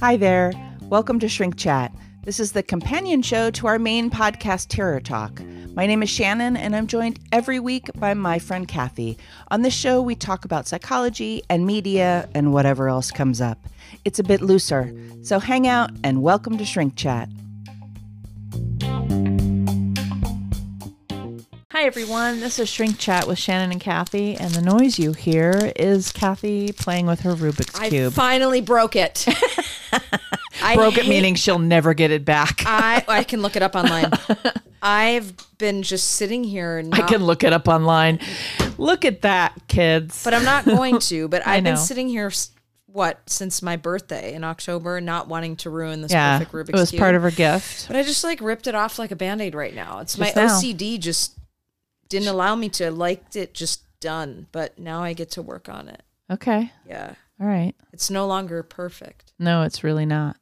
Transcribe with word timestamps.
Hi 0.00 0.16
there. 0.16 0.52
Welcome 0.84 1.18
to 1.20 1.28
Shrink 1.28 1.58
Chat. 1.58 1.92
This 2.24 2.40
is 2.40 2.52
the 2.52 2.62
companion 2.62 3.20
show 3.20 3.50
to 3.50 3.66
our 3.66 3.78
main 3.78 4.08
podcast, 4.08 4.68
Terror 4.68 5.00
Talk. 5.00 5.42
My 5.74 5.86
name 5.86 6.02
is 6.02 6.08
Shannon, 6.08 6.56
and 6.56 6.74
I'm 6.74 6.86
joined 6.86 7.20
every 7.30 7.60
week 7.60 7.90
by 7.96 8.14
my 8.14 8.38
friend 8.38 8.66
Kathy. 8.66 9.18
On 9.50 9.60
this 9.60 9.74
show, 9.74 10.00
we 10.00 10.14
talk 10.14 10.46
about 10.46 10.66
psychology 10.66 11.42
and 11.50 11.66
media 11.66 12.28
and 12.34 12.54
whatever 12.54 12.88
else 12.88 13.10
comes 13.10 13.42
up. 13.42 13.68
It's 14.06 14.18
a 14.18 14.24
bit 14.24 14.40
looser, 14.40 14.94
so 15.22 15.38
hang 15.40 15.66
out 15.66 15.90
and 16.02 16.22
welcome 16.22 16.56
to 16.56 16.64
Shrink 16.64 16.96
Chat. 16.96 17.28
Hi, 21.80 21.86
everyone. 21.86 22.40
This 22.40 22.58
is 22.58 22.68
Shrink 22.68 22.98
Chat 22.98 23.26
with 23.26 23.38
Shannon 23.38 23.72
and 23.72 23.80
Kathy, 23.80 24.36
and 24.36 24.50
the 24.52 24.60
noise 24.60 24.98
you 24.98 25.14
hear 25.14 25.72
is 25.74 26.12
Kathy 26.12 26.72
playing 26.72 27.06
with 27.06 27.20
her 27.20 27.32
Rubik's 27.34 27.80
I 27.80 27.88
Cube. 27.88 28.12
finally 28.12 28.60
broke 28.60 28.96
it. 28.96 29.24
I 30.62 30.74
Broke 30.76 30.98
it, 30.98 31.04
hate- 31.04 31.08
meaning 31.08 31.36
she'll 31.36 31.58
never 31.58 31.94
get 31.94 32.10
it 32.10 32.26
back. 32.26 32.64
I 32.66 33.02
I 33.08 33.24
can 33.24 33.40
look 33.40 33.56
it 33.56 33.62
up 33.62 33.74
online. 33.74 34.10
I've 34.82 35.32
been 35.56 35.82
just 35.82 36.10
sitting 36.10 36.44
here 36.44 36.76
and 36.76 36.94
I 36.94 36.98
not, 36.98 37.08
can 37.08 37.24
look 37.24 37.44
it 37.44 37.54
up 37.54 37.66
online. 37.66 38.20
Look 38.76 39.06
at 39.06 39.22
that, 39.22 39.54
kids. 39.66 40.22
but 40.22 40.34
I'm 40.34 40.44
not 40.44 40.66
going 40.66 40.98
to. 40.98 41.28
But 41.28 41.46
I've 41.46 41.64
been 41.64 41.76
know. 41.76 41.80
sitting 41.80 42.08
here 42.08 42.26
s- 42.26 42.50
what 42.92 43.20
since 43.24 43.62
my 43.62 43.76
birthday 43.76 44.34
in 44.34 44.44
October, 44.44 45.00
not 45.00 45.28
wanting 45.28 45.56
to 45.56 45.70
ruin 45.70 46.02
this 46.02 46.12
yeah, 46.12 46.40
perfect 46.40 46.52
Rubik's 46.52 46.66
Cube. 46.66 46.76
it 46.76 46.78
was 46.78 46.90
cube. 46.90 47.00
part 47.00 47.14
of 47.14 47.22
her 47.22 47.30
gift. 47.30 47.86
But 47.86 47.96
I 47.96 48.02
just 48.02 48.22
like 48.22 48.42
ripped 48.42 48.66
it 48.66 48.74
off 48.74 48.98
like 48.98 49.12
a 49.12 49.16
band-aid 49.16 49.54
right 49.54 49.74
now. 49.74 50.00
It's 50.00 50.18
my 50.18 50.30
now. 50.36 50.46
OCD 50.48 51.00
just 51.00 51.38
didn't 52.10 52.28
allow 52.28 52.54
me 52.54 52.68
to 52.68 52.90
liked 52.90 53.34
it 53.36 53.54
just 53.54 53.84
done, 54.00 54.46
but 54.52 54.78
now 54.78 55.02
I 55.02 55.14
get 55.14 55.30
to 55.32 55.42
work 55.42 55.68
on 55.70 55.88
it. 55.88 56.02
Okay, 56.30 56.70
Yeah. 56.86 57.14
all 57.40 57.46
right. 57.46 57.74
It's 57.92 58.10
no 58.10 58.26
longer 58.26 58.62
perfect. 58.62 59.32
No, 59.38 59.62
it's 59.62 59.82
really 59.82 60.04
not. 60.06 60.36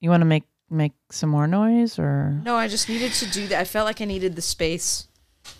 You 0.00 0.10
want 0.10 0.20
to 0.20 0.24
make 0.26 0.44
make 0.70 0.92
some 1.10 1.30
more 1.30 1.46
noise, 1.46 1.98
or 1.98 2.40
No, 2.42 2.56
I 2.56 2.66
just 2.68 2.88
needed 2.88 3.12
to 3.14 3.30
do 3.30 3.46
that. 3.48 3.60
I 3.60 3.64
felt 3.64 3.86
like 3.86 4.00
I 4.00 4.04
needed 4.04 4.34
the 4.36 4.42
space 4.42 5.08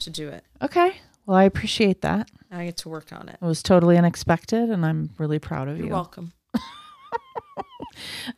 to 0.00 0.10
do 0.10 0.28
it. 0.28 0.44
okay? 0.62 0.98
Well, 1.26 1.36
I 1.36 1.44
appreciate 1.44 2.02
that. 2.02 2.28
Now 2.50 2.58
I 2.60 2.64
get 2.66 2.76
to 2.78 2.88
work 2.88 3.12
on 3.12 3.28
it. 3.28 3.38
It 3.40 3.44
was 3.44 3.62
totally 3.62 3.96
unexpected, 3.98 4.70
and 4.70 4.84
I'm 4.86 5.10
really 5.18 5.38
proud 5.40 5.68
of 5.68 5.76
You're 5.78 5.86
you. 5.86 5.92
welcome. 5.92 6.32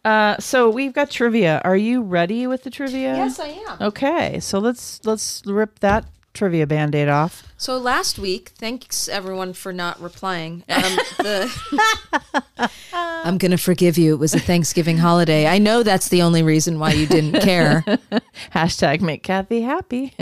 Uh, 0.05 0.37
so 0.39 0.71
we've 0.71 0.93
got 0.93 1.11
trivia. 1.11 1.61
Are 1.65 1.77
you 1.77 2.03
ready 2.03 2.47
with 2.47 2.63
the 2.63 2.71
trivia? 2.71 3.15
Yes, 3.17 3.41
I 3.41 3.49
am. 3.49 3.79
Okay, 3.81 4.39
so 4.39 4.59
let's 4.61 5.05
let's 5.05 5.43
rip 5.47 5.81
that 5.81 6.05
trivia 6.39 6.69
band-aid 6.69 7.09
off. 7.09 7.53
So 7.57 7.77
last 7.79 8.17
week, 8.17 8.51
thanks 8.51 9.09
everyone 9.09 9.53
for 9.55 9.73
not 9.73 10.01
replying. 10.01 10.63
Um, 10.69 10.83
the 11.19 12.71
I'm 12.93 13.39
gonna 13.39 13.59
forgive 13.59 13.99
you. 13.99 14.15
It 14.15 14.19
was 14.21 14.35
a 14.35 14.39
Thanksgiving 14.39 14.99
holiday. 14.99 15.49
I 15.49 15.59
know 15.59 15.83
that's 15.83 16.09
the 16.11 16.23
only 16.23 16.45
reason 16.45 16.79
why 16.79 16.93
you 16.93 17.07
didn't 17.07 17.41
care. 17.43 17.83
Hashtag 18.55 19.01
make 19.01 19.25
Kathy 19.25 19.63
happy. 19.63 20.15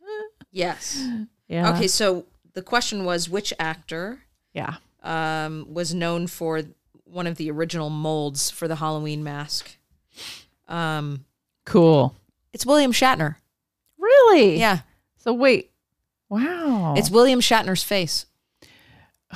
yes. 0.52 1.02
yeah. 1.48 1.72
Okay. 1.74 1.88
So 1.88 2.26
the 2.52 2.60
question 2.62 3.06
was, 3.06 3.30
which 3.30 3.54
actor 3.58 4.18
Yeah. 4.52 4.74
um, 5.02 5.66
was 5.72 5.94
known 5.94 6.26
for 6.26 6.62
one 7.04 7.26
of 7.26 7.36
the 7.38 7.50
original 7.50 7.88
molds 7.88 8.50
for 8.50 8.68
the 8.68 8.76
Halloween 8.76 9.24
mask? 9.24 9.74
Um, 10.68 11.24
Cool. 11.64 12.14
it's 12.52 12.66
William 12.66 12.92
Shatner. 12.92 13.36
Really? 13.98 14.58
Yeah, 14.58 14.80
So 15.22 15.32
wait. 15.32 15.70
Wow. 16.28 16.94
it's 16.96 17.10
William 17.10 17.40
Shatner's 17.40 17.82
face. 17.82 18.26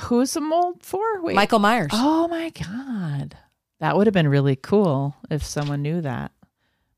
who's 0.01 0.33
the 0.33 0.41
mold 0.41 0.83
for? 0.83 1.21
Wait. 1.21 1.35
Michael 1.35 1.59
Myers. 1.59 1.91
Oh 1.93 2.27
my 2.27 2.49
god. 2.49 3.37
That 3.79 3.95
would 3.95 4.07
have 4.07 4.13
been 4.13 4.27
really 4.27 4.55
cool 4.55 5.15
if 5.29 5.43
someone 5.43 5.81
knew 5.83 6.01
that. 6.01 6.31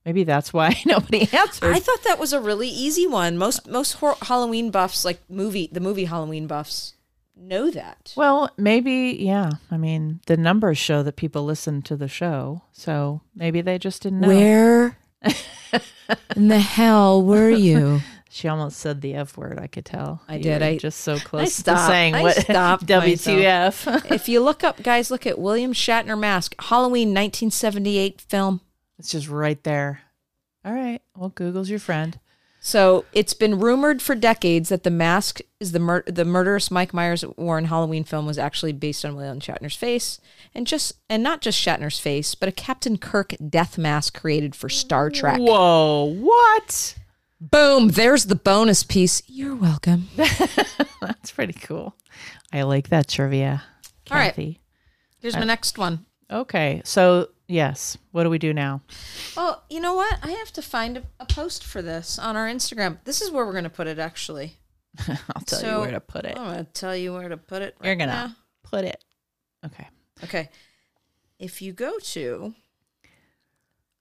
Maybe 0.05 0.23
that's 0.23 0.53
why 0.53 0.81
nobody 0.85 1.27
answered. 1.33 1.75
I 1.75 1.79
thought 1.79 2.03
that 2.05 2.17
was 2.19 2.33
a 2.33 2.39
really 2.39 2.69
easy 2.69 3.05
one. 3.05 3.37
Most 3.37 3.67
most 3.67 3.93
hor- 3.93 4.15
Halloween 4.21 4.71
buffs, 4.71 5.03
like 5.05 5.19
movie 5.29 5.69
the 5.71 5.81
movie 5.81 6.05
Halloween 6.05 6.47
buffs, 6.47 6.95
know 7.35 7.69
that. 7.69 8.13
well, 8.15 8.49
maybe 8.57 9.17
yeah. 9.19 9.51
I 9.69 9.77
mean, 9.77 10.21
the 10.25 10.37
numbers 10.37 10.77
show 10.77 11.03
that 11.03 11.17
people 11.17 11.43
listen 11.43 11.81
to 11.83 11.97
the 11.97 12.07
show, 12.07 12.63
so 12.71 13.21
maybe 13.35 13.59
they 13.61 13.77
just 13.77 14.01
didn't 14.01 14.21
know. 14.21 14.29
Where 14.29 14.97
in 16.35 16.47
the 16.47 16.59
hell 16.59 17.21
were 17.21 17.49
you? 17.49 17.99
She 18.31 18.47
almost 18.47 18.77
said 18.79 19.01
the 19.01 19.15
F 19.15 19.37
word. 19.37 19.57
I 19.59 19.65
could 19.67 19.85
tell. 19.85 20.21
I 20.27 20.35
You 20.35 20.43
did. 20.43 20.61
I- 20.61 20.77
just 20.77 21.01
so 21.01 21.17
close 21.17 21.55
to 21.55 21.61
stopped. 21.61 21.87
saying 21.89 22.13
I 22.15 22.21
what 22.21 22.35
stopped 22.41 22.85
WTF. 22.85 24.11
if 24.11 24.29
you 24.29 24.39
look 24.41 24.63
up, 24.63 24.83
guys, 24.83 25.09
look 25.09 25.25
at 25.25 25.39
William 25.39 25.73
Shatner 25.73 26.17
mask, 26.17 26.53
Halloween 26.59 27.09
1978 27.09 28.21
film. 28.21 28.61
it's 28.97 29.11
just 29.11 29.27
right 29.29 29.61
there. 29.63 30.01
All 30.63 30.73
right. 30.73 31.01
Well, 31.15 31.29
Google's 31.29 31.69
your 31.69 31.79
friend. 31.79 32.19
So 32.61 33.05
it's 33.13 33.33
been 33.33 33.57
rumored 33.59 34.01
for 34.01 34.15
decades 34.15 34.67
that 34.69 34.83
the 34.83 34.91
mask 34.91 35.39
is 35.61 35.71
the 35.71 35.79
mur- 35.79 36.03
the 36.05 36.25
murderous 36.25 36.69
Mike 36.69 36.93
Myers 36.93 37.23
wore 37.37 37.57
in 37.57 37.65
Halloween 37.65 38.03
film 38.03 38.25
was 38.25 38.37
actually 38.37 38.73
based 38.73 39.05
on 39.05 39.15
William 39.15 39.39
Shatner's 39.39 39.77
face, 39.77 40.19
and 40.53 40.67
just 40.67 40.93
and 41.09 41.23
not 41.23 41.39
just 41.39 41.57
Shatner's 41.65 41.99
face, 41.99 42.35
but 42.35 42.49
a 42.49 42.51
Captain 42.51 42.97
Kirk 42.97 43.33
death 43.49 43.77
mask 43.77 44.19
created 44.19 44.55
for 44.55 44.67
Star 44.67 45.09
Trek. 45.09 45.39
Whoa! 45.39 46.03
What? 46.19 46.95
Boom! 47.41 47.89
There's 47.89 48.25
the 48.25 48.35
bonus 48.35 48.83
piece. 48.83 49.21
You're 49.27 49.55
welcome. 49.55 50.07
That's 50.15 51.31
pretty 51.31 51.53
cool. 51.53 51.95
I 52.51 52.63
like 52.63 52.89
that 52.89 53.07
trivia, 53.07 53.63
All 54.11 54.17
right. 54.17 54.27
Kathy. 54.29 54.59
Here's 55.19 55.35
my 55.35 55.41
uh, 55.41 55.45
next 55.45 55.77
one. 55.77 56.05
Okay, 56.31 56.81
so 56.83 57.29
yes, 57.47 57.97
what 58.11 58.23
do 58.23 58.29
we 58.29 58.39
do 58.39 58.53
now? 58.53 58.81
Well, 59.37 59.63
you 59.69 59.79
know 59.79 59.95
what? 59.95 60.19
I 60.21 60.31
have 60.31 60.51
to 60.53 60.61
find 60.61 60.97
a, 60.97 61.03
a 61.19 61.25
post 61.25 61.63
for 61.63 61.81
this 61.81 62.19
on 62.19 62.35
our 62.35 62.47
Instagram. 62.47 62.97
This 63.05 63.21
is 63.21 63.31
where 63.31 63.45
we're 63.45 63.51
going 63.53 63.63
to 63.63 63.69
put 63.69 63.87
it, 63.87 63.99
actually. 63.99 64.57
I'll 65.07 65.41
tell 65.45 65.61
you 65.73 65.79
where 65.79 65.91
to 65.91 65.99
put 65.99 66.25
it. 66.25 66.37
I'm 66.37 66.45
going 66.53 66.65
to 66.65 66.71
tell 66.71 66.95
you 66.95 67.13
where 67.13 67.29
to 67.29 67.37
put 67.37 67.61
it. 67.61 67.75
You're 67.81 67.91
right 67.91 67.99
gonna 67.99 68.11
now. 68.11 68.35
put 68.63 68.83
it. 68.85 69.03
Okay. 69.65 69.87
Okay. 70.23 70.49
If 71.39 71.61
you 71.61 71.71
go 71.73 71.97
to 71.99 72.53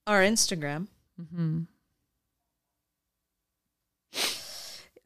our 0.06 0.22
Instagram, 0.22 0.88
Mm-hmm. 1.20 1.62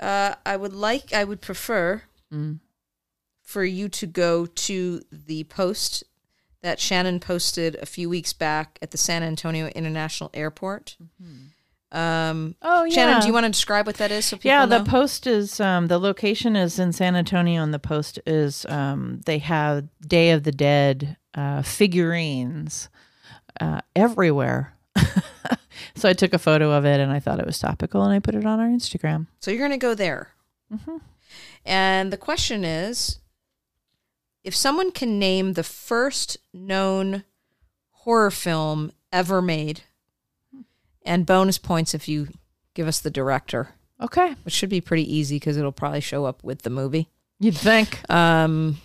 Uh, 0.02 0.34
I 0.44 0.56
would 0.56 0.72
like, 0.74 1.12
I 1.14 1.24
would 1.24 1.40
prefer 1.40 2.02
Mm. 2.32 2.60
for 3.42 3.62
you 3.64 3.88
to 3.90 4.06
go 4.06 4.46
to 4.46 5.02
the 5.10 5.44
post 5.44 6.02
that 6.62 6.80
Shannon 6.80 7.20
posted 7.20 7.74
a 7.76 7.84
few 7.86 8.08
weeks 8.08 8.32
back 8.32 8.78
at 8.80 8.90
the 8.90 8.96
San 8.98 9.22
Antonio 9.22 9.66
International 9.68 10.30
Airport. 10.32 10.96
Um, 11.90 12.54
Oh 12.62 12.84
yeah. 12.84 12.94
Shannon, 12.94 13.20
do 13.20 13.26
you 13.26 13.32
want 13.34 13.44
to 13.44 13.50
describe 13.50 13.86
what 13.86 13.96
that 13.96 14.10
is? 14.10 14.24
So 14.24 14.36
people 14.38 14.48
yeah, 14.50 14.64
the 14.64 14.78
know? 14.78 14.84
post 14.84 15.26
is 15.26 15.60
um, 15.60 15.88
the 15.88 15.98
location 15.98 16.56
is 16.56 16.78
in 16.78 16.92
San 16.92 17.16
Antonio, 17.16 17.62
and 17.62 17.74
the 17.74 17.78
post 17.78 18.18
is 18.26 18.64
um, 18.70 19.20
they 19.26 19.38
have 19.38 19.88
Day 20.00 20.30
of 20.30 20.44
the 20.44 20.52
Dead 20.52 21.16
uh, 21.34 21.60
figurines 21.60 22.88
uh, 23.60 23.82
everywhere. 23.94 24.72
So 25.94 26.08
I 26.08 26.12
took 26.12 26.32
a 26.32 26.38
photo 26.38 26.70
of 26.72 26.84
it, 26.84 27.00
and 27.00 27.12
I 27.12 27.18
thought 27.20 27.38
it 27.40 27.46
was 27.46 27.58
topical, 27.58 28.02
and 28.02 28.12
I 28.12 28.18
put 28.18 28.34
it 28.34 28.44
on 28.44 28.60
our 28.60 28.68
Instagram. 28.68 29.26
So 29.40 29.50
you're 29.50 29.66
going 29.66 29.78
to 29.78 29.84
go 29.86 29.94
there. 29.94 30.30
Mhm. 30.72 31.00
And 31.64 32.12
the 32.12 32.16
question 32.16 32.64
is 32.64 33.18
if 34.44 34.54
someone 34.56 34.90
can 34.90 35.18
name 35.18 35.52
the 35.52 35.62
first 35.62 36.36
known 36.52 37.24
horror 37.90 38.30
film 38.30 38.92
ever 39.12 39.40
made, 39.40 39.82
and 41.04 41.26
bonus 41.26 41.58
points 41.58 41.94
if 41.94 42.08
you 42.08 42.28
give 42.74 42.86
us 42.88 42.98
the 43.00 43.10
director, 43.10 43.70
Okay, 44.00 44.34
which 44.42 44.54
should 44.54 44.68
be 44.70 44.80
pretty 44.80 45.04
easy 45.14 45.36
because 45.36 45.56
it'll 45.56 45.70
probably 45.72 46.00
show 46.00 46.24
up 46.24 46.42
with 46.42 46.62
the 46.62 46.70
movie. 46.70 47.08
you'd 47.38 47.56
think. 47.56 48.00
Um, 48.10 48.80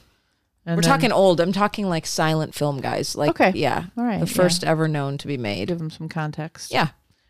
And 0.68 0.75
we're 0.75 0.81
then 0.81 0.92
talking 0.92 1.12
old. 1.14 1.40
I'm 1.40 1.54
talking 1.54 1.88
like 1.88 2.06
silent 2.06 2.54
film 2.54 2.81
guys. 2.81 3.16
Like, 3.16 3.30
Okay. 3.31 3.54
yeah, 3.56 3.86
All 3.98 4.04
right, 4.04 4.19
the 4.19 4.28
first 4.28 4.64
ever 4.66 4.88
known 4.88 5.18
to 5.19 5.28
be 5.28 5.38
made. 5.38 5.69
Give 5.69 5.80
them 5.80 5.90
some 5.90 6.10
context. 6.10 6.72
Yeah, 6.72 6.90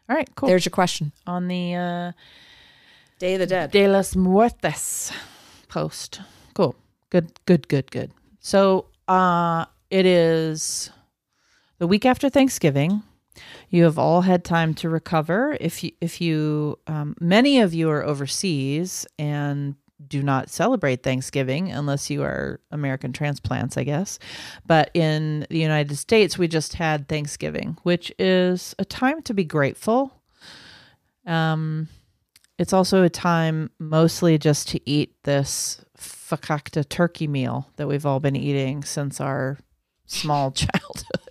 All 0.10 0.16
right. 0.16 0.28
Cool. 0.36 0.50
there's 0.50 0.66
your 0.66 0.72
question. 0.72 1.12
on 1.28 1.48
the 1.48 1.76
uh, 1.76 2.12
Day 3.20 3.36
of 3.36 3.40
the 3.40 3.46
Dead. 3.48 3.72
De 3.72 3.88
los 3.88 4.16
Muertes 4.16 5.12
post. 5.70 6.20
Cool. 6.56 6.76
Good, 7.12 7.32
good, 7.46 7.68
good, 7.68 7.90
good. 7.92 8.12
So 8.40 8.88
uh 9.08 9.66
it 9.90 10.06
is 10.06 10.90
the 11.78 11.88
week 11.88 12.06
after 12.06 12.30
Thanksgiving. 12.30 13.04
You 13.70 13.84
have 13.84 13.98
all 14.00 14.22
had 14.22 14.44
time 14.44 14.74
to 14.76 14.90
recover. 14.90 15.56
If 15.62 15.84
you 15.84 15.92
if 16.02 16.20
you 16.22 16.80
um, 16.88 17.16
many 17.20 17.60
of 17.62 17.74
you 17.74 17.90
are 17.90 18.04
overseas 18.04 19.06
and 19.20 19.76
do 20.06 20.22
not 20.22 20.50
celebrate 20.50 21.04
Thanksgiving 21.04 21.72
unless 21.72 22.10
you 22.10 22.24
are 22.24 22.60
American 22.72 23.14
transplants, 23.14 23.78
I 23.78 23.84
guess. 23.84 24.20
But 24.66 24.92
in 24.94 25.48
the 25.50 25.58
United 25.58 25.96
States, 25.98 26.38
we 26.38 26.48
just 26.48 26.74
had 26.74 27.08
Thanksgiving, 27.08 27.78
which 27.84 28.12
is 28.20 28.76
a 28.78 28.86
time 28.86 29.22
to 29.24 29.34
be 29.34 29.44
grateful. 29.44 30.22
Um, 31.26 31.90
it's 32.58 32.74
also 32.74 33.04
a 33.04 33.10
time 33.10 33.72
mostly 33.80 34.38
just 34.38 34.70
to 34.70 34.90
eat 34.90 35.14
this 35.24 35.84
fakakta 35.98 36.88
turkey 36.88 37.28
meal 37.28 37.70
that 37.78 37.88
we've 37.88 38.06
all 38.06 38.20
been 38.20 38.36
eating 38.36 38.84
since 38.84 39.20
our 39.20 39.58
small 40.06 40.52
childhood. 40.54 41.27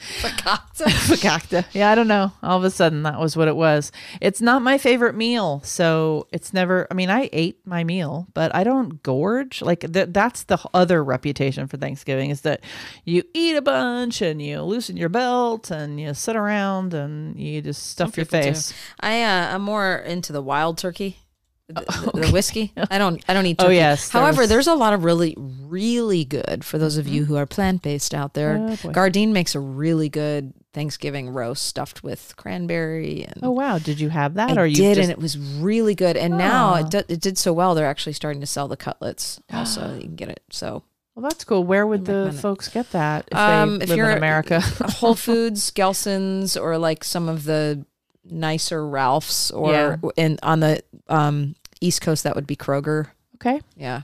fakakta. 0.20 1.64
Yeah, 1.72 1.90
I 1.90 1.94
don't 1.94 2.08
know. 2.08 2.32
All 2.42 2.58
of 2.58 2.64
a 2.64 2.70
sudden, 2.70 3.02
that 3.04 3.20
was 3.20 3.36
what 3.36 3.48
it 3.48 3.56
was. 3.56 3.92
It's 4.20 4.40
not 4.40 4.62
my 4.62 4.78
favorite 4.78 5.14
meal, 5.14 5.60
so 5.64 6.26
it's 6.32 6.52
never. 6.52 6.86
I 6.90 6.94
mean, 6.94 7.10
I 7.10 7.28
ate 7.32 7.64
my 7.66 7.84
meal, 7.84 8.26
but 8.34 8.54
I 8.54 8.64
don't 8.64 9.02
gorge. 9.02 9.62
Like 9.62 9.80
th- 9.92 10.08
that's 10.10 10.44
the 10.44 10.58
other 10.74 11.04
reputation 11.04 11.66
for 11.66 11.76
Thanksgiving 11.76 12.30
is 12.30 12.40
that 12.42 12.62
you 13.04 13.22
eat 13.34 13.56
a 13.56 13.62
bunch 13.62 14.22
and 14.22 14.40
you 14.42 14.62
loosen 14.62 14.96
your 14.96 15.08
belt 15.08 15.70
and 15.70 16.00
you 16.00 16.14
sit 16.14 16.36
around 16.36 16.94
and 16.94 17.38
you 17.38 17.60
just 17.62 17.90
stuff 17.90 18.16
your 18.16 18.26
people 18.26 18.40
do. 18.40 18.46
face. 18.48 18.74
I 19.00 19.22
uh, 19.22 19.54
I'm 19.54 19.62
more 19.62 19.96
into 19.96 20.32
the 20.32 20.42
wild 20.42 20.78
turkey. 20.78 21.19
The, 21.74 22.10
the- 22.14 22.20
the 22.26 22.30
whiskey. 22.32 22.72
I 22.90 22.98
don't. 22.98 23.22
I 23.28 23.34
don't 23.34 23.46
eat. 23.46 23.56
Oh, 23.58 23.64
Turkey. 23.64 23.76
yes, 23.76 24.10
However, 24.10 24.46
there's- 24.46 24.48
there's 24.48 24.66
a 24.66 24.74
lot 24.74 24.92
of 24.92 25.04
really, 25.04 25.34
really 25.38 26.24
good 26.24 26.64
for 26.64 26.78
those 26.78 26.96
of 26.96 27.06
you 27.08 27.24
who 27.24 27.36
are 27.36 27.46
plant 27.46 27.82
based 27.82 28.14
out 28.14 28.34
there. 28.34 28.56
Oh, 28.58 28.68
boy. 28.68 28.92
Gardein 28.92 29.28
makes 29.32 29.54
a 29.54 29.60
really 29.60 30.08
good 30.08 30.52
Thanksgiving 30.72 31.30
roast 31.30 31.64
stuffed 31.66 32.02
with 32.02 32.34
cranberry 32.36 33.24
and. 33.24 33.40
Oh 33.42 33.50
wow, 33.50 33.78
did 33.78 33.98
you 34.00 34.08
have 34.08 34.34
that 34.34 34.56
I 34.56 34.62
or 34.62 34.66
you 34.66 34.76
did, 34.76 34.94
just 34.96 35.04
and 35.08 35.10
it 35.12 35.18
was 35.20 35.36
really 35.38 35.94
good. 35.94 36.16
And 36.16 36.36
now 36.38 36.72
Oh. 36.74 36.76
it, 36.76 36.90
do, 36.90 36.98
it 37.08 37.20
did 37.20 37.38
so 37.38 37.52
well. 37.52 37.74
They're 37.74 37.86
actually 37.86 38.12
starting 38.12 38.40
to 38.40 38.46
sell 38.46 38.68
the 38.68 38.76
cutlets. 38.76 39.40
Also, 39.52 39.94
you 39.96 40.02
can 40.02 40.16
get 40.16 40.28
it. 40.28 40.42
So, 40.50 40.82
Well, 41.14 41.22
that's 41.28 41.44
cool. 41.44 41.64
Where 41.64 41.86
would 41.86 42.04
the 42.04 42.36
folks 42.40 42.68
get 42.68 42.90
that 42.92 43.28
if 43.32 43.36
um, 43.38 43.78
they 43.78 43.84
if 43.84 43.88
live 43.90 43.98
you're 43.98 44.10
in 44.10 44.18
America? 44.18 44.60
Whole 45.00 45.14
Foods, 45.16 45.70
Gelson's, 45.72 46.56
or 46.56 46.78
like 46.78 47.02
some 47.04 47.28
of 47.28 47.44
the 47.44 47.84
nicer 48.24 48.86
Ralphs, 48.86 49.50
or 49.50 49.72
Yeah. 49.72 49.96
in 50.16 50.38
on 50.42 50.60
the 50.60 50.82
um, 51.08 51.56
East 51.80 52.00
Coast, 52.00 52.24
that 52.24 52.34
would 52.34 52.46
be 52.46 52.56
Kroger. 52.56 53.08
okay, 53.36 53.60
Yeah, 53.76 54.02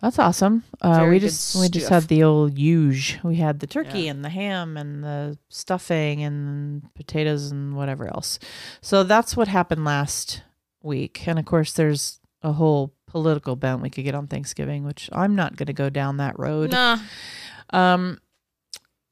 that's 0.00 0.18
awesome. 0.18 0.64
Uh, 0.80 0.94
Very 0.98 1.10
we 1.10 1.18
good 1.20 1.28
just 1.28 1.56
we 1.56 1.68
just 1.68 1.86
stuff. 1.86 2.02
had 2.04 2.08
the 2.08 2.22
old 2.22 2.56
huge. 2.58 3.18
We 3.22 3.36
had 3.36 3.60
the 3.60 3.66
turkey 3.66 4.02
Yeah. 4.02 4.10
and 4.12 4.24
the 4.24 4.28
ham 4.28 4.76
and 4.76 5.02
the 5.04 5.38
stuffing 5.48 6.22
and 6.22 6.92
potatoes 6.94 7.50
and 7.50 7.76
whatever 7.76 8.06
else. 8.08 8.38
So 8.80 9.02
that's 9.04 9.36
what 9.36 9.48
happened 9.48 9.84
last 9.84 10.42
week. 10.82 11.26
And 11.26 11.38
of 11.38 11.44
course, 11.44 11.72
there's 11.72 12.20
a 12.42 12.52
whole 12.52 12.92
political 13.06 13.56
bent 13.56 13.80
we 13.82 13.90
could 13.90 14.04
get 14.04 14.14
on 14.14 14.26
Thanksgiving, 14.28 14.84
which 14.84 15.08
I'm 15.12 15.34
not 15.34 15.56
going 15.56 15.66
to 15.66 15.72
go 15.72 15.90
down 15.90 16.18
that 16.18 16.38
road. 16.38 16.70
nah. 16.72 16.98
Um, 17.70 18.18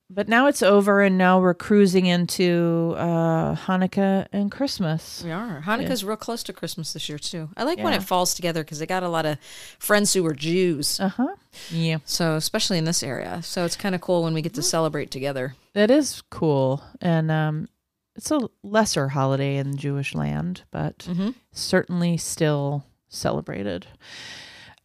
but 0.09 0.29
now 0.29 0.47
it's 0.47 0.63
over, 0.63 1.03
and 1.03 1.19
now 1.19 1.41
we're 1.41 1.55
cruising 1.55 2.07
into 2.07 2.95
uh, 2.97 3.55
Hanukkah 3.57 4.27
and 4.33 4.51
Christmas. 4.53 5.23
We 5.25 5.33
are. 5.33 5.63
Hanukkah's 5.67 6.05
real 6.05 6.17
close 6.17 6.43
to 6.45 6.53
Christmas 6.53 6.93
this 6.93 7.09
year 7.09 7.19
too. 7.19 7.49
I 7.57 7.65
like 7.65 7.79
when 7.79 7.93
it 7.93 8.03
falls 8.03 8.33
together 8.35 8.63
because 8.63 8.81
I 8.81 8.87
got 8.87 9.03
a 9.03 9.09
lot 9.09 9.27
of 9.27 9.39
friends 9.79 10.13
who 10.13 10.23
were 10.23 10.35
Jews. 10.35 11.01
Uh 11.01 11.09
huh. 11.09 11.35
Yeah. 11.71 11.99
So 12.05 12.37
especially 12.37 12.79
in 12.79 12.85
this 12.85 13.03
area, 13.03 13.43
so 13.43 13.65
it's 13.65 13.77
kind 13.77 13.95
of 13.95 14.01
cool 14.01 14.23
when 14.23 14.35
we 14.35 14.43
get 14.43 14.55
to 14.55 14.63
celebrate 14.63 15.11
together. 15.11 15.55
That 15.75 15.91
is 15.91 16.23
cool. 16.31 16.83
And 17.01 17.31
um, 17.31 17.69
it's 18.15 18.31
a 18.31 18.49
lesser 18.63 19.09
holiday 19.09 19.57
in 19.57 19.77
Jewish 19.77 20.15
land, 20.15 20.63
but 20.71 20.99
Mm-hmm. 21.01 21.31
certainly 21.53 22.17
still 22.17 22.85
celebrated. 23.09 23.87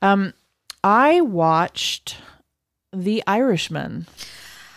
Um, 0.02 0.34
I 0.84 1.22
watched 1.22 2.18
The 2.92 3.24
Irishman 3.28 4.08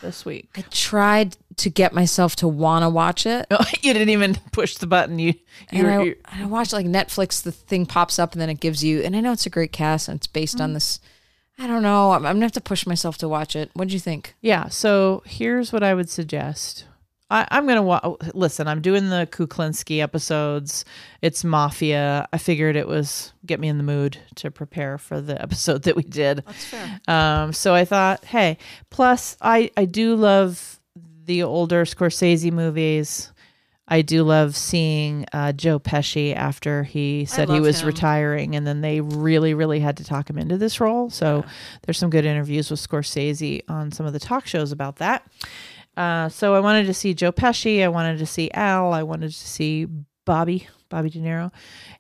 this 0.04 0.24
week. 0.24 0.48
I 0.56 0.62
tried 0.70 1.36
to 1.56 1.70
get 1.70 1.92
myself 1.92 2.36
to 2.36 2.48
want 2.48 2.84
to 2.84 2.88
watch 2.88 3.26
it, 3.26 3.46
No, 3.50 3.58
you 3.82 3.92
didn't 3.92 4.10
even 4.10 4.36
push 4.52 4.76
the 4.76 4.86
button. 4.86 5.18
You, 5.18 5.34
you 5.72 5.80
and 5.80 5.90
I, 5.90 6.02
you 6.02 6.16
I 6.24 6.44
watched 6.44 6.72
like 6.72 6.86
Netflix. 6.86 7.42
The 7.42 7.52
thing 7.52 7.86
pops 7.86 8.18
up, 8.18 8.32
and 8.32 8.40
then 8.40 8.50
it 8.50 8.60
gives 8.60 8.84
you. 8.84 9.00
And 9.00 9.16
I 9.16 9.20
know 9.20 9.32
it's 9.32 9.46
a 9.46 9.50
great 9.50 9.72
cast, 9.72 10.08
and 10.08 10.16
it's 10.16 10.26
based 10.26 10.60
on 10.60 10.70
mm. 10.70 10.74
this. 10.74 11.00
I 11.58 11.66
don't 11.66 11.82
know. 11.82 12.12
I'm, 12.12 12.26
I'm 12.26 12.36
gonna 12.36 12.44
have 12.44 12.52
to 12.52 12.60
push 12.60 12.86
myself 12.86 13.18
to 13.18 13.28
watch 13.28 13.56
it. 13.56 13.70
What 13.74 13.88
do 13.88 13.94
you 13.94 14.00
think? 14.00 14.34
yeah. 14.40 14.68
So 14.68 15.22
here's 15.26 15.72
what 15.72 15.82
I 15.82 15.94
would 15.94 16.10
suggest. 16.10 16.84
I, 17.30 17.46
I'm 17.50 17.66
gonna 17.66 17.82
wa- 17.82 18.16
listen. 18.34 18.68
I'm 18.68 18.80
doing 18.82 19.08
the 19.08 19.26
Kuklinski 19.30 20.00
episodes. 20.00 20.84
It's 21.22 21.42
mafia. 21.42 22.28
I 22.32 22.38
figured 22.38 22.76
it 22.76 22.86
was 22.86 23.32
get 23.46 23.58
me 23.60 23.68
in 23.68 23.78
the 23.78 23.84
mood 23.84 24.18
to 24.36 24.50
prepare 24.50 24.98
for 24.98 25.20
the 25.20 25.40
episode 25.42 25.84
that 25.84 25.96
we 25.96 26.02
did. 26.02 26.42
That's 26.46 26.64
fair. 26.64 27.00
Um, 27.08 27.52
so 27.52 27.74
I 27.74 27.84
thought, 27.84 28.24
hey, 28.24 28.58
plus 28.90 29.36
I, 29.40 29.70
I 29.76 29.86
do 29.86 30.16
love 30.16 30.78
the 31.24 31.42
older 31.42 31.84
Scorsese 31.84 32.52
movies. 32.52 33.30
I 33.86 34.00
do 34.00 34.22
love 34.22 34.56
seeing 34.56 35.26
uh, 35.34 35.52
Joe 35.52 35.78
Pesci 35.78 36.34
after 36.34 36.84
he 36.84 37.26
said 37.26 37.50
he 37.50 37.60
was 37.60 37.82
him. 37.82 37.86
retiring, 37.88 38.56
and 38.56 38.66
then 38.66 38.80
they 38.80 39.02
really, 39.02 39.52
really 39.52 39.78
had 39.78 39.98
to 39.98 40.04
talk 40.04 40.30
him 40.30 40.38
into 40.38 40.56
this 40.56 40.80
role. 40.80 41.10
So 41.10 41.44
there's 41.82 41.98
some 41.98 42.08
good 42.08 42.24
interviews 42.24 42.70
with 42.70 42.80
Scorsese 42.80 43.60
on 43.68 43.92
some 43.92 44.06
of 44.06 44.14
the 44.14 44.18
talk 44.18 44.46
shows 44.46 44.72
about 44.72 44.96
that. 44.96 45.26
Uh, 45.96 46.28
so 46.28 46.54
I 46.54 46.60
wanted 46.60 46.86
to 46.86 46.94
see 46.94 47.14
Joe 47.14 47.32
Pesci. 47.32 47.82
I 47.82 47.88
wanted 47.88 48.18
to 48.18 48.26
see 48.26 48.50
Al. 48.52 48.92
I 48.92 49.02
wanted 49.02 49.30
to 49.30 49.38
see 49.38 49.86
Bobby, 50.24 50.66
Bobby 50.88 51.10
De 51.10 51.18
Niro, 51.18 51.52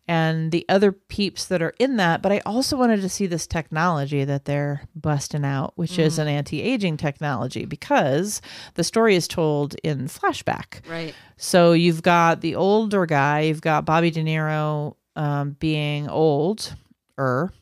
and 0.08 0.50
the 0.50 0.64
other 0.68 0.92
peeps 0.92 1.46
that 1.46 1.62
are 1.62 1.74
in 1.78 1.96
that. 1.96 2.22
But 2.22 2.32
I 2.32 2.40
also 2.46 2.76
wanted 2.76 3.00
to 3.02 3.08
see 3.08 3.26
this 3.26 3.46
technology 3.46 4.24
that 4.24 4.44
they're 4.44 4.82
busting 4.94 5.44
out, 5.44 5.72
which 5.76 5.98
is 5.98 6.18
an 6.18 6.28
anti 6.28 6.62
aging 6.62 6.96
technology, 6.96 7.64
because 7.64 8.40
the 8.74 8.84
story 8.84 9.14
is 9.16 9.28
told 9.28 9.74
in 9.84 10.08
flashback. 10.08 10.88
Right. 10.88 11.14
So 11.36 11.72
you've 11.72 12.02
got 12.02 12.40
the 12.40 12.54
older 12.56 13.06
guy, 13.06 13.40
you've 13.40 13.60
got 13.60 13.84
Bobby 13.84 14.10
De 14.10 14.22
Niro 14.22 14.96
um, 15.16 15.56
being 15.60 16.08
old, 16.08 16.74
er, 17.18 17.52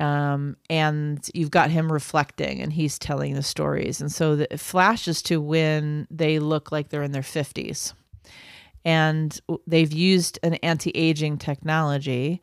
um, 0.00 0.56
and 0.68 1.28
you've 1.34 1.50
got 1.50 1.70
him 1.70 1.92
reflecting 1.92 2.60
and 2.60 2.72
he's 2.72 2.98
telling 2.98 3.34
the 3.34 3.42
stories. 3.42 4.00
And 4.00 4.10
so 4.12 4.36
the, 4.36 4.52
it 4.52 4.60
flashes 4.60 5.22
to 5.22 5.40
when 5.40 6.06
they 6.10 6.38
look 6.38 6.70
like 6.72 6.88
they're 6.88 7.02
in 7.02 7.12
their 7.12 7.22
50s. 7.22 7.94
And 8.84 9.38
they've 9.66 9.92
used 9.92 10.38
an 10.42 10.54
anti 10.54 10.90
aging 10.94 11.38
technology 11.38 12.40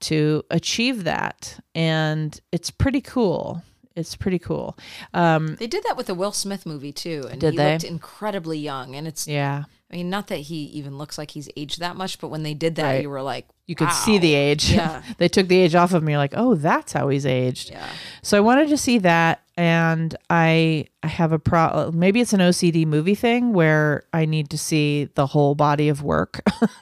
to 0.00 0.42
achieve 0.50 1.04
that. 1.04 1.58
And 1.74 2.38
it's 2.50 2.70
pretty 2.70 3.00
cool. 3.00 3.62
It's 3.94 4.16
pretty 4.16 4.38
cool. 4.38 4.76
Um, 5.14 5.56
They 5.56 5.66
did 5.66 5.84
that 5.84 5.96
with 5.96 6.06
the 6.06 6.14
Will 6.14 6.32
Smith 6.32 6.66
movie 6.66 6.92
too, 6.92 7.26
and 7.30 7.40
Did 7.40 7.52
he 7.52 7.56
they? 7.56 7.72
looked 7.72 7.84
incredibly 7.84 8.58
young. 8.58 8.94
And 8.94 9.06
it's, 9.06 9.26
yeah. 9.26 9.64
I 9.90 9.96
mean, 9.96 10.10
not 10.10 10.26
that 10.28 10.38
he 10.40 10.64
even 10.64 10.98
looks 10.98 11.16
like 11.16 11.30
he's 11.30 11.48
aged 11.56 11.78
that 11.80 11.94
much, 11.96 12.18
but 12.18 12.28
when 12.28 12.42
they 12.42 12.54
did 12.54 12.74
that, 12.74 12.82
Right. 12.94 13.02
you 13.02 13.10
were 13.10 13.22
like, 13.22 13.46
You 13.66 13.76
could 13.76 13.86
wow. 13.88 13.92
see 13.94 14.18
the 14.18 14.34
age. 14.34 14.72
Yeah. 14.72 15.02
they 15.18 15.28
took 15.28 15.46
the 15.48 15.56
age 15.58 15.74
off 15.76 15.92
of 15.94 16.02
him. 16.02 16.08
You're 16.08 16.18
like, 16.18 16.34
oh, 16.36 16.56
that's 16.56 16.92
how 16.92 17.08
he's 17.08 17.24
aged. 17.24 17.70
Yeah. 17.70 17.86
So 18.22 18.36
I 18.36 18.40
wanted 18.40 18.68
to 18.70 18.76
see 18.76 18.98
that, 18.98 19.42
and 19.56 20.14
I 20.30 20.86
I 21.02 21.06
have 21.08 21.32
a 21.32 21.38
pro. 21.38 21.90
Maybe 21.94 22.20
it's 22.20 22.32
an 22.32 22.40
OCD 22.40 22.84
movie 22.86 23.14
thing 23.14 23.52
where 23.52 24.02
I 24.12 24.24
need 24.26 24.50
to 24.50 24.58
see 24.58 25.04
the 25.14 25.26
whole 25.26 25.54
body 25.54 25.88
of 25.88 26.02
work. 26.02 26.40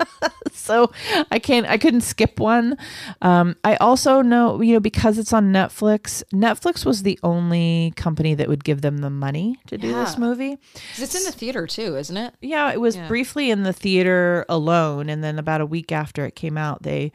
so 0.53 0.91
I 1.31 1.39
can't. 1.39 1.67
I 1.67 1.77
couldn't 1.79 2.01
skip 2.01 2.41
one. 2.41 2.77
Um, 3.23 3.55
I 3.65 3.77
also 3.77 4.23
know, 4.23 4.61
you 4.63 4.73
know, 4.75 4.81
because 4.81 5.19
it's 5.19 5.33
on 5.33 5.53
Netflix. 5.53 6.23
Netflix 6.33 6.85
was 6.87 7.03
the 7.03 7.19
only 7.23 7.93
company 7.97 8.35
that 8.35 8.49
would 8.49 8.65
give 8.65 8.81
them 8.81 8.99
the 8.99 9.11
money 9.11 9.59
to 9.67 9.77
do 9.79 9.93
this 9.93 10.17
movie. 10.19 10.57
it's 10.97 11.15
in 11.15 11.25
the 11.25 11.33
theater 11.33 11.67
too, 11.67 11.97
isn't 11.97 12.17
it? 12.17 12.35
Yeah, 12.41 12.73
it 12.73 12.81
was 12.81 12.97
Yeah. 12.97 13.09
briefly 13.09 13.51
in 13.51 13.63
the 13.63 13.73
theater 13.73 14.45
alone, 14.49 15.09
and 15.11 15.23
then 15.23 15.39
about 15.39 15.61
a 15.61 15.67
week 15.67 15.93
after 15.93 16.25
it 16.25 16.35
came 16.35 16.57
out, 16.57 16.83
they 16.83 17.13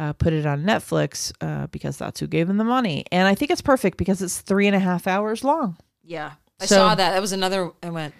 uh, 0.00 0.12
put 0.14 0.32
it 0.32 0.46
on 0.46 0.64
Netflix 0.64 1.30
uh, 1.40 1.66
because 1.68 1.96
that's 1.98 2.18
who 2.20 2.26
gave 2.26 2.48
them 2.48 2.56
the 2.56 2.64
money. 2.64 3.04
And 3.12 3.28
I 3.28 3.34
think 3.34 3.50
it's 3.50 3.60
perfect 3.60 3.98
because 3.98 4.22
it's 4.22 4.40
three 4.40 4.66
and 4.66 4.74
a 4.74 4.78
half 4.80 5.06
hours 5.06 5.44
long. 5.44 5.76
Yeah. 6.02 6.32
I 6.58 6.66
So- 6.66 6.76
saw 6.76 6.94
that. 6.94 7.10
That 7.12 7.20
was 7.20 7.32
another. 7.32 7.70
I 7.82 7.90
went. 7.90 8.14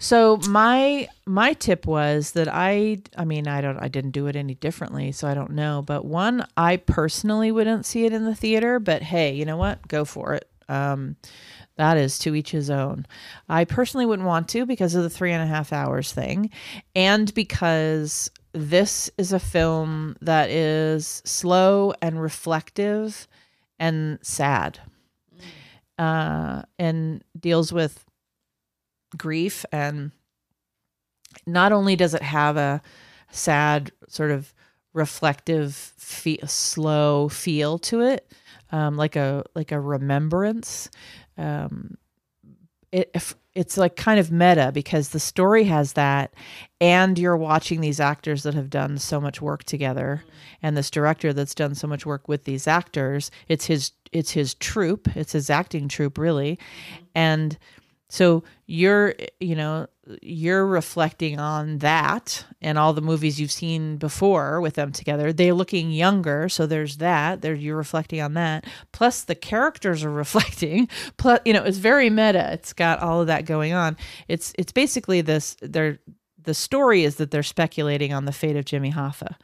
So 0.00 0.36
my 0.48 1.08
my 1.26 1.54
tip 1.54 1.84
was 1.86 2.30
that 2.32 2.46
I 2.48 2.98
I 3.16 3.24
mean 3.24 3.48
I 3.48 3.60
don't 3.60 3.78
I 3.82 3.88
didn't 3.88 4.12
do 4.12 4.28
it 4.28 4.36
any 4.36 4.54
differently, 4.54 5.10
so 5.10 5.26
I 5.26 5.34
don't 5.34 5.50
know. 5.52 5.82
But 5.84 6.04
one, 6.04 6.46
I 6.56 6.76
personally 6.76 7.50
wouldn't 7.50 7.84
see 7.84 8.04
it 8.04 8.12
in 8.12 8.24
the 8.24 8.34
theater, 8.34 8.78
but 8.78 9.02
hey, 9.02 9.34
you 9.34 9.44
know 9.44 9.56
what? 9.56 9.86
Go 9.88 10.04
for 10.04 10.34
it. 10.34 10.48
Um, 10.68 11.16
that 11.76 11.96
is 11.96 12.16
to 12.20 12.34
each 12.36 12.52
his 12.52 12.70
own. 12.70 13.06
I 13.48 13.64
personally 13.64 14.06
wouldn't 14.06 14.28
want 14.28 14.48
to 14.50 14.66
because 14.66 14.94
of 14.94 15.02
the 15.02 15.10
three 15.10 15.32
and 15.32 15.42
a 15.42 15.46
half 15.46 15.72
hours 15.72 16.12
thing, 16.12 16.50
and 16.94 17.32
because 17.34 18.30
this 18.58 19.10
is 19.16 19.32
a 19.32 19.38
film 19.38 20.16
that 20.20 20.50
is 20.50 21.22
slow 21.24 21.92
and 22.02 22.20
reflective 22.20 23.28
and 23.78 24.18
sad, 24.22 24.80
uh, 25.98 26.62
and 26.78 27.22
deals 27.38 27.72
with 27.72 28.04
grief 29.16 29.64
and 29.72 30.10
not 31.46 31.72
only 31.72 31.96
does 31.96 32.14
it 32.14 32.22
have 32.22 32.56
a 32.56 32.82
sad 33.30 33.92
sort 34.08 34.30
of 34.30 34.52
reflective 34.92 35.74
fe- 35.74 36.40
slow 36.44 37.28
feel 37.28 37.78
to 37.78 38.00
it 38.00 38.30
um, 38.72 38.96
like 38.96 39.16
a 39.16 39.44
like 39.54 39.72
a 39.72 39.80
remembrance 39.80 40.90
um, 41.38 41.96
it 42.92 43.10
if 43.14 43.34
it's 43.54 43.76
like 43.76 43.96
kind 43.96 44.20
of 44.20 44.30
meta 44.30 44.70
because 44.72 45.08
the 45.08 45.20
story 45.20 45.64
has 45.64 45.94
that 45.94 46.32
and 46.80 47.18
you're 47.18 47.36
watching 47.36 47.80
these 47.80 47.98
actors 47.98 48.44
that 48.44 48.54
have 48.54 48.70
done 48.70 48.98
so 48.98 49.20
much 49.20 49.42
work 49.42 49.64
together 49.64 50.22
mm-hmm. 50.22 50.36
and 50.62 50.76
this 50.76 50.90
director 50.90 51.32
that's 51.32 51.54
done 51.54 51.74
so 51.74 51.86
much 51.86 52.06
work 52.06 52.28
with 52.28 52.44
these 52.44 52.66
actors 52.66 53.30
it's 53.48 53.66
his 53.66 53.92
it's 54.12 54.30
his 54.30 54.54
troupe 54.54 55.08
it's 55.16 55.32
his 55.32 55.50
acting 55.50 55.88
troupe 55.88 56.18
really. 56.18 56.56
Mm-hmm. 56.56 57.04
And 57.14 57.58
so 58.08 58.42
you're 58.66 59.14
you 59.40 59.54
know 59.54 59.86
you're 60.22 60.66
reflecting 60.66 61.38
on 61.38 61.78
that 61.78 62.46
and 62.62 62.78
all 62.78 62.94
the 62.94 63.02
movies 63.02 63.38
you've 63.38 63.52
seen 63.52 63.98
before 63.98 64.60
with 64.60 64.74
them 64.74 64.90
together. 64.90 65.32
They're 65.32 65.52
looking 65.52 65.90
younger 65.90 66.48
so 66.48 66.66
there's 66.66 66.96
that. 66.98 67.42
There 67.42 67.54
you're 67.54 67.76
reflecting 67.76 68.20
on 68.22 68.34
that. 68.34 68.66
Plus 68.92 69.22
the 69.22 69.34
characters 69.34 70.04
are 70.04 70.10
reflecting. 70.24 70.88
Plus 71.18 71.40
you 71.44 71.52
know 71.52 71.64
it's 71.64 71.78
very 71.78 72.08
meta. 72.10 72.52
It's 72.52 72.72
got 72.72 73.00
all 73.00 73.20
of 73.20 73.26
that 73.26 73.44
going 73.44 73.72
on. 73.74 73.96
It's 74.28 74.52
it's 74.58 74.72
basically 74.72 75.20
this 75.20 75.56
they're 75.60 75.98
the 76.48 76.54
story 76.54 77.04
is 77.04 77.16
that 77.16 77.30
they're 77.30 77.42
speculating 77.42 78.14
on 78.14 78.24
the 78.24 78.32
fate 78.32 78.56
of 78.56 78.64
Jimmy 78.64 78.90
Hoffa, 78.90 79.34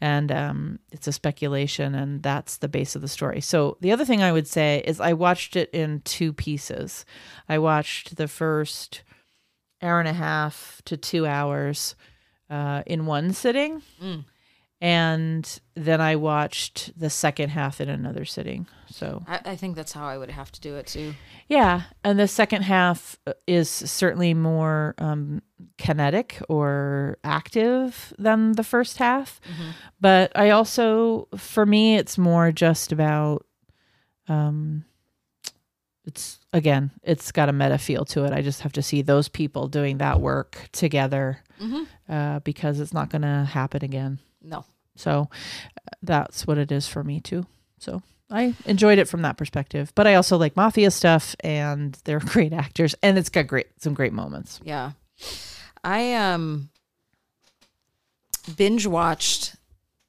and 0.00 0.32
um, 0.32 0.80
it's 0.90 1.06
a 1.06 1.12
speculation, 1.12 1.94
and 1.94 2.20
that's 2.20 2.56
the 2.56 2.66
base 2.66 2.96
of 2.96 3.00
the 3.00 3.06
story. 3.06 3.40
So 3.40 3.76
the 3.80 3.92
other 3.92 4.04
thing 4.04 4.24
I 4.24 4.32
would 4.32 4.48
say 4.48 4.82
is 4.84 5.00
I 5.00 5.12
watched 5.12 5.54
it 5.54 5.70
in 5.72 6.00
two 6.00 6.32
pieces. 6.32 7.06
I 7.48 7.58
watched 7.58 8.16
the 8.16 8.26
first 8.26 9.02
hour 9.80 10.00
and 10.00 10.08
a 10.08 10.12
half 10.12 10.82
to 10.86 10.96
two 10.96 11.28
hours 11.28 11.94
uh, 12.50 12.82
in 12.86 13.06
one 13.06 13.32
sitting, 13.32 13.82
and 14.80 15.60
then 15.74 16.00
I 16.00 16.16
watched 16.16 16.98
the 16.98 17.10
second 17.10 17.50
half 17.50 17.80
in 17.80 17.88
another 17.88 18.24
sitting. 18.24 18.66
So 18.90 19.24
I, 19.26 19.40
I 19.44 19.56
think 19.56 19.74
that's 19.76 19.92
how 19.92 20.06
I 20.06 20.16
would 20.18 20.30
have 20.30 20.52
to 20.52 20.60
do 20.60 20.76
it 20.76 20.86
too. 20.86 21.14
yeah, 21.48 21.82
and 22.04 22.18
the 22.18 22.28
second 22.28 22.62
half 22.62 23.18
is 23.46 23.68
certainly 23.68 24.34
more 24.34 24.94
um, 24.98 25.42
kinetic 25.78 26.40
or 26.48 27.18
active 27.24 28.12
than 28.18 28.52
the 28.52 28.62
first 28.64 28.98
half. 28.98 29.40
But 30.00 30.30
I 30.36 30.50
also, 30.50 31.28
for 31.36 31.66
me, 31.66 31.96
it's 31.96 32.16
more 32.18 32.52
just 32.52 32.92
about. 32.92 33.44
Um, 34.28 34.84
it's 36.04 36.38
again, 36.54 36.90
it's 37.02 37.32
got 37.32 37.48
a 37.50 37.52
meta 37.52 37.76
feel 37.78 38.04
to 38.06 38.24
it. 38.24 38.32
I 38.32 38.40
just 38.40 38.62
have 38.62 38.72
to 38.74 38.82
see 38.82 39.02
those 39.02 39.28
people 39.28 39.68
doing 39.68 39.98
that 39.98 40.20
work 40.20 40.68
together 40.72 41.40
uh, 42.08 42.38
because 42.40 42.80
it's 42.80 42.94
not 42.94 43.10
going 43.10 43.22
to 43.22 43.44
happen 43.44 43.84
again. 43.84 44.18
No. 44.42 44.64
So 44.96 45.28
uh, 45.30 45.90
that's 46.02 46.46
what 46.46 46.58
it 46.58 46.72
is 46.72 46.86
for 46.88 47.04
me 47.04 47.20
too. 47.20 47.46
So 47.78 48.02
I 48.30 48.54
enjoyed 48.66 48.98
it 48.98 49.08
from 49.08 49.22
that 49.22 49.36
perspective, 49.36 49.92
but 49.94 50.06
I 50.06 50.14
also 50.14 50.36
like 50.36 50.56
mafia 50.56 50.90
stuff 50.90 51.34
and 51.40 51.96
they're 52.04 52.20
great 52.24 52.52
actors 52.52 52.94
and 53.02 53.16
it's 53.18 53.28
got 53.30 53.46
great 53.46 53.66
some 53.78 53.94
great 53.94 54.12
moments. 54.12 54.60
Yeah. 54.64 54.92
I 55.84 56.14
um 56.14 56.70
binge 58.56 58.86
watched 58.86 59.56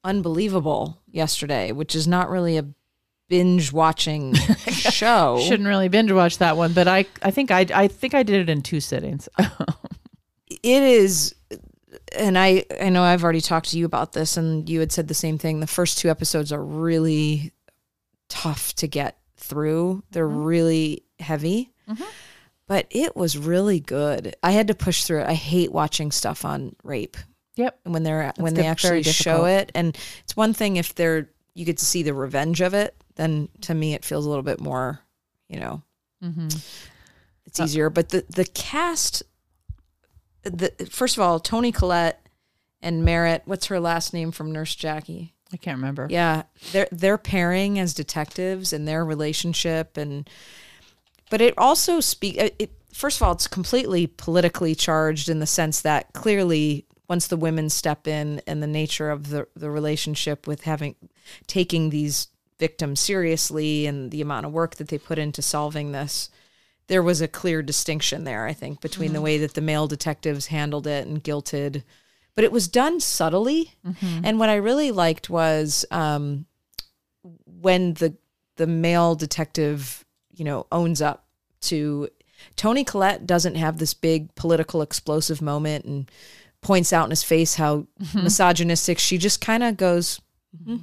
Unbelievable 0.01 1.01
yesterday, 1.12 1.74
which 1.74 1.93
is 1.93 2.07
not 2.07 2.29
really 2.29 2.55
a 2.55 2.65
binge 3.27 3.74
watching 3.74 4.33
show. 4.69 5.39
Shouldn't 5.45 5.67
really 5.67 5.89
binge 5.89 6.12
watch 6.12 6.38
that 6.38 6.55
one, 6.55 6.71
but 6.71 6.88
I 6.88 7.05
I 7.21 7.31
think 7.31 7.51
I 7.51 7.65
I 7.74 7.88
think 7.89 8.13
I 8.13 8.24
did 8.24 8.41
it 8.41 8.50
in 8.50 8.62
two 8.62 8.79
sittings. 8.79 9.27
it 10.50 10.83
is 10.83 11.36
and 12.18 12.38
I 12.38 12.66
I 12.80 12.89
know 12.89 13.04
I've 13.04 13.24
already 13.24 13.42
talked 13.42 13.70
to 13.72 13.78
you 13.78 13.86
about 13.86 14.13
this 14.13 14.38
and 14.38 14.70
you 14.70 14.80
had 14.80 14.92
said 14.92 15.08
the 15.08 15.13
same 15.13 15.38
thing. 15.38 15.60
The 15.60 15.68
first 15.68 15.98
two 15.98 16.10
episodes 16.10 16.51
are 16.51 16.63
really 16.63 17.51
tough 18.28 18.74
to 18.75 18.88
get 18.88 19.18
through. 19.38 20.04
They're 20.12 20.28
really 20.28 21.04
heavy. 21.20 21.72
But 22.68 22.86
it 22.92 23.16
was 23.16 23.36
really 23.38 23.80
good. 23.80 24.36
I 24.44 24.51
had 24.51 24.68
to 24.68 24.75
push 24.75 25.04
through 25.04 25.22
it. 25.22 25.28
I 25.28 25.34
hate 25.34 25.72
watching 25.72 26.12
stuff 26.12 26.46
on 26.46 26.75
rape 26.84 27.18
yep. 27.56 27.80
when 27.84 28.04
they're 28.04 28.32
when 28.38 28.54
they 28.54 28.66
actually 28.68 29.04
show 29.04 29.46
it 29.46 29.72
and 29.75 29.98
it's 30.24 30.36
one 30.38 30.54
thing 30.54 30.78
if 30.78 30.96
they're 30.96 31.30
you 31.54 31.66
get 31.66 31.78
to 31.80 31.86
see 31.86 32.04
the 32.04 32.13
revenge 32.13 32.62
of 32.62 32.74
it 32.74 32.96
then 33.16 33.50
to 33.62 33.74
me 33.74 33.94
it 33.94 34.06
feels 34.06 34.25
a 34.25 34.30
little 34.30 34.44
bit 34.44 34.60
more 34.62 35.00
you 35.48 35.60
know 35.60 35.82
Mm-hmm. 36.24 36.48
it's 37.46 37.60
easier 37.62 37.89
but 37.89 38.10
the 38.10 38.25
the 38.28 38.44
cast 38.44 39.24
the 40.43 40.72
first 40.89 41.17
of 41.17 41.22
all 41.24 41.39
toni 41.39 41.72
collette 41.72 42.27
and 42.81 43.03
merritt 43.03 43.43
what's 43.46 43.67
her 43.67 43.79
last 43.79 44.13
name 44.13 44.31
from 44.31 44.51
nurse 44.51 44.75
jackie 44.75 45.34
I 45.51 45.58
can't 45.58 45.77
remember. 45.77 46.08
yeah 46.10 46.43
their 46.72 46.88
their 46.91 47.17
pairing 47.17 47.79
as 47.79 47.93
detectives 47.93 48.72
and 48.72 48.88
their 48.88 49.03
relationship 49.03 49.98
and 49.98 50.29
but 51.29 51.41
it 51.41 51.53
also 51.58 52.00
speak 52.00 52.38
it 52.38 52.72
first 52.93 53.17
of 53.17 53.24
all 53.24 53.34
it's 53.34 53.48
completely 53.48 54.08
politically 54.08 54.75
charged 54.75 55.29
in 55.29 55.39
the 55.39 55.48
sense 55.48 55.81
that 55.81 56.13
clearly 56.13 56.86
once 57.10 57.27
the 57.27 57.38
women 57.38 57.69
step 57.69 58.08
in 58.08 58.41
and 58.46 58.62
the 58.62 58.67
nature 58.67 59.10
of 59.10 59.29
the 59.29 59.48
the 59.55 59.69
relationship 59.69 60.48
with 60.48 60.63
having 60.63 60.96
taking 61.48 61.89
these 61.89 62.27
victims 62.60 63.00
seriously 63.00 63.88
and 63.88 64.12
the 64.12 64.22
amount 64.22 64.46
of 64.46 64.51
work 64.51 64.75
that 64.75 64.89
they 64.89 64.98
put 64.98 65.17
into 65.17 65.41
solving 65.41 65.91
this 65.91 66.29
there 66.89 67.01
was 67.01 67.22
a 67.22 67.27
clear 67.27 67.62
distinction 67.62 68.25
there 68.25 68.46
i 68.46 68.53
think 68.53 68.81
between 68.81 69.13
the 69.13 69.17
mm-hmm. 69.17 69.24
way 69.24 69.38
that 69.38 69.53
the 69.53 69.62
male 69.62 69.88
detectives 69.88 70.48
handled 70.48 70.86
it 70.86 71.08
and 71.08 71.24
guilted. 71.24 71.84
But 72.36 72.46
it 72.46 72.51
was 72.53 72.69
done 72.69 73.01
subtly. 73.01 73.74
Mm-hmm. 73.86 74.22
And 74.24 74.39
what 74.39 74.50
i 74.50 74.55
really 74.55 74.91
liked 74.91 75.29
was 75.29 75.86
um, 75.91 76.46
when 77.46 77.93
the 77.96 78.15
the 78.55 78.67
male 78.67 79.15
detective 79.15 80.05
you 80.34 80.46
know 80.46 80.67
owns 80.72 81.01
up 81.01 81.25
to 81.62 82.10
toni 82.55 82.84
collette 82.84 83.25
doesn't 83.25 83.55
have 83.55 83.77
this 83.77 83.93
big 83.93 84.34
political 84.36 84.81
explosive 84.81 85.41
moment 85.41 85.86
and 85.86 86.12
points 86.62 86.93
out 86.93 87.05
in 87.05 87.10
his 87.10 87.24
face 87.24 87.55
how 87.55 87.88
mm-hmm. 88.01 88.24
misogynistic 88.24 89.00
she 89.00 89.17
just 89.17 89.41
kind 89.41 89.63
of 89.63 89.77
goes 89.77 90.22
hmm, 90.65 90.77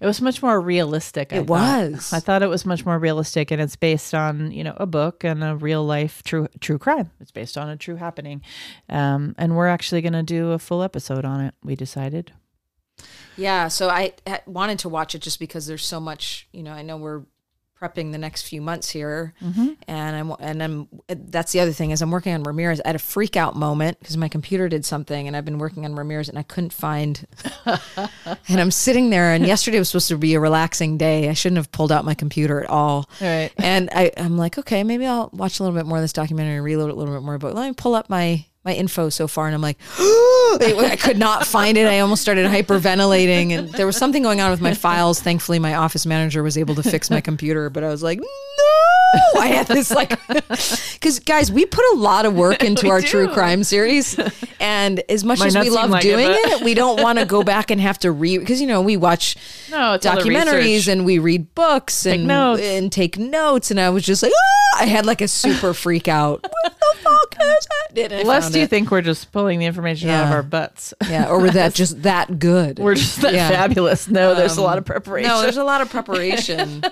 It 0.00 0.06
was 0.06 0.20
much 0.20 0.42
more 0.42 0.60
realistic. 0.60 1.32
I 1.32 1.36
It 1.38 1.46
thought. 1.46 1.90
was. 1.90 2.12
I 2.12 2.20
thought 2.20 2.42
it 2.42 2.48
was 2.48 2.64
much 2.64 2.86
more 2.86 2.98
realistic, 2.98 3.50
and 3.50 3.60
it's 3.60 3.74
based 3.76 4.14
on 4.14 4.52
you 4.52 4.62
know 4.62 4.74
a 4.76 4.86
book 4.86 5.24
and 5.24 5.42
a 5.42 5.56
real 5.56 5.84
life 5.84 6.22
true 6.22 6.46
true 6.60 6.78
crime. 6.78 7.10
It's 7.20 7.32
based 7.32 7.58
on 7.58 7.68
a 7.68 7.76
true 7.76 7.96
happening, 7.96 8.42
um, 8.88 9.34
and 9.36 9.56
we're 9.56 9.68
actually 9.68 10.00
going 10.02 10.12
to 10.12 10.22
do 10.22 10.52
a 10.52 10.58
full 10.58 10.82
episode 10.82 11.24
on 11.24 11.40
it. 11.40 11.54
We 11.62 11.74
decided. 11.74 12.32
Yeah, 13.36 13.68
so 13.68 13.88
I 13.88 14.14
wanted 14.46 14.80
to 14.80 14.88
watch 14.88 15.14
it 15.14 15.22
just 15.22 15.38
because 15.38 15.66
there's 15.66 15.84
so 15.86 16.00
much, 16.00 16.48
you 16.52 16.62
know, 16.64 16.72
I 16.72 16.82
know 16.82 16.96
we're 16.96 17.22
prepping 17.80 18.12
the 18.12 18.18
next 18.18 18.42
few 18.42 18.60
months 18.60 18.90
here. 18.90 19.34
Mm-hmm. 19.42 19.72
And 19.86 20.16
I'm 20.16 20.36
and 20.40 20.62
I'm 20.62 20.88
that's 21.08 21.52
the 21.52 21.60
other 21.60 21.72
thing 21.72 21.90
is 21.90 22.02
I'm 22.02 22.10
working 22.10 22.34
on 22.34 22.42
Ramirez 22.42 22.80
I 22.84 22.88
had 22.88 22.96
a 22.96 23.00
freak 23.00 23.36
out 23.36 23.56
moment 23.56 23.98
because 24.00 24.16
my 24.16 24.28
computer 24.28 24.68
did 24.68 24.84
something 24.84 25.26
and 25.26 25.36
I've 25.36 25.44
been 25.44 25.58
working 25.58 25.84
on 25.84 25.94
Ramirez 25.94 26.28
and 26.28 26.38
I 26.38 26.42
couldn't 26.42 26.72
find 26.72 27.26
and 27.66 28.60
I'm 28.60 28.70
sitting 28.70 29.10
there 29.10 29.32
and 29.32 29.46
yesterday 29.46 29.78
was 29.78 29.88
supposed 29.88 30.08
to 30.08 30.18
be 30.18 30.34
a 30.34 30.40
relaxing 30.40 30.98
day. 30.98 31.28
I 31.28 31.34
shouldn't 31.34 31.58
have 31.58 31.72
pulled 31.72 31.92
out 31.92 32.04
my 32.04 32.14
computer 32.14 32.62
at 32.62 32.70
all. 32.70 33.08
Right. 33.20 33.50
and 33.58 33.88
I, 33.92 34.12
I'm 34.16 34.36
like 34.36 34.58
okay 34.58 34.82
maybe 34.84 35.06
I'll 35.06 35.30
watch 35.32 35.60
a 35.60 35.62
little 35.62 35.78
bit 35.78 35.86
more 35.86 35.98
of 35.98 36.04
this 36.04 36.12
documentary 36.12 36.56
and 36.56 36.64
reload 36.64 36.90
it 36.90 36.94
a 36.94 36.96
little 36.96 37.14
bit 37.14 37.22
more 37.22 37.38
but 37.38 37.54
let 37.54 37.66
me 37.68 37.74
pull 37.74 37.94
up 37.94 38.10
my 38.10 38.44
my 38.64 38.74
info 38.74 39.08
so 39.08 39.26
far. 39.26 39.46
And 39.46 39.54
I'm 39.54 39.62
like 39.62 39.78
I 40.60 40.96
could 40.96 41.18
not 41.18 41.46
find 41.46 41.76
it. 41.76 41.86
I 41.86 42.00
almost 42.00 42.22
started 42.22 42.46
hyperventilating 42.46 43.50
and 43.50 43.70
there 43.72 43.86
was 43.86 43.96
something 43.96 44.22
going 44.22 44.40
on 44.40 44.50
with 44.50 44.60
my 44.60 44.74
files. 44.74 45.20
Thankfully 45.20 45.58
my 45.58 45.74
office 45.74 46.06
manager 46.06 46.42
was 46.42 46.56
able 46.56 46.74
to 46.76 46.82
fix 46.82 47.10
my 47.10 47.20
computer, 47.20 47.70
but 47.70 47.84
I 47.84 47.88
was 47.88 48.02
like, 48.02 48.18
no. 48.18 48.87
I 49.38 49.46
had 49.48 49.66
this 49.66 49.90
like 49.90 50.18
cuz 51.00 51.18
guys, 51.20 51.50
we 51.50 51.64
put 51.66 51.84
a 51.94 51.96
lot 51.96 52.26
of 52.26 52.34
work 52.34 52.62
into 52.70 52.88
our 52.88 53.00
do. 53.00 53.06
true 53.06 53.28
crime 53.28 53.64
series 53.64 54.18
and 54.60 55.02
as 55.08 55.24
much 55.24 55.38
Might 55.38 55.54
as 55.54 55.64
we 55.64 55.70
love 55.70 55.90
like 55.90 56.02
doing 56.02 56.26
but- 56.26 56.36
it, 56.36 56.62
we 56.64 56.74
don't 56.74 57.00
want 57.02 57.18
to 57.18 57.24
go 57.24 57.42
back 57.42 57.70
and 57.70 57.80
have 57.80 57.98
to 58.00 58.12
read 58.12 58.38
because 58.38 58.60
you 58.60 58.66
know, 58.66 58.80
we 58.82 58.96
watch 58.96 59.36
No, 59.70 59.94
it's 59.94 60.04
all 60.06 60.16
the 60.16 60.22
documentaries 60.22 60.88
and 60.88 61.04
we 61.04 61.18
read 61.18 61.54
books 61.54 62.04
and 62.06 62.26
notes. 62.26 62.62
and 62.62 62.90
take 62.92 63.18
notes 63.18 63.70
and 63.70 63.80
I 63.80 63.90
was 63.90 64.04
just 64.04 64.22
like, 64.22 64.32
ah! 64.34 64.80
I 64.82 64.86
had 64.86 65.06
like 65.06 65.20
a 65.20 65.28
super 65.28 65.72
freak 65.74 66.08
out. 66.08 66.42
What 66.42 66.78
the 66.78 66.96
fuck 67.00 67.34
is 67.40 67.66
that? 67.94 67.98
And 67.98 68.12
I 68.12 68.22
Less 68.22 68.50
do 68.50 68.58
you 68.58 68.64
it. 68.64 68.70
think 68.70 68.90
we're 68.90 69.00
just 69.02 69.32
pulling 69.32 69.58
the 69.58 69.66
information 69.66 70.08
out 70.10 70.26
of 70.26 70.32
our 70.32 70.42
butts? 70.42 70.92
Yeah, 71.08 71.28
or 71.28 71.40
were 71.40 71.50
that 71.50 71.74
just 71.74 72.02
that 72.02 72.38
good? 72.38 72.78
We're 72.78 72.94
just 72.94 73.22
that 73.22 73.32
Yeah. 73.32 73.48
fabulous. 73.48 74.08
No, 74.08 74.34
there's 74.34 74.56
a 74.56 74.62
lot 74.62 74.78
of 74.78 74.84
preparation 74.84 75.28
No, 75.28 75.40
there's 75.42 75.56
a 75.56 75.64
lot 75.64 75.80
of 75.80 75.90
preparation. 75.90 76.82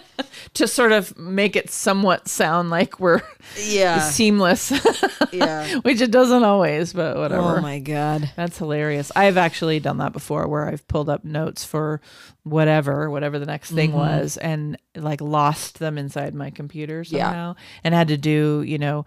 to 0.55 0.67
sort 0.67 0.93
of 0.93 1.17
make 1.19 1.55
it 1.55 1.71
somewhat 1.71 2.06
sound 2.27 2.71
like 2.71 2.99
we're 3.01 3.21
yeah. 3.63 4.01
seamless, 4.11 4.73
Yeah. 5.33 5.77
which 5.81 6.01
it 6.01 6.11
doesn't 6.11 6.43
always, 6.45 6.93
but 6.93 7.17
whatever. 7.17 7.59
Oh 7.59 7.61
my 7.61 7.79
god. 7.79 8.31
That's 8.37 8.59
hilarious. 8.59 9.13
I've 9.15 9.37
actually 9.37 9.81
done 9.81 9.99
that 9.99 10.13
before 10.13 10.47
where 10.49 10.67
I've 10.69 10.87
pulled 10.89 11.09
up 11.09 11.25
notes 11.25 11.65
for 11.65 12.01
whatever, 12.45 13.11
whatever 13.11 13.39
the 13.39 13.47
next 13.47 13.73
thing 13.73 13.93
was, 13.93 14.37
and 14.37 14.79
like 14.95 15.21
lost 15.21 15.79
them 15.79 15.99
inside 15.99 16.35
my 16.35 16.51
computer 16.51 17.05
Yeah. 17.09 17.25
somehow 17.27 17.57
and 17.85 17.95
had 17.95 18.09
to 18.09 18.17
do, 18.17 18.63
you 18.67 18.79
know, 18.79 19.05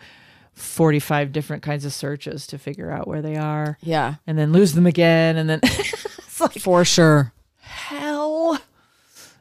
45 0.54 1.32
different 1.32 1.64
kinds 1.64 1.86
of 1.86 1.94
searches 1.94 2.46
to 2.48 2.58
figure 2.58 2.92
out 2.92 3.08
where 3.08 3.22
they 3.22 3.38
are 3.38 3.78
Yeah. 3.82 4.16
and 4.28 4.38
then 4.38 4.52
lose 4.52 4.74
them 4.74 4.86
again. 4.86 5.38
And 5.38 5.50
then 5.50 5.60
like, 6.40 6.54
For 6.60 6.84
sure. 6.84 7.32
hell. 7.60 8.60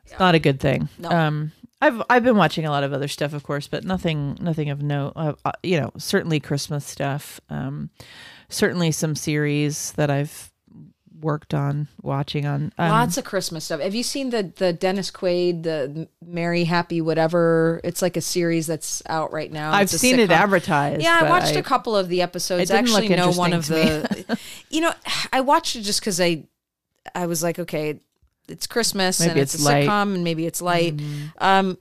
It's 0.05 0.19
not 0.19 0.35
a 0.35 0.39
good 0.39 0.61
thing. 0.61 0.89
No. 0.99 1.11
Um, 1.11 1.53
I've 1.81 2.03
I've 2.11 2.25
been 2.25 2.37
watching 2.37 2.67
a 2.67 2.71
lot 2.71 2.85
of 2.85 2.93
other 2.93 3.09
stuff, 3.09 3.33
of 3.33 3.43
course, 3.43 3.69
but 3.69 3.85
nothing 3.85 4.37
nothing 4.41 4.71
of 4.71 4.83
note. 4.83 5.13
Uh, 5.15 5.35
uh, 5.45 5.53
you 5.63 5.81
know, 5.81 5.93
certainly 5.97 6.41
Christmas 6.41 6.85
stuff. 6.85 7.41
Um, 7.51 7.91
certainly 8.49 8.91
some 8.91 9.15
series 9.15 9.93
that 9.93 10.11
I've 10.11 10.51
worked 11.21 11.55
on 11.55 11.89
watching 12.03 12.47
on. 12.47 12.73
Um, 12.79 12.91
Lots 12.91 13.17
of 13.17 13.25
Christmas 13.25 13.65
stuff. 13.65 13.81
Have 13.81 13.95
you 13.95 14.03
seen 14.03 14.31
the 14.31 14.53
the 14.57 14.73
Dennis 14.73 15.11
Quaid, 15.11 15.63
the 15.63 16.09
Merry 16.25 16.65
Happy 16.65 17.01
whatever? 17.01 17.81
It's 17.85 18.03
like 18.03 18.17
a 18.17 18.21
series 18.21 18.67
that's 18.67 19.03
out 19.07 19.33
right 19.33 19.51
now. 19.51 19.73
I've 19.73 19.91
seen 19.91 20.19
it 20.19 20.31
advertised. 20.31 21.03
Yeah, 21.03 21.21
I 21.23 21.29
watched 21.29 21.57
a 21.57 21.63
couple 21.63 21.97
of 21.97 22.09
the 22.09 22.23
episodes. 22.23 22.71
Didn't 22.71 22.89
Actually, 22.89 23.09
know 23.09 23.31
one 23.31 23.53
of 23.53 23.67
the. 23.67 24.39
you 24.71 24.81
know, 24.81 24.93
I 25.33 25.41
watched 25.43 25.77
it 25.77 25.83
just 25.83 26.01
because 26.01 26.21
I, 26.21 26.45
I 27.15 27.27
was 27.27 27.43
like, 27.43 27.59
okay, 27.59 28.01
it's 28.49 28.67
Christmas 28.67 29.21
Maybe 29.21 29.31
and 29.33 29.41
it's, 29.41 29.55
it's 29.55 29.63
a 29.63 29.67
light. 29.67 29.85
Mm-hmm. 29.85 29.91
sitcom 29.91 30.15
and 30.15 30.25
maybe 30.25 30.47
it's 30.47 30.61
light. 30.63 31.01
Um, 31.39 31.79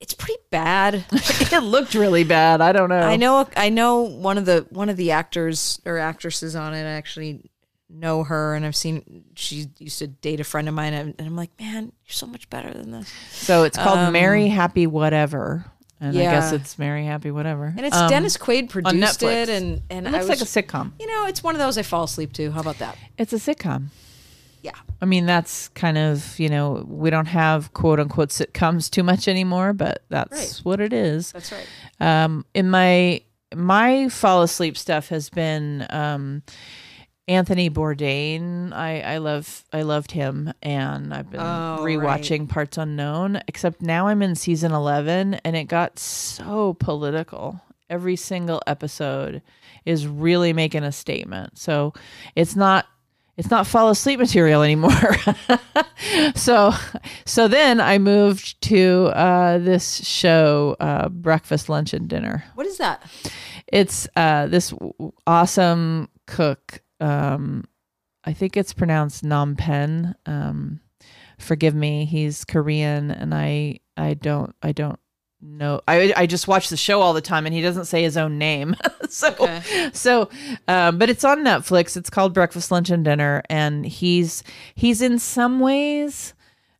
it's 0.00 0.14
pretty 0.14 0.40
bad. 0.50 1.04
it 1.12 1.62
looked 1.62 1.94
really 1.94 2.24
bad. 2.24 2.60
I 2.60 2.72
don't 2.72 2.88
know. 2.88 3.00
I 3.00 3.16
know. 3.16 3.46
I 3.56 3.68
know 3.68 4.02
one 4.02 4.38
of 4.38 4.46
the 4.46 4.66
one 4.70 4.88
of 4.88 4.96
the 4.96 5.10
actors 5.10 5.80
or 5.84 5.98
actresses 5.98 6.56
on 6.56 6.72
it. 6.74 6.84
I 6.84 6.92
actually 6.92 7.50
know 7.90 8.22
her, 8.24 8.54
and 8.54 8.64
I've 8.64 8.76
seen 8.76 9.24
she 9.34 9.66
used 9.78 9.98
to 9.98 10.06
date 10.06 10.40
a 10.40 10.44
friend 10.44 10.68
of 10.68 10.74
mine, 10.74 10.94
and 10.94 11.14
I'm 11.18 11.36
like, 11.36 11.50
man, 11.60 11.84
you're 12.06 12.12
so 12.12 12.26
much 12.26 12.48
better 12.48 12.72
than 12.72 12.92
this. 12.92 13.12
So 13.30 13.64
it's 13.64 13.76
called 13.76 13.98
Um, 13.98 14.12
Merry 14.14 14.48
Happy 14.48 14.86
Whatever, 14.86 15.66
and 16.00 16.16
I 16.16 16.22
guess 16.22 16.52
it's 16.52 16.78
Merry 16.78 17.04
Happy 17.04 17.30
Whatever. 17.30 17.66
And 17.76 17.84
it's 17.84 17.96
Um, 17.96 18.08
Dennis 18.08 18.38
Quaid 18.38 18.70
produced 18.70 19.22
it, 19.22 19.48
and 19.50 19.82
and 19.90 20.06
It 20.06 20.10
I 20.10 20.22
looks 20.22 20.28
was, 20.28 20.56
like 20.56 20.66
a 20.66 20.66
sitcom. 20.72 20.92
you 20.98 21.08
know, 21.08 21.26
it's 21.26 21.42
one 21.42 21.54
of 21.54 21.58
those 21.58 21.76
I 21.76 21.82
fall 21.82 22.04
asleep 22.04 22.32
to. 22.34 22.50
How 22.52 22.60
about 22.60 22.78
that? 22.78 22.96
It's 23.18 23.34
a 23.34 23.36
sitcom. 23.36 23.88
I 25.02 25.06
mean, 25.06 25.26
that's 25.26 25.68
kind 25.68 25.96
of 25.98 26.38
you 26.38 26.48
know 26.48 26.84
we 26.88 27.10
don't 27.10 27.26
have 27.28 27.72
quote 27.72 28.00
unquote 28.00 28.30
sitcoms 28.30 28.90
too 28.90 29.02
much 29.02 29.28
anymore, 29.28 29.72
but 29.72 30.02
that's 30.08 30.32
Right. 30.32 30.60
what 30.64 30.80
it 30.80 30.92
is. 30.92 31.32
That's 31.32 31.52
right. 31.52 31.66
Um, 32.00 32.44
in 32.54 32.70
my 32.70 33.22
my 33.54 34.08
fall 34.08 34.42
asleep 34.42 34.76
stuff 34.76 35.08
has 35.08 35.28
been 35.30 35.86
um, 35.90 36.42
Anthony 37.26 37.70
Bourdain. 37.70 38.72
I, 38.72 39.00
I 39.00 39.18
love 39.18 39.64
I 39.72 39.82
loved 39.82 40.10
him, 40.12 40.52
and 40.62 41.14
I've 41.14 41.30
been 41.30 41.40
Oh, 41.40 41.78
rewatching 41.80 42.48
Parts 42.48 42.76
Unknown. 42.78 43.40
Except 43.48 43.82
now 43.82 44.08
I'm 44.08 44.22
in 44.22 44.34
season 44.34 44.72
eleven, 44.72 45.34
and 45.44 45.56
it 45.56 45.64
got 45.64 45.98
so 45.98 46.74
political. 46.74 47.60
Every 47.88 48.16
single 48.16 48.62
episode 48.68 49.42
is 49.84 50.06
really 50.06 50.52
making 50.52 50.84
a 50.84 50.92
statement. 50.92 51.58
So 51.58 51.92
it's 52.36 52.54
not 52.54 52.86
it's 53.40 53.50
not 53.50 53.66
fall 53.66 53.88
asleep 53.88 54.18
material 54.20 54.62
anymore. 54.62 55.16
so 56.34 56.74
so 57.24 57.48
then 57.48 57.80
I 57.80 57.96
moved 57.96 58.60
to 58.64 59.10
uh, 59.14 59.56
this 59.56 60.06
show, 60.06 60.76
uh, 60.78 61.08
Breakfast, 61.08 61.70
Lunch, 61.70 61.94
and 61.94 62.06
Dinner. 62.06 62.44
What 62.54 62.66
is 62.66 62.76
that? 62.76 63.02
It's 63.66 64.06
uh, 64.14 64.46
this 64.48 64.70
w- 64.70 65.12
awesome 65.26 66.10
cook. 66.26 66.82
Um, 67.00 67.64
I 68.24 68.34
think 68.34 68.58
it's 68.58 68.74
pronounced 68.74 69.24
Nam 69.24 69.56
Pen. 69.56 70.14
Um, 70.26 70.80
forgive 71.38 71.74
me, 71.74 72.04
he's 72.04 72.44
Korean, 72.44 73.10
and 73.10 73.34
I 73.34 73.80
I 73.96 74.12
don't 74.12 74.54
I 74.62 74.72
don't 74.72 75.00
know. 75.40 75.80
I 75.88 76.12
I 76.14 76.26
just 76.26 76.46
watch 76.46 76.68
the 76.68 76.76
show 76.76 77.00
all 77.00 77.14
the 77.14 77.22
time, 77.22 77.46
and 77.46 77.54
he 77.54 77.62
doesn't 77.62 77.86
say 77.86 78.02
his 78.02 78.18
own 78.18 78.36
name. 78.36 78.76
so 79.12 79.34
Okay. 79.38 79.90
so, 79.92 80.28
um, 80.68 80.98
but 80.98 81.08
it's 81.10 81.24
on 81.24 81.38
Netflix. 81.44 81.96
It's 81.96 82.10
called 82.10 82.34
Breakfast, 82.34 82.70
Lunch, 82.70 82.90
and 82.90 83.04
Dinner, 83.04 83.42
and 83.48 83.86
he's 83.86 84.42
he's 84.74 85.00
in 85.02 85.18
some 85.18 85.60
ways, 85.60 86.34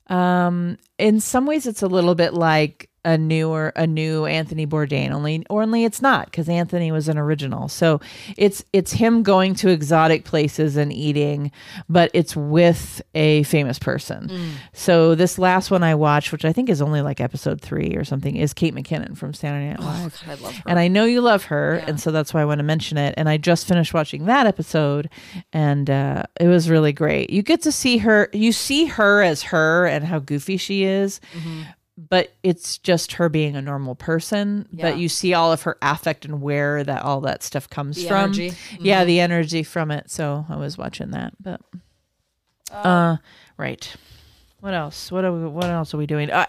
um, 0.08 0.76
in 0.98 1.20
some 1.20 1.46
ways, 1.46 1.66
it's 1.66 1.82
a 1.82 1.86
little 1.88 2.14
bit 2.14 2.34
like 2.34 2.89
a 3.04 3.16
newer 3.16 3.72
a 3.76 3.86
new 3.86 4.26
Anthony 4.26 4.66
Bourdain. 4.66 5.10
Only, 5.10 5.44
only 5.48 5.84
it's 5.84 6.02
not 6.02 6.26
because 6.26 6.48
Anthony 6.48 6.92
was 6.92 7.08
an 7.08 7.16
original. 7.18 7.68
So 7.68 8.00
it's 8.36 8.64
it's 8.72 8.92
him 8.92 9.22
going 9.22 9.54
to 9.56 9.68
exotic 9.70 10.24
places 10.24 10.76
and 10.76 10.92
eating, 10.92 11.50
but 11.88 12.10
it's 12.12 12.36
with 12.36 13.00
a 13.14 13.42
famous 13.44 13.78
person. 13.78 14.30
So 14.72 15.14
this 15.14 15.38
last 15.38 15.70
one 15.70 15.82
I 15.82 15.94
watched, 15.94 16.32
which 16.32 16.44
I 16.44 16.52
think 16.52 16.68
is 16.68 16.82
only 16.82 17.00
like 17.00 17.20
episode 17.20 17.60
three 17.60 17.94
or 17.96 18.04
something, 18.04 18.36
is 18.36 18.52
Kate 18.52 18.74
McKinnon 18.74 19.16
from 19.16 19.32
Saturday 19.34 19.68
Night 19.70 19.80
Live. 19.80 20.22
Oh 20.22 20.26
God, 20.26 20.38
I 20.38 20.42
love 20.42 20.56
her. 20.56 20.62
And 20.66 20.78
I 20.78 20.88
know 20.88 21.04
you 21.04 21.20
love 21.20 21.44
her, 21.44 21.76
Yeah. 21.78 21.84
and 21.88 22.00
so 22.00 22.10
that's 22.10 22.34
why 22.34 22.42
I 22.42 22.44
want 22.44 22.58
to 22.58 22.64
mention 22.64 22.98
it. 22.98 23.14
And 23.16 23.28
I 23.28 23.36
just 23.38 23.66
finished 23.66 23.94
watching 23.94 24.26
that 24.26 24.46
episode, 24.46 25.08
and 25.52 25.88
uh, 25.88 26.24
it 26.38 26.48
was 26.48 26.68
really 26.68 26.92
great. 26.92 27.30
You 27.30 27.42
get 27.42 27.62
to 27.62 27.72
see 27.72 27.98
her, 27.98 28.28
you 28.32 28.52
see 28.52 28.84
her 28.86 29.22
as 29.22 29.42
her 29.44 29.86
and 29.86 30.04
how 30.04 30.18
goofy 30.18 30.56
she 30.58 30.84
is, 30.84 31.20
Mm-hmm. 31.34 31.62
But 32.08 32.32
it's 32.42 32.78
just 32.78 33.12
her 33.12 33.28
being 33.28 33.56
a 33.56 33.62
normal 33.62 33.94
person. 33.94 34.66
Yeah. 34.72 34.90
But 34.90 34.98
you 34.98 35.08
see 35.08 35.34
all 35.34 35.52
of 35.52 35.62
her 35.62 35.76
affect 35.82 36.24
and 36.24 36.40
where 36.40 36.82
that 36.84 37.02
all 37.02 37.20
that 37.22 37.42
stuff 37.42 37.68
comes 37.68 37.96
The 37.96 38.08
from. 38.08 38.16
energy. 38.24 38.50
Mm-hmm. 38.50 38.84
Yeah, 38.86 39.04
the 39.04 39.20
energy 39.20 39.62
from 39.62 39.90
it. 39.90 40.10
So 40.10 40.46
I 40.48 40.56
was 40.56 40.78
watching 40.78 41.10
that, 41.10 41.34
but 41.40 41.60
uh, 42.72 43.16
right. 43.56 43.94
What 44.60 44.74
else? 44.74 45.10
What 45.10 45.24
are 45.24 45.32
we, 45.32 45.46
what 45.46 45.64
else 45.70 45.92
are 45.94 45.98
we 45.98 46.06
doing? 46.06 46.30
Uh, 46.30 46.46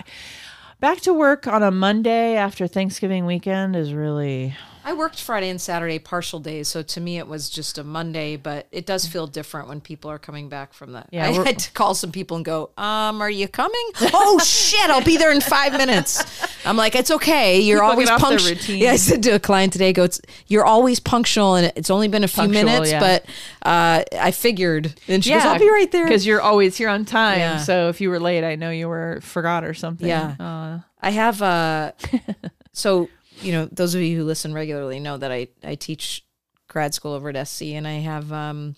back 0.79 0.99
to 1.01 1.13
work 1.13 1.47
on 1.47 1.63
a 1.63 1.71
Monday 1.71 2.35
after 2.35 2.67
Thanksgiving 2.67 3.25
weekend 3.25 3.75
is 3.75 3.93
really 3.93 4.55
I 4.83 4.93
worked 4.93 5.21
Friday 5.21 5.49
and 5.49 5.61
Saturday 5.61 5.99
partial 5.99 6.39
days, 6.39 6.67
so 6.67 6.81
to 6.81 7.01
me 7.01 7.17
it 7.17 7.27
was 7.27 7.49
just 7.49 7.77
a 7.77 7.83
Monday, 7.83 8.35
but 8.35 8.67
it 8.71 8.85
does 8.85 9.05
feel 9.05 9.27
different 9.27 9.67
when 9.67 9.81
people 9.81 10.09
are 10.09 10.19
coming 10.19 10.49
back 10.49 10.73
from 10.73 10.93
that. 10.93 11.09
Yeah, 11.11 11.27
I 11.27 11.31
had 11.31 11.59
to 11.59 11.71
call 11.71 11.93
some 11.93 12.11
people 12.11 12.37
and 12.37 12.45
go, 12.45 12.71
um, 12.77 13.21
are 13.21 13.29
you 13.29 13.47
coming? 13.47 13.91
oh 14.13 14.39
shit, 14.43 14.89
I'll 14.89 15.03
be 15.03 15.17
there 15.17 15.31
in 15.31 15.41
five 15.41 15.73
minutes. 15.73 16.23
I'm 16.65 16.77
like, 16.77 16.95
it's 16.95 17.11
okay. 17.11 17.59
You're 17.59 17.77
People 17.81 17.91
always 17.91 18.09
get 18.09 18.21
off 18.21 18.29
their 18.29 18.39
punctual. 18.55 18.75
Yeah, 18.75 18.91
I 18.91 18.95
said 18.95 19.23
to 19.23 19.31
a 19.31 19.39
client 19.39 19.73
today, 19.73 19.93
go, 19.93 20.07
you're 20.47 20.65
always 20.65 20.99
punctual 20.99 21.55
and 21.55 21.71
it's 21.75 21.89
only 21.89 22.07
been 22.07 22.23
a 22.23 22.27
few 22.27 22.43
Punctual, 22.43 22.63
minutes, 22.63 22.91
yeah. 22.91 22.99
but 22.99 23.25
uh, 23.63 24.03
I 24.19 24.31
figured. 24.31 24.93
And 25.07 25.23
she 25.23 25.31
goes, 25.31 25.43
I'll 25.43 25.59
be 25.59 25.69
right 25.69 25.91
there. 25.91 26.05
because 26.05 26.25
you're 26.25 26.41
always 26.41 26.77
here 26.77 26.89
on 26.89 27.05
time. 27.05 27.39
Yeah. 27.39 27.57
So 27.57 27.89
if 27.89 28.01
you 28.01 28.09
were 28.09 28.19
late, 28.19 28.43
I 28.43 28.55
know 28.55 28.71
you 28.71 28.87
were 28.87 29.19
forgot 29.21 29.63
or 29.63 29.73
something. 29.73 30.07
Yeah. 30.07 30.35
Uh, 30.39 30.79
I 31.01 31.09
have 31.11 31.41
uh 31.41 31.91
so 32.73 33.09
you 33.41 33.51
know 33.51 33.65
those 33.71 33.95
of 33.95 34.01
you 34.01 34.17
who 34.17 34.23
listen 34.23 34.53
regularly 34.53 34.99
know 34.99 35.17
that 35.17 35.31
I 35.31 35.47
I 35.63 35.75
teach 35.75 36.23
grad 36.67 36.93
school 36.93 37.11
over 37.13 37.29
at 37.29 37.47
SC 37.47 37.63
and 37.73 37.85
I 37.87 37.93
have 37.99 38.31
um 38.31 38.75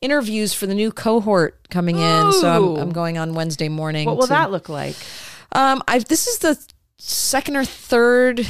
interviews 0.00 0.52
for 0.54 0.66
the 0.66 0.74
new 0.74 0.90
cohort 0.90 1.68
coming 1.70 1.96
in. 1.98 2.32
So 2.32 2.76
I'm, 2.76 2.82
I'm 2.82 2.90
going 2.90 3.16
on 3.18 3.34
Wednesday 3.34 3.68
morning 3.68 4.06
what 4.06 4.16
will 4.16 4.26
to- 4.26 4.32
that 4.32 4.50
look 4.50 4.68
like? 4.68 4.96
um 5.52 5.82
I've 5.88 6.04
this 6.06 6.26
is 6.26 6.38
the 6.38 6.58
second 6.98 7.56
or 7.56 7.64
third 7.64 8.46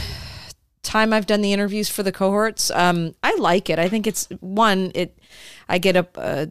time 0.83 1.13
I've 1.13 1.27
done 1.27 1.43
the 1.43 1.53
interviews 1.53 1.89
for 1.91 2.03
the 2.03 2.13
cohorts. 2.13 2.71
Um 2.71 3.15
I 3.23 3.35
like 3.37 3.69
it. 3.69 3.79
I 3.79 3.89
think 3.89 4.07
it's 4.07 4.27
one 4.41 4.91
it 4.95 5.19
I 5.69 5.79
get 5.79 5.97
a 5.97 6.07
uh, 6.17 6.47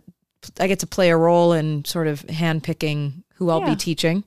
I 0.59 0.67
get 0.67 0.79
to 0.79 0.87
play 0.87 1.09
a 1.09 1.17
role 1.17 1.53
in 1.53 1.83
sort 1.85 2.05
of 2.07 2.21
handpicking 2.27 3.23
who 3.35 3.49
I'll 3.49 3.61
Yeah. 3.61 3.71
be 3.71 3.75
teaching 3.75 4.23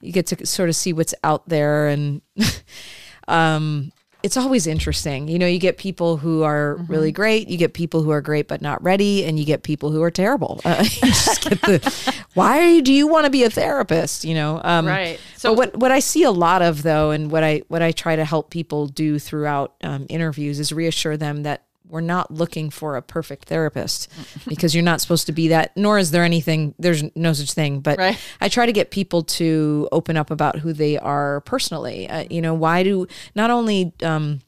you 0.00 0.12
get 0.12 0.26
to 0.28 0.46
sort 0.46 0.68
of 0.68 0.74
see 0.76 0.92
what's 0.92 1.14
out 1.22 1.48
there 1.48 1.86
and 1.88 2.22
um 3.28 3.92
it's 4.22 4.36
always 4.36 4.66
interesting. 4.66 5.28
You 5.28 5.38
know 5.38 5.46
you 5.46 5.58
get 5.58 5.78
people 5.78 6.16
who 6.16 6.42
are 6.42 6.76
really 6.88 7.12
great 7.12 7.48
you 7.48 7.58
get 7.58 7.74
people 7.74 8.02
who 8.02 8.10
are 8.10 8.20
great 8.20 8.48
but 8.48 8.62
not 8.62 8.82
ready 8.82 9.24
and 9.24 9.38
you 9.38 9.44
get 9.44 9.62
people 9.62 9.90
who 9.90 10.02
are 10.02 10.10
terrible. 10.10 10.60
Uh, 10.72 10.82
you 10.82 11.08
just 11.08 11.42
get 11.42 11.60
the 11.62 12.14
why 12.34 12.80
do 12.80 12.92
you 12.92 13.06
want 13.06 13.24
to 13.24 13.30
be 13.30 13.42
a 13.44 13.50
therapist? 13.50 14.24
You 14.24 14.34
know 14.34 14.60
um 14.64 14.86
Right. 14.86 15.18
so 15.36 15.48
So- 15.48 15.52
what 15.54 15.76
what 15.76 15.90
i 15.92 15.98
see 16.00 16.22
a 16.24 16.30
lot 16.30 16.62
of 16.62 16.82
though 16.82 17.10
and 17.10 17.30
what 17.30 17.42
i 17.44 17.62
what 17.68 17.82
i 17.82 17.90
try 17.92 18.16
to 18.16 18.24
help 18.24 18.50
people 18.50 18.86
do 18.86 19.18
throughout 19.18 19.74
um, 19.82 20.06
interviews 20.08 20.58
is 20.60 20.72
reassure 20.72 21.16
them 21.16 21.42
that 21.42 21.64
we're 21.92 22.00
not 22.00 22.30
looking 22.30 22.70
for 22.70 22.96
a 22.96 23.02
perfect 23.02 23.44
therapist 23.48 24.10
because 24.48 24.74
you're 24.74 24.82
not 24.82 25.00
supposed 25.00 25.26
to 25.26 25.32
be 25.32 25.48
that 25.48 25.76
nor 25.76 25.98
is 25.98 26.10
there 26.10 26.24
anything 26.24 26.74
there's 26.78 27.04
no 27.14 27.32
such 27.32 27.52
thing 27.52 27.80
but 27.80 27.98
Right. 27.98 28.18
I 28.40 28.48
try 28.48 28.66
to 28.66 28.72
get 28.72 28.90
people 28.90 29.22
to 29.38 29.88
open 29.92 30.16
up 30.16 30.30
about 30.30 30.58
who 30.58 30.72
they 30.72 30.98
are 30.98 31.42
personally. 31.42 32.08
Uh, 32.08 32.24
you 32.30 32.40
know, 32.40 32.54
why 32.54 32.82
do 32.82 33.06
not 33.34 33.50
only 33.50 33.92
um, 34.02 34.40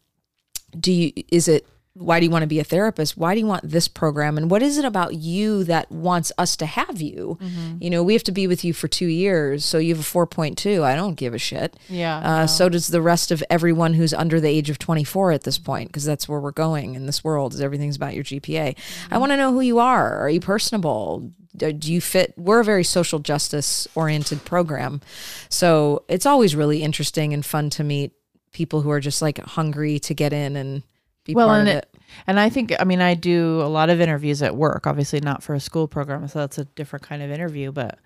do 0.80 0.90
you 0.90 1.12
is 1.30 1.46
it 1.46 1.68
why 1.96 2.18
do 2.18 2.26
you 2.26 2.30
want 2.30 2.42
to 2.42 2.48
be 2.48 2.58
a 2.58 2.64
therapist? 2.64 3.16
Why 3.16 3.34
do 3.34 3.40
you 3.40 3.46
want 3.46 3.70
this 3.70 3.86
program? 3.86 4.36
And 4.36 4.50
what 4.50 4.62
is 4.62 4.78
it 4.78 4.84
about 4.84 5.14
you 5.14 5.62
that 5.64 5.90
wants 5.92 6.32
us 6.36 6.56
to 6.56 6.66
have 6.66 7.00
you? 7.00 7.38
You 7.80 7.88
know, 7.88 8.02
we 8.02 8.14
have 8.14 8.24
to 8.24 8.32
be 8.32 8.48
with 8.48 8.64
you 8.64 8.72
for 8.72 8.88
two 8.88 9.06
years, 9.06 9.64
so 9.64 9.78
you 9.78 9.94
have 9.94 10.00
a 10.00 10.04
four 10.04 10.26
point 10.26 10.58
two. 10.58 10.82
I 10.82 10.96
don't 10.96 11.14
give 11.14 11.34
a 11.34 11.38
shit. 11.38 11.76
Yeah, 11.88 12.18
Uh, 12.18 12.46
So 12.48 12.68
does 12.68 12.88
the 12.88 13.00
rest 13.00 13.30
of 13.30 13.44
everyone 13.48 13.94
who's 13.94 14.12
under 14.12 14.40
the 14.40 14.48
age 14.48 14.70
of 14.70 14.78
twenty 14.78 15.04
four 15.04 15.30
at 15.30 15.44
this 15.44 15.56
point, 15.58 15.88
because 15.88 16.04
that's 16.04 16.28
where 16.28 16.40
we're 16.40 16.50
going 16.50 16.94
in 16.96 17.06
this 17.06 17.22
world. 17.22 17.54
Is 17.54 17.60
everything's 17.60 17.96
about 17.96 18.14
your 18.14 18.24
GPA? 18.24 18.76
I 19.12 19.18
want 19.18 19.30
to 19.30 19.36
know 19.36 19.52
who 19.52 19.60
you 19.60 19.78
are. 19.78 20.18
Are 20.18 20.28
you 20.30 20.40
personable? 20.40 21.30
Do 21.56 21.70
you 21.92 22.00
fit? 22.00 22.34
We're 22.36 22.58
a 22.58 22.64
very 22.64 22.82
social 22.82 23.20
justice 23.20 23.86
oriented 23.94 24.44
program, 24.44 25.00
so 25.48 26.02
it's 26.08 26.26
always 26.26 26.56
really 26.56 26.82
interesting 26.82 27.32
and 27.32 27.46
fun 27.46 27.70
to 27.70 27.84
meet 27.84 28.10
people 28.52 28.80
who 28.80 28.90
are 28.90 28.98
just 29.00 29.22
like 29.22 29.38
hungry 29.38 30.00
to 30.00 30.14
get 30.14 30.32
in 30.32 30.56
and 30.56 30.82
be 31.24 31.34
well, 31.34 31.48
part 31.48 31.60
and 31.60 31.68
of 31.68 31.74
it, 31.76 31.88
it. 31.94 32.00
and 32.26 32.38
I 32.38 32.48
think 32.50 32.72
I 32.78 32.84
mean 32.84 33.00
I 33.00 33.14
do 33.14 33.60
a 33.62 33.68
lot 33.68 33.90
of 33.90 34.00
interviews 34.00 34.42
at 34.42 34.56
work. 34.56 34.86
Obviously, 34.86 35.20
not 35.20 35.42
for 35.42 35.54
a 35.54 35.60
school 35.60 35.88
program, 35.88 36.26
so 36.28 36.38
that's 36.40 36.58
a 36.58 36.64
different 36.64 37.02
kind 37.04 37.22
of 37.22 37.30
interview. 37.30 37.72
But 37.72 37.98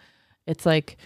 it's 0.47 0.65
like 0.65 0.97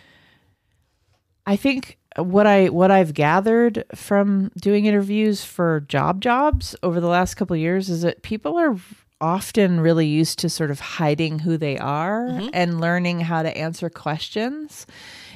I 1.47 1.57
think 1.57 1.99
what 2.17 2.47
I 2.47 2.69
what 2.69 2.91
I've 2.91 3.15
gathered 3.15 3.85
from 3.95 4.51
doing 4.61 4.87
interviews 4.87 5.45
for 5.45 5.81
job 5.89 6.21
jobs 6.21 6.77
over 6.83 7.01
the 7.01 7.07
last 7.09 7.35
couple 7.35 7.55
of 7.55 7.61
years 7.61 7.89
is 7.89 8.03
that 8.03 8.23
people 8.23 8.57
are 8.59 8.77
often 9.21 9.81
really 9.81 10.07
used 10.07 10.39
to 10.41 10.49
sort 10.49 10.71
of 10.71 10.81
hiding 10.81 11.39
who 11.41 11.57
they 11.57 11.79
are 11.79 12.27
Mm-hmm. 12.29 12.49
and 12.53 12.81
learning 12.81 13.21
how 13.21 13.43
to 13.43 13.57
answer 13.57 13.89
questions. 13.89 14.87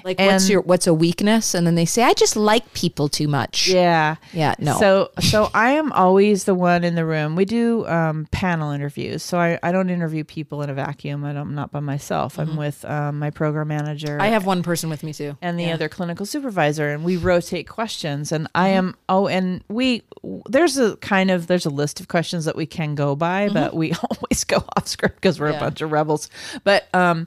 Like 0.07 0.19
what's 0.19 0.49
your 0.49 0.61
what's 0.63 0.87
a 0.87 0.95
weakness? 0.95 1.53
And 1.53 1.67
then 1.67 1.75
they 1.75 1.85
say, 1.85 2.03
I 2.05 2.13
just 2.15 2.37
like 2.37 2.73
people 2.73 3.09
too 3.09 3.29
much. 3.29 3.69
Yeah. 3.69 4.17
Yeah, 4.33 4.55
no. 4.59 4.79
So 4.79 5.11
so 5.21 5.51
I 5.53 5.73
am 5.73 5.93
always 5.93 6.45
the 6.45 6.55
one 6.55 6.85
in 6.85 6.95
the 6.95 7.05
room. 7.05 7.37
We 7.37 7.45
do 7.45 7.85
um, 7.89 8.27
panel 8.31 8.71
interviews. 8.71 9.23
So 9.23 9.37
I, 9.39 9.59
I 9.63 9.73
don't 9.73 9.91
interview 9.91 10.23
people 10.25 10.63
in 10.63 10.71
a 10.71 10.75
vacuum. 10.75 11.25
I 11.25 11.33
don't, 11.33 11.49
I'm 11.49 11.55
not 11.55 11.73
by 11.73 11.81
myself. 11.81 12.39
I'm 12.39 12.57
with 12.57 12.85
um, 12.85 13.19
my 13.19 13.31
program 13.31 13.69
manager. 13.69 14.07
Mm-hmm. 14.07 14.23
I 14.23 14.29
have 14.29 14.47
one 14.47 14.63
person 14.63 14.89
with 14.89 15.03
me 15.03 15.13
too. 15.13 15.37
and 15.43 15.59
the 15.59 15.65
Yeah. 15.65 15.75
other 15.75 15.89
clinical 15.89 16.25
supervisor 16.25 16.89
and 16.91 17.05
we 17.05 17.17
rotate 17.17 17.67
questions 17.69 18.31
and 18.31 18.47
i 18.55 18.69
am 18.69 18.95
oh 19.09 19.27
and 19.27 19.65
we 19.69 20.03
there's 20.49 20.79
a 20.79 20.97
kind 20.99 21.31
of 21.31 21.49
there's 21.49 21.67
a 21.67 21.71
list 21.71 21.99
of 22.01 22.07
questions 22.09 22.45
that 22.45 22.55
we 22.55 22.67
can 22.67 22.95
go 22.95 23.17
by 23.17 23.49
but 23.49 23.75
we 23.75 23.93
always 24.11 24.45
go 24.45 24.63
off 24.77 24.87
script 24.87 25.17
because 25.17 25.41
we're 25.41 25.51
Yeah. 25.51 25.57
a 25.57 25.61
bunch 25.61 25.81
of 25.81 25.91
rebels 25.91 26.31
but 26.63 26.87
um 26.95 27.27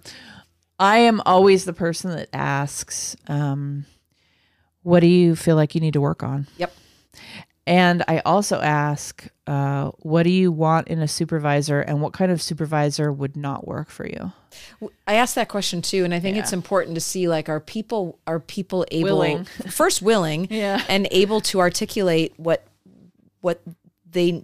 i 0.79 0.97
am 0.99 1.21
always 1.25 1.65
the 1.65 1.73
person 1.73 2.11
that 2.11 2.29
asks 2.33 3.15
um 3.27 3.85
what 4.83 5.01
do 5.01 5.07
you 5.07 5.35
feel 5.35 5.55
like 5.55 5.75
you 5.75 5.81
need 5.81 5.93
to 5.93 6.01
work 6.01 6.23
on 6.23 6.47
Yep. 6.57 6.73
and 7.67 8.03
I 8.07 8.19
also 8.25 8.59
ask, 8.59 9.27
uh, 9.45 9.91
what 9.99 10.23
do 10.23 10.29
you 10.31 10.51
want 10.51 10.87
in 10.87 10.99
a 11.01 11.07
supervisor 11.07 11.81
and 11.81 12.01
what 12.01 12.13
kind 12.13 12.31
of 12.31 12.41
supervisor 12.41 13.11
would 13.11 13.35
not 13.37 13.67
work 13.67 13.89
for 13.91 14.07
you? 14.07 14.31
I 15.05 15.15
asked 15.15 15.35
that 15.35 15.49
question 15.49 15.81
too, 15.83 16.03
and 16.05 16.13
I 16.13 16.19
think 16.19 16.37
it's 16.37 16.53
important 16.53 16.95
to 16.95 17.01
see 17.01 17.27
like 17.27 17.49
are 17.49 17.59
people 17.59 18.17
are 18.25 18.39
people 18.39 18.85
able 18.89 19.05
Willing. 19.19 19.43
first 19.69 20.01
willing 20.01 20.47
Yeah. 20.49 20.83
and 20.89 21.07
able 21.11 21.41
to 21.41 21.59
articulate 21.59 22.33
what 22.37 22.63
what 23.41 23.61
they 24.09 24.43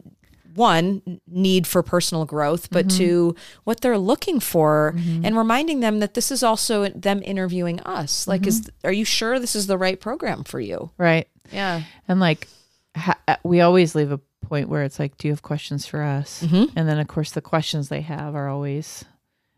one 0.55 1.19
need 1.27 1.67
for 1.67 1.83
personal 1.83 2.25
growth, 2.25 2.69
but 2.71 2.87
Mm-hmm. 2.87 2.97
two 2.97 3.35
what 3.63 3.81
they're 3.81 3.97
looking 3.97 4.39
for, 4.39 4.95
and 5.23 5.37
reminding 5.37 5.79
them 5.81 5.99
that 5.99 6.13
this 6.13 6.31
is 6.31 6.41
also 6.43 6.87
them 6.89 7.21
interviewing 7.25 7.79
us. 7.81 8.27
Like, 8.27 8.47
is 8.47 8.61
Mm-hmm. 8.61 8.87
are 8.87 8.93
you 8.93 9.05
sure 9.05 9.39
this 9.39 9.55
is 9.55 9.67
the 9.67 9.77
right 9.77 9.99
program 9.99 10.43
for 10.43 10.59
you? 10.59 10.91
Right. 10.97 11.27
Yeah. 11.51 11.83
And 12.07 12.19
like, 12.19 12.47
ha- 12.95 13.19
uh, 13.27 13.35
we 13.43 13.61
always 13.61 13.93
leave 13.95 14.11
a 14.11 14.19
point 14.41 14.69
where 14.69 14.83
it's 14.83 14.99
like, 14.99 15.17
do 15.17 15.27
you 15.27 15.31
have 15.33 15.41
questions 15.41 15.85
for 15.85 16.01
us? 16.01 16.41
And 16.41 16.69
then, 16.87 16.99
of 16.99 17.07
course, 17.07 17.31
the 17.31 17.41
questions 17.41 17.89
they 17.89 18.01
have 18.01 18.35
are 18.35 18.47
always 18.47 19.03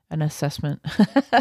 an 0.09 0.21
assessment, 0.21 0.79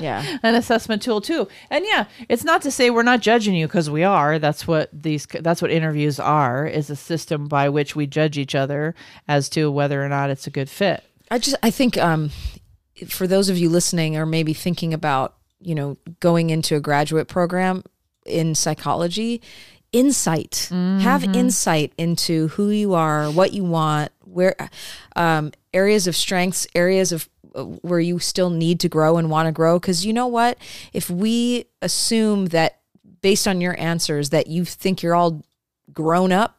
Yeah. 0.00 0.38
an 0.42 0.54
assessment 0.54 1.00
tool 1.02 1.20
too. 1.20 1.46
And 1.70 1.84
yeah, 1.86 2.06
it's 2.28 2.42
not 2.44 2.62
to 2.62 2.70
say 2.70 2.90
we're 2.90 3.02
not 3.04 3.20
judging 3.20 3.54
you 3.54 3.66
because 3.66 3.88
we 3.88 4.02
are. 4.02 4.38
That's 4.38 4.66
what 4.66 4.90
these. 4.92 5.26
That's 5.26 5.62
what 5.62 5.70
interviews 5.70 6.18
are. 6.18 6.66
Is 6.66 6.90
a 6.90 6.96
system 6.96 7.46
by 7.46 7.68
which 7.68 7.94
we 7.94 8.06
judge 8.06 8.36
each 8.38 8.54
other 8.54 8.94
as 9.28 9.48
to 9.50 9.70
whether 9.70 10.04
or 10.04 10.08
not 10.08 10.30
it's 10.30 10.46
a 10.46 10.50
good 10.50 10.68
fit. 10.68 11.04
I 11.30 11.38
just 11.38 11.56
I 11.62 11.70
think 11.70 11.96
um, 11.96 12.30
for 13.08 13.26
those 13.26 13.48
of 13.48 13.56
you 13.58 13.68
listening 13.68 14.16
or 14.16 14.26
maybe 14.26 14.52
thinking 14.52 14.92
about 14.92 15.34
you 15.60 15.74
know 15.74 15.96
going 16.20 16.50
into 16.50 16.74
a 16.76 16.80
graduate 16.80 17.28
program 17.28 17.84
in 18.24 18.54
psychology, 18.56 19.40
insight 19.92 20.68
have 20.72 21.22
insight 21.24 21.92
into 21.96 22.48
who 22.48 22.70
you 22.70 22.94
are, 22.94 23.30
what 23.30 23.52
you 23.52 23.64
want, 23.64 24.10
where 24.24 24.54
um, 25.14 25.52
areas 25.72 26.06
of 26.06 26.16
strengths, 26.16 26.66
areas 26.74 27.12
of 27.12 27.28
where 27.64 28.00
you 28.00 28.18
still 28.18 28.50
need 28.50 28.80
to 28.80 28.88
grow 28.88 29.16
and 29.16 29.30
want 29.30 29.46
to 29.46 29.52
grow. 29.52 29.78
Because 29.78 30.04
you 30.04 30.12
know 30.12 30.26
what, 30.26 30.58
if 30.92 31.08
we 31.10 31.66
assume 31.82 32.46
that 32.46 32.80
based 33.20 33.48
on 33.48 33.60
your 33.60 33.78
answers 33.78 34.30
that 34.30 34.46
you 34.46 34.64
think 34.64 35.02
you're 35.02 35.14
all 35.14 35.42
grown 35.92 36.32
up, 36.32 36.58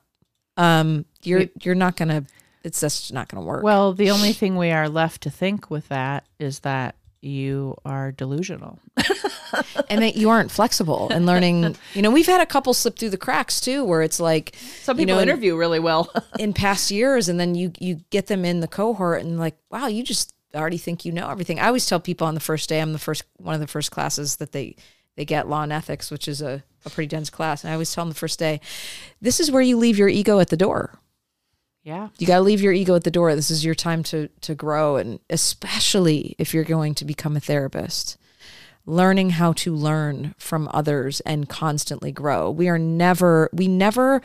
um, 0.58 1.06
you're 1.24 1.46
you're 1.62 1.76
not 1.76 1.96
gonna. 1.96 2.26
It's 2.64 2.82
just 2.82 3.14
not 3.14 3.28
gonna 3.30 3.46
work. 3.46 3.64
Well, 3.64 3.94
the 3.94 4.12
only 4.12 4.34
thing 4.34 4.58
we 4.58 4.72
are 4.72 4.90
left 4.90 5.24
to 5.24 5.30
think 5.30 5.70
with 5.70 5.88
that 5.90 6.26
is 6.40 6.60
that 6.60 6.96
you 7.22 7.76
are 7.86 8.12
delusional. 8.12 8.80
and 9.90 10.02
that 10.02 10.16
you 10.16 10.30
aren't 10.30 10.52
flexible 10.52 11.10
and 11.10 11.26
learning. 11.26 11.76
You 11.94 12.02
know, 12.02 12.12
we've 12.12 12.26
had 12.26 12.42
a 12.42 12.46
couple 12.46 12.74
slip 12.74 12.98
through 12.98 13.12
the 13.12 13.18
cracks 13.18 13.62
too, 13.62 13.84
where 13.84 14.02
it's 14.02 14.20
like 14.20 14.56
Some 14.82 15.00
you 15.00 15.06
people 15.06 15.16
know, 15.16 15.22
in- 15.22 15.30
interview 15.30 15.56
really 15.56 15.80
well. 15.80 16.12
in 16.40 16.54
past 16.54 16.92
years, 16.92 17.30
and 17.30 17.40
then 17.40 17.56
you 17.56 17.72
you 17.80 18.02
get 18.10 18.28
them 18.28 18.44
in 18.46 18.60
the 18.60 18.68
cohort, 18.68 19.22
and 19.22 19.40
like, 19.40 19.58
wow, 19.72 19.88
you 19.88 20.04
just 20.04 20.34
already 20.58 20.78
think 20.78 21.06
you 21.06 21.12
know 21.12 21.30
everything. 21.30 21.60
I 21.60 21.68
always 21.68 21.86
tell 21.86 22.00
people 22.00 22.28
on 22.28 22.34
the 22.34 22.40
first 22.40 22.70
day, 22.70 22.82
I'm 22.82 22.94
the 22.94 23.00
first 23.00 23.24
one 23.38 23.56
of 23.56 23.62
the 23.62 23.68
first 23.68 23.92
classes 23.92 24.38
that 24.38 24.52
they 24.52 24.76
they 25.16 25.26
get 25.26 25.48
law 25.50 25.64
and 25.64 25.74
ethics, 25.74 26.12
which 26.12 26.28
is 26.28 26.42
a, 26.42 26.64
a 26.86 26.90
pretty 26.90 27.08
dense 27.08 27.30
class, 27.30 27.64
and 27.64 27.72
I 27.72 27.74
always 27.74 27.92
tell 27.94 28.04
them 28.04 28.12
the 28.12 28.20
first 28.20 28.38
day, 28.40 28.62
this 29.22 29.40
is 29.40 29.50
where 29.50 29.64
you 29.64 29.78
leave 29.78 29.98
your 29.98 30.10
ego 30.10 30.40
at 30.40 30.50
the 30.50 30.58
door. 30.58 31.00
yeah. 31.84 32.10
You 32.20 32.28
got 32.28 32.38
to 32.38 32.42
leave 32.44 32.62
your 32.62 32.74
ego 32.74 32.96
at 32.96 33.04
the 33.04 33.12
door. 33.12 33.34
This 33.36 33.50
is 33.50 33.66
your 33.66 33.76
time 33.76 34.04
to 34.04 34.28
to 34.42 34.54
grow 34.56 34.98
and 34.98 35.20
especially 35.30 36.36
if 36.38 36.54
you're 36.54 36.64
going 36.64 36.94
to 36.96 37.06
become 37.06 37.36
a 37.36 37.40
therapist. 37.40 38.18
Learning 38.86 39.32
how 39.32 39.52
to 39.52 39.76
learn 39.76 40.34
from 40.38 40.70
others 40.74 41.20
and 41.22 41.50
constantly 41.50 42.12
grow. 42.12 42.50
We 42.50 42.70
are 42.70 42.80
never 42.80 43.50
we 43.52 43.68
never 43.68 44.22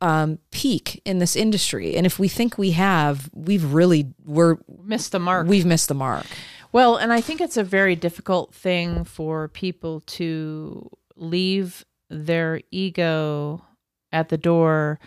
um, 0.00 0.38
peak 0.50 1.02
in 1.04 1.18
this 1.18 1.36
industry, 1.36 1.96
and 1.96 2.06
if 2.06 2.18
we 2.18 2.28
think 2.28 2.56
we 2.58 2.70
have, 2.72 3.28
we've 3.34 3.72
really 3.72 4.06
we're 4.24 4.56
Missed 4.84 5.12
the 5.12 5.18
mark. 5.18 5.46
we've 5.46 5.66
missed 5.66 5.88
the 5.88 5.94
mark. 5.94 6.26
Well, 6.72 6.96
and 6.96 7.12
I 7.12 7.20
think 7.20 7.40
it's 7.40 7.56
a 7.56 7.64
very 7.64 7.96
difficult 7.96 8.54
thing 8.54 9.04
for 9.04 9.48
people 9.48 10.00
to 10.02 10.88
leave 11.16 11.84
their 12.08 12.60
ego 12.70 13.64
at 14.12 14.28
the 14.28 14.38
door 14.38 14.98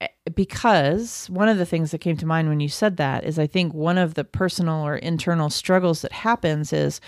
eh, 0.00 0.08
because 0.34 1.28
one 1.28 1.48
of 1.48 1.58
the 1.58 1.66
things 1.66 1.90
that 1.90 1.98
came 1.98 2.16
to 2.18 2.26
mind 2.26 2.48
when 2.48 2.60
you 2.60 2.68
said 2.68 2.96
that 2.98 3.24
is 3.24 3.38
I 3.38 3.46
think 3.46 3.74
one 3.74 3.98
of 3.98 4.14
the 4.14 4.24
personal 4.24 4.86
or 4.86 4.96
internal 4.96 5.50
struggles 5.50 6.02
that 6.02 6.12
happens 6.12 6.72
is 6.72 7.00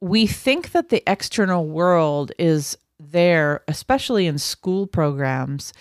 we 0.00 0.26
think 0.26 0.72
that 0.72 0.90
the 0.90 1.02
external 1.10 1.66
world 1.66 2.32
is 2.38 2.76
there, 2.98 3.62
especially 3.68 4.26
in 4.26 4.38
school 4.38 4.86
programs, 4.86 5.72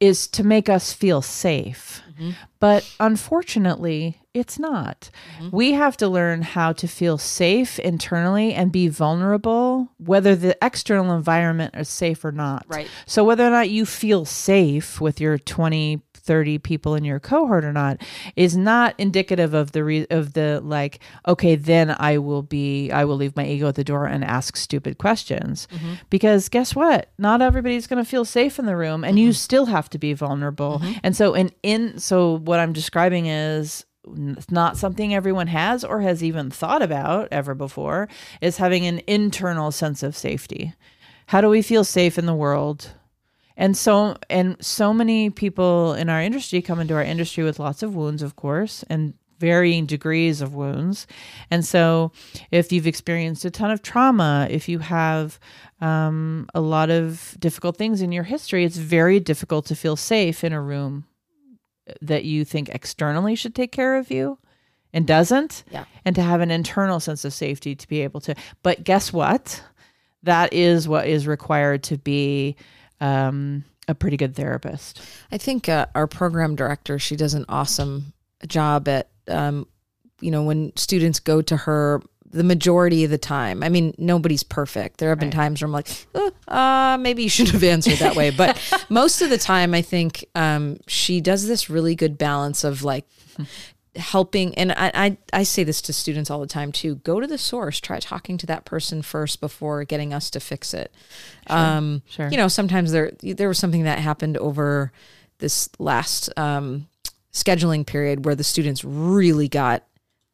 is 0.00 0.26
to 0.28 0.44
make 0.44 0.68
us 0.68 0.92
feel 0.92 1.22
safe. 1.22 2.02
Mm-hmm. 2.10 2.30
But 2.60 2.90
unfortunately, 3.00 4.20
it's 4.34 4.58
not. 4.58 5.10
Mm-hmm. 5.38 5.56
We 5.56 5.72
have 5.72 5.96
to 5.98 6.08
learn 6.08 6.42
how 6.42 6.72
to 6.74 6.86
feel 6.86 7.18
safe 7.18 7.78
internally 7.78 8.52
and 8.54 8.70
be 8.70 8.88
vulnerable, 8.88 9.92
whether 9.98 10.36
the 10.36 10.56
external 10.62 11.16
environment 11.16 11.74
is 11.76 11.88
safe 11.88 12.24
or 12.24 12.32
not. 12.32 12.64
Right. 12.68 12.88
So, 13.06 13.24
whether 13.24 13.46
or 13.46 13.50
not 13.50 13.70
you 13.70 13.86
feel 13.86 14.24
safe 14.24 15.00
with 15.00 15.20
your 15.20 15.38
20, 15.38 16.02
30 16.28 16.58
people 16.58 16.94
in 16.94 17.04
your 17.04 17.18
cohort 17.18 17.64
or 17.64 17.72
not 17.72 18.02
is 18.36 18.54
not 18.54 18.94
indicative 18.98 19.54
of 19.54 19.72
the 19.72 19.82
re- 19.82 20.06
of 20.10 20.34
the 20.34 20.60
like 20.62 21.00
okay 21.26 21.56
then 21.56 21.96
i 21.98 22.18
will 22.18 22.42
be 22.42 22.90
i 22.90 23.02
will 23.02 23.16
leave 23.16 23.34
my 23.34 23.46
ego 23.46 23.66
at 23.66 23.76
the 23.76 23.82
door 23.82 24.04
and 24.04 24.22
ask 24.22 24.56
stupid 24.56 24.98
questions. 24.98 25.66
Mm-hmm. 25.72 25.94
Because 26.10 26.50
guess 26.50 26.74
what? 26.74 27.10
Not 27.16 27.40
everybody's 27.40 27.86
going 27.86 28.04
to 28.04 28.08
feel 28.08 28.26
safe 28.26 28.58
in 28.58 28.66
the 28.66 28.76
room 28.76 29.04
and 29.04 29.18
you 29.18 29.30
mm-hmm. 29.30 29.32
still 29.32 29.66
have 29.66 29.88
to 29.90 29.98
be 29.98 30.12
vulnerable. 30.12 30.80
Mm-hmm. 30.80 30.98
And 31.02 31.16
so 31.16 31.32
in 31.32 31.50
in 31.62 31.98
so 31.98 32.36
what 32.38 32.60
i'm 32.60 32.74
describing 32.74 33.26
is 33.26 33.86
not 34.50 34.76
something 34.76 35.14
everyone 35.14 35.46
has 35.46 35.84
or 35.84 36.02
has 36.02 36.22
even 36.22 36.50
thought 36.50 36.82
about 36.82 37.28
ever 37.30 37.54
before 37.54 38.08
is 38.40 38.58
having 38.58 38.86
an 38.86 39.00
internal 39.06 39.70
sense 39.70 40.02
of 40.02 40.16
safety. 40.16 40.74
How 41.26 41.40
do 41.40 41.48
we 41.48 41.62
feel 41.62 41.84
safe 41.84 42.18
in 42.18 42.26
the 42.26 42.34
world 42.34 42.92
and 43.58 43.76
so 43.76 44.16
and 44.30 44.56
so 44.64 44.94
many 44.94 45.28
people 45.28 45.92
in 45.92 46.08
our 46.08 46.22
industry 46.22 46.62
come 46.62 46.80
into 46.80 46.94
our 46.94 47.02
industry 47.02 47.44
with 47.44 47.58
lots 47.58 47.82
of 47.82 47.94
wounds 47.94 48.22
of 48.22 48.36
course 48.36 48.84
and 48.88 49.12
varying 49.38 49.86
degrees 49.86 50.40
of 50.40 50.52
wounds. 50.52 51.06
And 51.48 51.64
so 51.64 52.10
if 52.50 52.72
you've 52.72 52.88
experienced 52.88 53.44
a 53.44 53.50
ton 53.50 53.70
of 53.70 53.82
trauma 53.82 54.48
if 54.50 54.68
you 54.68 54.78
have 54.78 55.38
um, 55.80 56.48
a 56.54 56.60
lot 56.60 56.90
of 56.90 57.36
difficult 57.38 57.76
things 57.76 58.00
in 58.00 58.10
your 58.12 58.24
history 58.24 58.64
it's 58.64 58.78
very 58.78 59.20
difficult 59.20 59.66
to 59.66 59.76
feel 59.76 59.96
safe 59.96 60.42
in 60.42 60.52
a 60.52 60.62
room 60.62 61.04
that 62.00 62.24
you 62.24 62.44
think 62.44 62.68
externally 62.70 63.34
should 63.34 63.54
take 63.54 63.72
care 63.72 63.96
of 63.96 64.10
you 64.10 64.38
and 64.92 65.06
doesn't. 65.06 65.64
Yeah. 65.70 65.84
and 66.04 66.16
to 66.16 66.22
have 66.22 66.40
an 66.40 66.50
internal 66.50 67.00
sense 67.00 67.24
of 67.24 67.32
safety 67.32 67.74
to 67.74 67.88
be 67.88 68.02
able 68.02 68.20
to 68.22 68.34
but 68.62 68.84
guess 68.84 69.12
what? 69.12 69.62
That 70.24 70.52
is 70.52 70.88
what 70.88 71.06
is 71.06 71.26
required 71.28 71.84
to 71.84 71.96
be 71.96 72.56
um, 73.00 73.64
a 73.86 73.94
pretty 73.94 74.16
good 74.16 74.34
therapist 74.36 75.00
I 75.32 75.38
think 75.38 75.68
uh, 75.68 75.86
our 75.94 76.06
program 76.06 76.56
director, 76.56 76.98
she 76.98 77.16
does 77.16 77.34
an 77.34 77.44
awesome 77.48 78.12
job 78.46 78.86
at, 78.88 79.08
um, 79.28 79.66
you 80.20 80.30
know, 80.30 80.42
when 80.42 80.72
students 80.76 81.20
go 81.20 81.40
to 81.42 81.56
her 81.56 82.02
the 82.30 82.44
majority 82.44 83.04
of 83.04 83.10
the 83.10 83.16
time. 83.16 83.62
I 83.62 83.70
mean, 83.70 83.94
nobody's 83.96 84.42
perfect. 84.42 84.98
There 84.98 85.08
have 85.08 85.18
been 85.18 85.28
Right. 85.28 85.34
times 85.34 85.62
where 85.62 85.66
I'm 85.66 85.72
like, 85.72 85.88
"Uh, 86.14 86.30
uh, 86.50 86.98
maybe 87.00 87.22
you 87.22 87.30
shouldn't 87.30 87.54
have 87.54 87.64
answered 87.64 87.98
that 88.00 88.16
way. 88.16 88.28
But 88.30 88.60
most 88.90 89.22
of 89.22 89.30
the 89.30 89.38
time, 89.38 89.72
I 89.72 89.80
think 89.80 90.26
um, 90.34 90.76
she 90.86 91.22
does 91.22 91.48
this 91.48 91.70
really 91.70 91.94
good 91.94 92.18
balance 92.18 92.64
of 92.64 92.82
like 92.84 93.06
helping 93.98 94.54
and 94.54 94.72
I, 94.72 94.90
I 94.94 95.16
i 95.32 95.42
say 95.42 95.64
this 95.64 95.82
to 95.82 95.92
students 95.92 96.30
all 96.30 96.40
the 96.40 96.46
time 96.46 96.72
too 96.72 96.96
go 96.96 97.20
to 97.20 97.26
the 97.26 97.38
source 97.38 97.80
try 97.80 97.98
talking 97.98 98.38
to 98.38 98.46
that 98.46 98.64
person 98.64 99.02
first 99.02 99.40
before 99.40 99.84
getting 99.84 100.14
us 100.14 100.30
to 100.30 100.40
fix 100.40 100.72
it. 100.72 100.94
Um 101.48 102.02
sure. 102.08 102.28
you 102.30 102.36
know 102.36 102.48
sometimes 102.48 102.92
there 102.92 103.12
there 103.20 103.48
was 103.48 103.58
something 103.58 103.84
that 103.84 103.98
happened 103.98 104.36
over 104.36 104.92
this 105.38 105.68
last 105.78 106.30
um 106.38 106.86
scheduling 107.32 107.86
period 107.86 108.24
where 108.24 108.34
the 108.34 108.44
students 108.44 108.84
really 108.84 109.48
got 109.48 109.84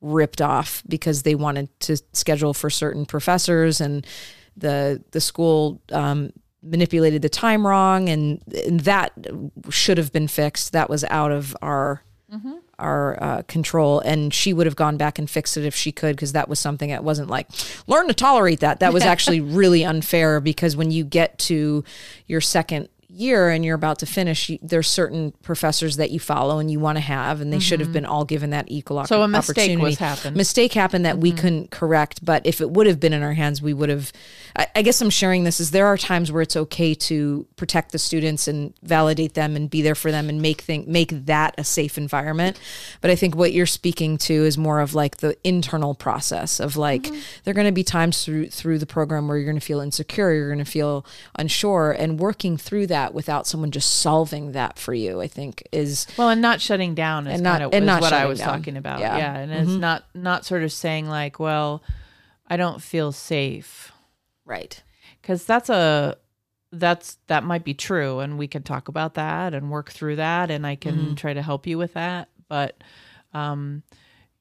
ripped 0.00 0.42
off 0.42 0.82
because 0.86 1.22
they 1.22 1.34
wanted 1.34 1.68
to 1.80 1.96
schedule 2.12 2.54
for 2.54 2.70
certain 2.70 3.06
professors 3.06 3.80
and 3.80 4.06
the 4.56 5.02
the 5.10 5.20
school 5.20 5.80
um, 5.90 6.32
manipulated 6.62 7.22
the 7.22 7.28
time 7.28 7.66
wrong 7.66 8.08
and, 8.08 8.42
and 8.66 8.80
that 8.80 9.12
should 9.70 9.98
have 9.98 10.12
been 10.12 10.28
fixed. 10.28 10.72
That 10.72 10.88
was 10.88 11.04
out 11.04 11.32
of 11.32 11.56
our 11.60 12.02
our 12.78 13.22
uh, 13.22 13.42
control 13.42 14.00
and 14.00 14.32
she 14.32 14.52
would 14.52 14.66
have 14.66 14.76
gone 14.76 14.96
back 14.96 15.18
and 15.18 15.28
fixed 15.28 15.56
it 15.56 15.64
if 15.64 15.74
she 15.74 15.92
could 15.92 16.16
because 16.16 16.32
that 16.32 16.48
was 16.48 16.58
something 16.58 16.90
that 16.90 17.04
wasn't 17.04 17.28
like 17.28 17.48
learn 17.86 18.08
to 18.08 18.14
tolerate 18.14 18.60
that. 18.60 18.80
That 18.80 18.92
was 18.92 19.02
actually 19.04 19.40
really 19.40 19.84
unfair 19.84 20.40
because 20.40 20.76
when 20.76 20.90
you 20.90 21.04
get 21.04 21.38
to 21.38 21.84
your 22.26 22.40
second 22.40 22.88
year 23.14 23.48
and 23.48 23.64
you're 23.64 23.74
about 23.74 23.98
to 24.00 24.06
finish 24.06 24.48
you, 24.48 24.58
there's 24.60 24.88
certain 24.88 25.32
professors 25.42 25.96
that 25.96 26.10
you 26.10 26.18
follow 26.18 26.58
and 26.58 26.70
you 26.70 26.80
want 26.80 26.96
to 26.96 27.00
have 27.00 27.40
and 27.40 27.52
they 27.52 27.58
should 27.58 27.80
have 27.80 27.88
mm-hmm. 27.88 27.94
been 27.94 28.06
all 28.06 28.24
given 28.24 28.50
that 28.50 28.64
equal 28.68 28.98
opportunity. 28.98 29.20
So 29.20 29.24
a 29.24 29.28
mistake 29.28 29.56
opportunity 29.56 29.82
was 29.82 29.98
happened. 29.98 30.36
mistake 30.36 30.72
happened 30.72 31.06
that 31.06 31.18
we 31.18 31.30
mm-hmm. 31.30 31.38
couldn't 31.38 31.70
correct 31.70 32.24
but 32.24 32.44
if 32.44 32.60
it 32.60 32.70
would 32.70 32.86
have 32.86 32.98
been 32.98 33.12
in 33.12 33.22
our 33.22 33.34
hands 33.34 33.62
we 33.62 33.72
would 33.72 33.88
have 33.88 34.12
I, 34.56 34.66
I 34.76 34.82
guess 34.82 35.00
i'm 35.00 35.10
sharing 35.10 35.44
this 35.44 35.60
is 35.60 35.70
there 35.70 35.86
are 35.86 35.96
times 35.96 36.32
where 36.32 36.42
it's 36.42 36.56
okay 36.56 36.94
to 36.94 37.46
protect 37.56 37.92
the 37.92 37.98
students 37.98 38.48
and 38.48 38.74
validate 38.82 39.34
them 39.34 39.56
and 39.56 39.70
be 39.70 39.82
there 39.82 39.94
for 39.94 40.10
them 40.10 40.28
and 40.28 40.40
make 40.40 40.62
thing 40.62 40.84
make 40.86 41.26
that 41.26 41.54
a 41.58 41.64
safe 41.64 41.98
environment 41.98 42.58
but 43.00 43.10
i 43.10 43.14
think 43.14 43.36
what 43.36 43.52
you're 43.52 43.66
speaking 43.66 44.18
to 44.18 44.32
is 44.32 44.58
more 44.58 44.80
of 44.80 44.94
like 44.94 45.18
the 45.18 45.36
internal 45.44 45.94
process 45.94 46.60
of 46.60 46.76
like 46.76 47.02
mm-hmm. 47.04 47.20
there 47.44 47.52
are 47.52 47.54
going 47.54 47.66
to 47.66 47.72
be 47.72 47.84
times 47.84 48.24
through 48.24 48.48
through 48.48 48.78
the 48.78 48.86
program 48.86 49.28
where 49.28 49.36
you're 49.36 49.46
going 49.46 49.58
to 49.58 49.64
feel 49.64 49.80
insecure 49.80 50.32
you're 50.32 50.48
going 50.48 50.64
to 50.64 50.70
feel 50.70 51.04
unsure 51.36 51.92
and 51.92 52.18
working 52.18 52.56
through 52.56 52.86
that 52.86 53.03
without 53.12 53.46
someone 53.46 53.70
just 53.70 53.96
solving 54.00 54.52
that 54.52 54.78
for 54.78 54.94
you 54.94 55.20
i 55.20 55.26
think 55.26 55.62
is 55.72 56.06
Well, 56.16 56.30
and 56.30 56.40
not 56.40 56.60
shutting 56.60 56.94
down 56.94 57.26
is 57.26 57.34
And 57.34 57.42
not- 57.42 57.50
kind 57.52 57.64
of 57.64 57.74
and 57.74 57.84
is 57.84 57.86
not 57.86 58.00
what 58.00 58.12
I 58.12 58.24
was 58.26 58.38
down. 58.38 58.48
talking 58.48 58.76
about. 58.76 59.00
Yeah. 59.00 59.16
Yeah, 59.18 59.36
and 59.36 59.52
it's 59.52 59.70
not 59.70 60.04
not 60.14 60.44
sort 60.46 60.62
of 60.62 60.72
saying 60.72 61.08
like, 61.08 61.38
well, 61.40 61.82
I 62.48 62.56
don't 62.56 62.80
feel 62.80 63.10
safe 63.12 63.90
right 64.46 64.80
because 65.20 65.44
that's 65.44 65.68
a 65.68 66.16
that's 66.72 67.18
that 67.28 67.44
might 67.44 67.64
be 67.64 67.74
true, 67.74 68.20
and 68.20 68.38
we 68.38 68.46
can 68.48 68.62
talk 68.62 68.88
about 68.88 69.14
that 69.14 69.54
and 69.54 69.70
work 69.70 69.90
through 69.90 70.16
that, 70.16 70.50
and 70.50 70.66
I 70.66 70.76
can 70.76 70.94
Mm-hmm. 70.96 71.14
try 71.14 71.32
to 71.34 71.42
help 71.42 71.66
you 71.66 71.78
with 71.78 71.94
that. 71.94 72.28
But 72.48 72.82
um, 73.32 73.82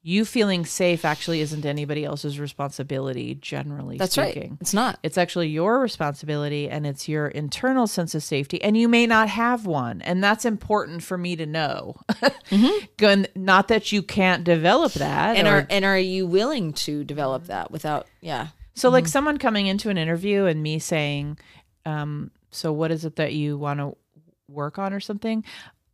you 0.05 0.25
feeling 0.25 0.65
safe 0.65 1.05
actually 1.05 1.39
isn't 1.39 1.65
anybody 1.65 2.03
else's 2.03 2.37
responsibility, 2.37 3.35
generally 3.35 3.97
that's 3.97 4.13
speaking. 4.15 4.49
right 4.51 4.57
it's 4.61 4.73
not 4.73 4.99
It's 5.01 5.17
actually 5.17 5.47
your 5.47 5.79
responsibility 5.79 6.69
and 6.69 6.85
it's 6.85 7.07
your 7.07 7.27
internal 7.27 7.87
sense 7.87 8.13
of 8.13 8.21
safety. 8.21 8.61
And 8.61 8.75
you 8.75 8.89
may 8.89 9.07
not 9.07 9.29
have 9.29 9.65
one. 9.65 10.01
And 10.01 10.21
that's 10.21 10.43
important 10.43 11.03
for 11.03 11.17
me 11.17 11.37
to 11.37 11.45
know. 11.45 11.95
Gun- 12.97 13.27
Not 13.35 13.69
that 13.69 13.91
you 13.93 14.03
can't 14.03 14.43
develop 14.43 14.91
that. 14.93 15.37
and 15.37 15.47
or- 15.47 15.51
are 15.51 15.67
and 15.69 15.85
are 15.85 15.97
you 15.97 16.27
willing 16.27 16.73
to 16.73 17.03
develop 17.05 17.45
that 17.45 17.71
without 17.71 18.07
yeah 18.21 18.47
so, 18.75 18.89
like 18.89 19.07
someone 19.07 19.37
coming 19.37 19.67
into 19.67 19.89
an 19.89 19.99
interview 19.99 20.45
and 20.45 20.63
me 20.63 20.79
saying, 20.79 21.37
um, 21.85 22.31
So, 22.49 22.73
what 22.73 22.89
is 22.89 23.05
it 23.05 23.17
that 23.17 23.33
you 23.33 23.55
want 23.57 23.79
to 23.79 23.95
work 24.47 24.79
on 24.79 24.93
or 24.93 24.99
something? 24.99 25.43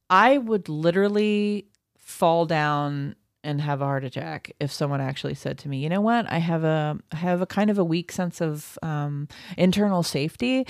I 0.09 0.37
would 0.37 0.69
literally 0.69 1.67
fall 1.97 2.45
down 2.45 3.15
and 3.43 3.61
have 3.61 3.81
a 3.81 3.85
heart 3.85 4.03
attack 4.03 4.51
if 4.59 4.71
someone 4.71 4.99
actually 4.99 5.33
said 5.33 5.57
to 5.59 5.69
me, 5.69 5.77
"You 5.77 5.89
know 5.89 6.01
what? 6.01 6.29
I 6.31 6.39
have 6.39 6.63
a 6.63 6.97
I 7.11 7.15
have 7.15 7.41
a 7.41 7.45
kind 7.45 7.69
of 7.69 7.77
a 7.77 7.83
weak 7.83 8.11
sense 8.11 8.41
of 8.41 8.77
um, 8.83 9.27
internal 9.57 10.03
safety." 10.03 10.65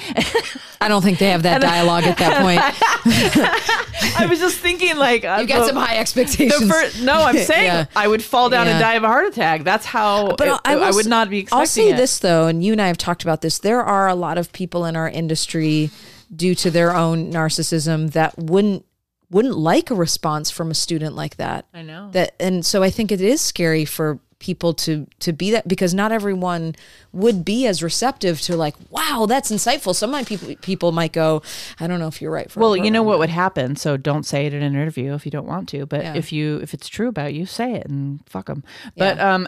I 0.82 0.88
don't 0.88 1.02
think 1.02 1.18
they 1.20 1.30
have 1.30 1.44
that 1.44 1.62
dialogue 1.62 2.04
at 2.04 2.18
that 2.18 2.42
point. 2.42 2.60
I 4.20 4.26
was 4.28 4.40
just 4.40 4.60
thinking, 4.60 4.98
like, 4.98 5.24
You 5.24 5.46
got 5.48 5.68
some 5.68 5.76
high 5.76 5.98
expectations. 5.98 6.70
first, 6.70 7.02
no, 7.02 7.14
I'm 7.24 7.38
saying 7.52 7.66
Yeah. 7.66 7.86
I 7.96 8.08
would 8.08 8.24
fall 8.24 8.50
down 8.50 8.68
and 8.68 8.80
die 8.80 8.94
of 8.94 9.04
a 9.04 9.08
heart 9.08 9.26
attack. 9.28 9.64
That's 9.64 9.86
how. 9.86 10.36
But 10.36 10.48
it- 10.48 10.60
I, 10.66 10.76
will 10.76 10.94
would 10.96 11.06
not 11.08 11.30
be 11.30 11.40
expecting 11.40 11.60
I'll 11.60 11.66
say 11.68 11.90
it. 11.90 11.98
this 11.98 12.20
though, 12.20 12.48
and 12.48 12.64
you 12.64 12.72
and 12.72 12.82
I 12.82 12.88
have 12.88 12.98
talked 12.98 13.24
about 13.24 13.42
this. 13.42 13.60
There 13.60 13.84
are 13.84 14.08
a 14.08 14.16
lot 14.16 14.38
of 14.38 14.52
people 14.54 14.86
in 14.86 14.96
our 14.96 15.10
industry, 15.10 15.90
due 16.36 16.56
to 16.56 16.70
their 16.72 16.96
own 16.96 17.32
narcissism, 17.32 18.12
that 18.12 18.38
wouldn't 18.38 18.86
wouldn't 19.32 19.58
like 19.58 19.92
a 19.92 19.96
response 19.96 20.50
from 20.50 20.72
a 20.72 20.76
student 20.76 21.16
like 21.16 21.38
that. 21.38 21.66
I 21.74 21.82
know. 21.82 22.10
That 22.12 22.36
and 22.40 22.66
so 22.66 22.84
I 22.84 22.90
think 22.90 23.12
it 23.12 23.22
is 23.22 23.42
scary 23.42 23.86
for 23.86 24.20
people 24.40 24.74
to 24.74 25.06
to 25.20 25.34
be 25.34 25.52
that 25.52 25.68
because 25.68 25.94
not 25.94 26.14
everyone 26.14 26.74
would 27.12 27.44
be 27.44 27.68
as 27.68 27.84
receptive 27.84 28.40
to 28.40 28.56
like 28.56 28.74
wow 28.90 29.26
that's 29.28 29.52
insightful 29.52 29.94
some 29.94 30.12
might 30.12 30.26
people 30.26 30.56
people 30.62 30.94
might 30.94 31.12
go 31.12 31.42
i 31.78 31.88
don't 31.88 32.00
know 32.00 32.08
if 32.08 32.22
you're 32.22 32.32
right 32.32 32.50
for 32.50 32.62
Well, 32.62 32.78
you 32.78 32.90
know 32.90 33.04
what 33.04 33.20
would 33.20 33.30
happen. 33.30 33.76
So 33.76 33.98
don't 33.98 34.26
say 34.26 34.46
it 34.46 34.54
in 34.54 34.64
an 34.64 34.74
interview 34.76 35.14
if 35.14 35.26
you 35.26 35.30
don't 35.32 35.46
want 35.46 35.68
to. 35.70 35.86
But 35.86 36.04
Yeah. 36.04 36.14
if 36.16 36.32
you 36.32 36.56
if 36.64 36.74
it's 36.74 36.88
true 36.88 37.10
about 37.10 37.34
you, 37.34 37.46
say 37.46 37.74
it 37.74 37.88
and 37.88 38.22
fuck 38.30 38.46
them. 38.46 38.64
But 38.96 39.20
um, 39.20 39.46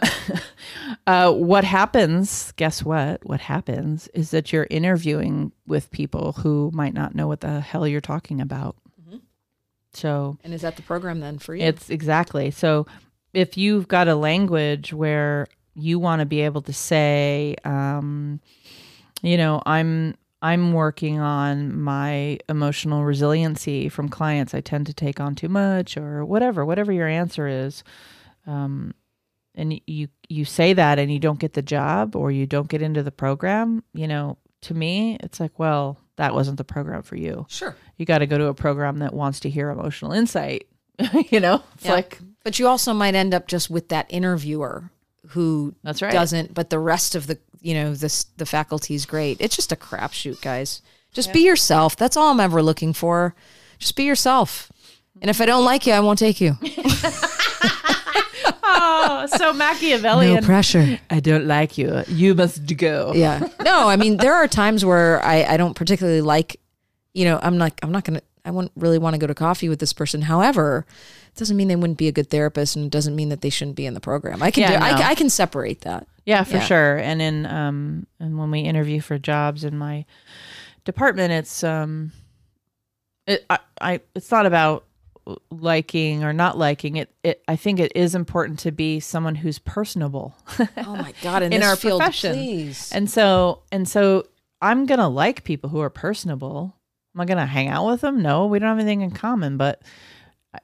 uh, 1.06 1.32
what 1.32 1.64
happens? 1.64 2.52
Guess 2.56 2.84
what? 2.84 3.24
What 3.24 3.40
happens 3.40 4.08
is 4.08 4.30
that 4.30 4.52
you're 4.52 4.66
interviewing 4.70 5.52
with 5.66 5.90
people 5.90 6.32
who 6.32 6.70
might 6.74 6.94
not 6.94 7.14
know 7.14 7.26
what 7.26 7.40
the 7.40 7.60
hell 7.60 7.86
you're 7.88 8.00
talking 8.00 8.40
about. 8.42 8.76
So 9.94 10.38
and 10.42 10.54
is 10.54 10.62
that 10.62 10.76
the 10.76 10.82
program 10.82 11.20
then 11.20 11.38
for 11.38 11.54
you 11.54 11.64
It's 11.64 11.90
exactly. 11.90 12.50
So 12.50 12.86
if 13.32 13.56
you've 13.56 13.88
got 13.88 14.08
a 14.08 14.14
language 14.14 14.92
where 14.92 15.46
you 15.74 15.98
want 15.98 16.20
to 16.20 16.26
be 16.26 16.42
able 16.42 16.62
to 16.62 16.72
say, 16.72 17.56
um, 17.64 18.40
you 19.22 19.36
know, 19.36 19.62
I'm 19.64 20.16
I'm 20.42 20.72
working 20.72 21.20
on 21.20 21.80
my 21.80 22.38
emotional 22.48 23.04
resiliency 23.04 23.88
from 23.88 24.08
clients. 24.08 24.54
I 24.54 24.60
tend 24.60 24.86
to 24.86 24.94
take 24.94 25.20
on 25.20 25.34
too 25.34 25.48
much, 25.48 25.96
or 25.96 26.24
whatever, 26.24 26.64
whatever 26.64 26.90
your 26.92 27.06
answer 27.06 27.46
is. 27.46 27.84
Um, 28.46 28.92
and 29.54 29.80
you 29.86 30.08
you 30.28 30.44
say 30.44 30.72
that, 30.72 30.98
and 30.98 31.12
you 31.12 31.18
don't 31.18 31.38
get 31.38 31.52
the 31.52 31.62
job, 31.62 32.16
or 32.16 32.30
you 32.32 32.46
don't 32.46 32.68
get 32.68 32.82
into 32.82 33.02
the 33.02 33.12
program. 33.12 33.84
You 33.94 34.08
know, 34.08 34.38
to 34.62 34.74
me, 34.74 35.16
it's 35.20 35.38
like, 35.40 35.58
well, 35.58 35.98
that 36.16 36.34
wasn't 36.34 36.56
the 36.58 36.64
program 36.64 37.02
for 37.02 37.16
you 37.16 37.46
sure 37.48 37.74
you 37.96 38.04
got 38.06 38.18
to 38.18 38.26
go 38.26 38.38
to 38.38 38.46
a 38.46 38.54
program 38.54 38.98
that 38.98 39.12
wants 39.14 39.40
to 39.40 39.50
hear 39.50 39.70
emotional 39.70 40.12
insight. 40.12 40.66
you 41.30 41.40
know, 41.40 41.62
it's 41.74 41.84
Yeah. 41.84 41.92
like 41.92 42.18
But 42.44 42.58
you 42.58 42.66
also 42.68 42.92
might 42.92 43.14
end 43.14 43.32
up 43.34 43.46
just 43.48 43.70
with 43.70 43.88
that 43.88 44.06
interviewer 44.08 44.90
who 45.28 45.74
That's 45.82 46.02
right. 46.02 46.12
doesn't, 46.12 46.52
but 46.54 46.70
the 46.70 46.78
rest 46.78 47.14
of 47.14 47.26
the 47.26 47.38
you 47.60 47.74
know 47.74 47.94
this 47.94 48.24
the 48.36 48.46
faculty 48.46 48.94
is 48.94 49.06
great. 49.06 49.36
It's 49.40 49.54
just 49.56 49.70
a 49.72 49.76
crapshoot, 49.76 50.40
guys. 50.42 50.82
Just 51.12 51.32
be 51.32 51.40
yourself. 51.40 51.94
That's 51.96 52.16
all 52.16 52.30
I'm 52.30 52.40
ever 52.40 52.62
looking 52.62 52.92
for. 52.92 53.34
Just 53.78 53.96
be 53.96 54.04
yourself. 54.04 54.70
And 55.20 55.30
if 55.30 55.40
I 55.40 55.46
don't 55.46 55.64
like 55.64 55.86
you, 55.86 55.92
I 55.92 56.00
won't 56.00 56.18
take 56.18 56.40
you. 56.40 56.56
oh, 58.74 59.26
so 59.36 59.52
Machiavellian. 59.52 60.34
No 60.36 60.40
pressure. 60.40 60.98
I 61.10 61.20
don't 61.20 61.46
like 61.46 61.78
you. 61.78 62.02
You 62.08 62.34
must 62.34 62.66
go. 62.76 63.12
Yeah. 63.14 63.46
No, 63.64 63.88
I 63.88 63.96
mean 63.96 64.16
there 64.16 64.34
are 64.34 64.48
times 64.48 64.84
where 64.84 65.22
I 65.24 65.44
I 65.44 65.56
don't 65.56 65.74
particularly 65.74 66.20
like, 66.22 66.58
you 67.14 67.24
know, 67.24 67.38
I'm 67.42 67.58
like 67.58 67.78
I'm 67.82 67.92
not 67.92 68.04
gonna 68.04 68.22
I 68.44 68.50
wouldn't 68.50 68.72
really 68.74 68.98
want 68.98 69.14
to 69.14 69.18
go 69.18 69.26
to 69.26 69.34
coffee 69.34 69.68
with 69.68 69.78
this 69.78 69.92
person. 69.92 70.22
However, 70.22 70.84
it 71.28 71.38
doesn't 71.38 71.56
mean 71.56 71.68
they 71.68 71.76
wouldn't 71.76 71.98
be 71.98 72.08
a 72.08 72.12
good 72.12 72.28
therapist, 72.28 72.74
and 72.76 72.84
it 72.86 72.90
doesn't 72.90 73.14
mean 73.14 73.28
that 73.28 73.40
they 73.40 73.50
shouldn't 73.50 73.76
be 73.76 73.86
in 73.86 73.94
the 73.94 74.00
program. 74.00 74.42
I 74.42 74.50
can 74.50 74.62
Yeah, 74.62 74.78
do, 74.78 74.84
I. 75.02 75.10
I 75.10 75.14
can 75.14 75.30
separate 75.30 75.82
that. 75.82 76.06
Yeah, 76.26 76.42
for 76.44 76.56
Yeah. 76.56 76.60
sure. 76.64 76.96
And 76.98 77.22
in 77.22 77.46
um 77.46 78.06
and 78.20 78.38
when 78.38 78.50
we 78.50 78.60
interview 78.60 79.00
for 79.00 79.18
jobs 79.18 79.62
in 79.64 79.76
my 79.78 80.04
department, 80.84 81.32
it's 81.32 81.62
um 81.62 82.12
it 83.26 83.44
I, 83.48 83.58
I 83.80 84.00
it's 84.16 84.30
not 84.30 84.46
about 84.46 84.84
liking 85.50 86.24
or 86.24 86.32
not 86.32 86.58
liking 86.58 86.96
it 86.96 87.14
it 87.22 87.42
I 87.46 87.56
think 87.56 87.78
it 87.78 87.92
is 87.94 88.14
important 88.14 88.58
to 88.60 88.72
be 88.72 89.00
someone 89.00 89.36
who's 89.36 89.58
personable. 89.58 90.34
Oh 90.76 90.96
my 90.96 91.12
god! 91.22 91.42
In, 91.44 91.52
In 91.52 91.60
this 91.60 91.68
our 91.68 91.76
field, 91.76 92.00
profession. 92.00 92.34
please. 92.34 92.90
And 92.92 93.10
so 93.10 93.62
and 93.70 93.88
so 93.88 94.26
I'm 94.60 94.86
gonna 94.86 95.08
like 95.08 95.44
people 95.44 95.70
who 95.70 95.80
are 95.80 95.90
personable. 95.90 96.74
Am 97.14 97.20
I 97.20 97.24
gonna 97.24 97.46
hang 97.46 97.68
out 97.68 97.86
with 97.86 98.00
them? 98.00 98.22
No, 98.22 98.46
we 98.46 98.58
don't 98.58 98.68
have 98.68 98.78
anything 98.78 99.02
in 99.02 99.10
common. 99.10 99.56
But 99.56 99.82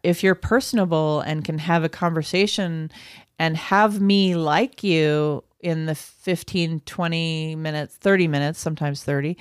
if 0.03 0.23
you're 0.23 0.35
personable 0.35 1.21
and 1.21 1.45
can 1.45 1.59
have 1.59 1.85
a 1.85 1.89
conversation 1.89 2.91
and 3.39 3.57
have 3.57 4.01
me 4.01 4.35
like 4.35 4.83
you 4.83 5.45
in 5.61 5.87
the 5.87 5.95
15, 5.95 6.81
20 6.81 7.57
minutes, 7.57 7.97
30 7.97 8.29
minutes, 8.29 8.61
sometimes 8.61 9.03
30 9.03 9.37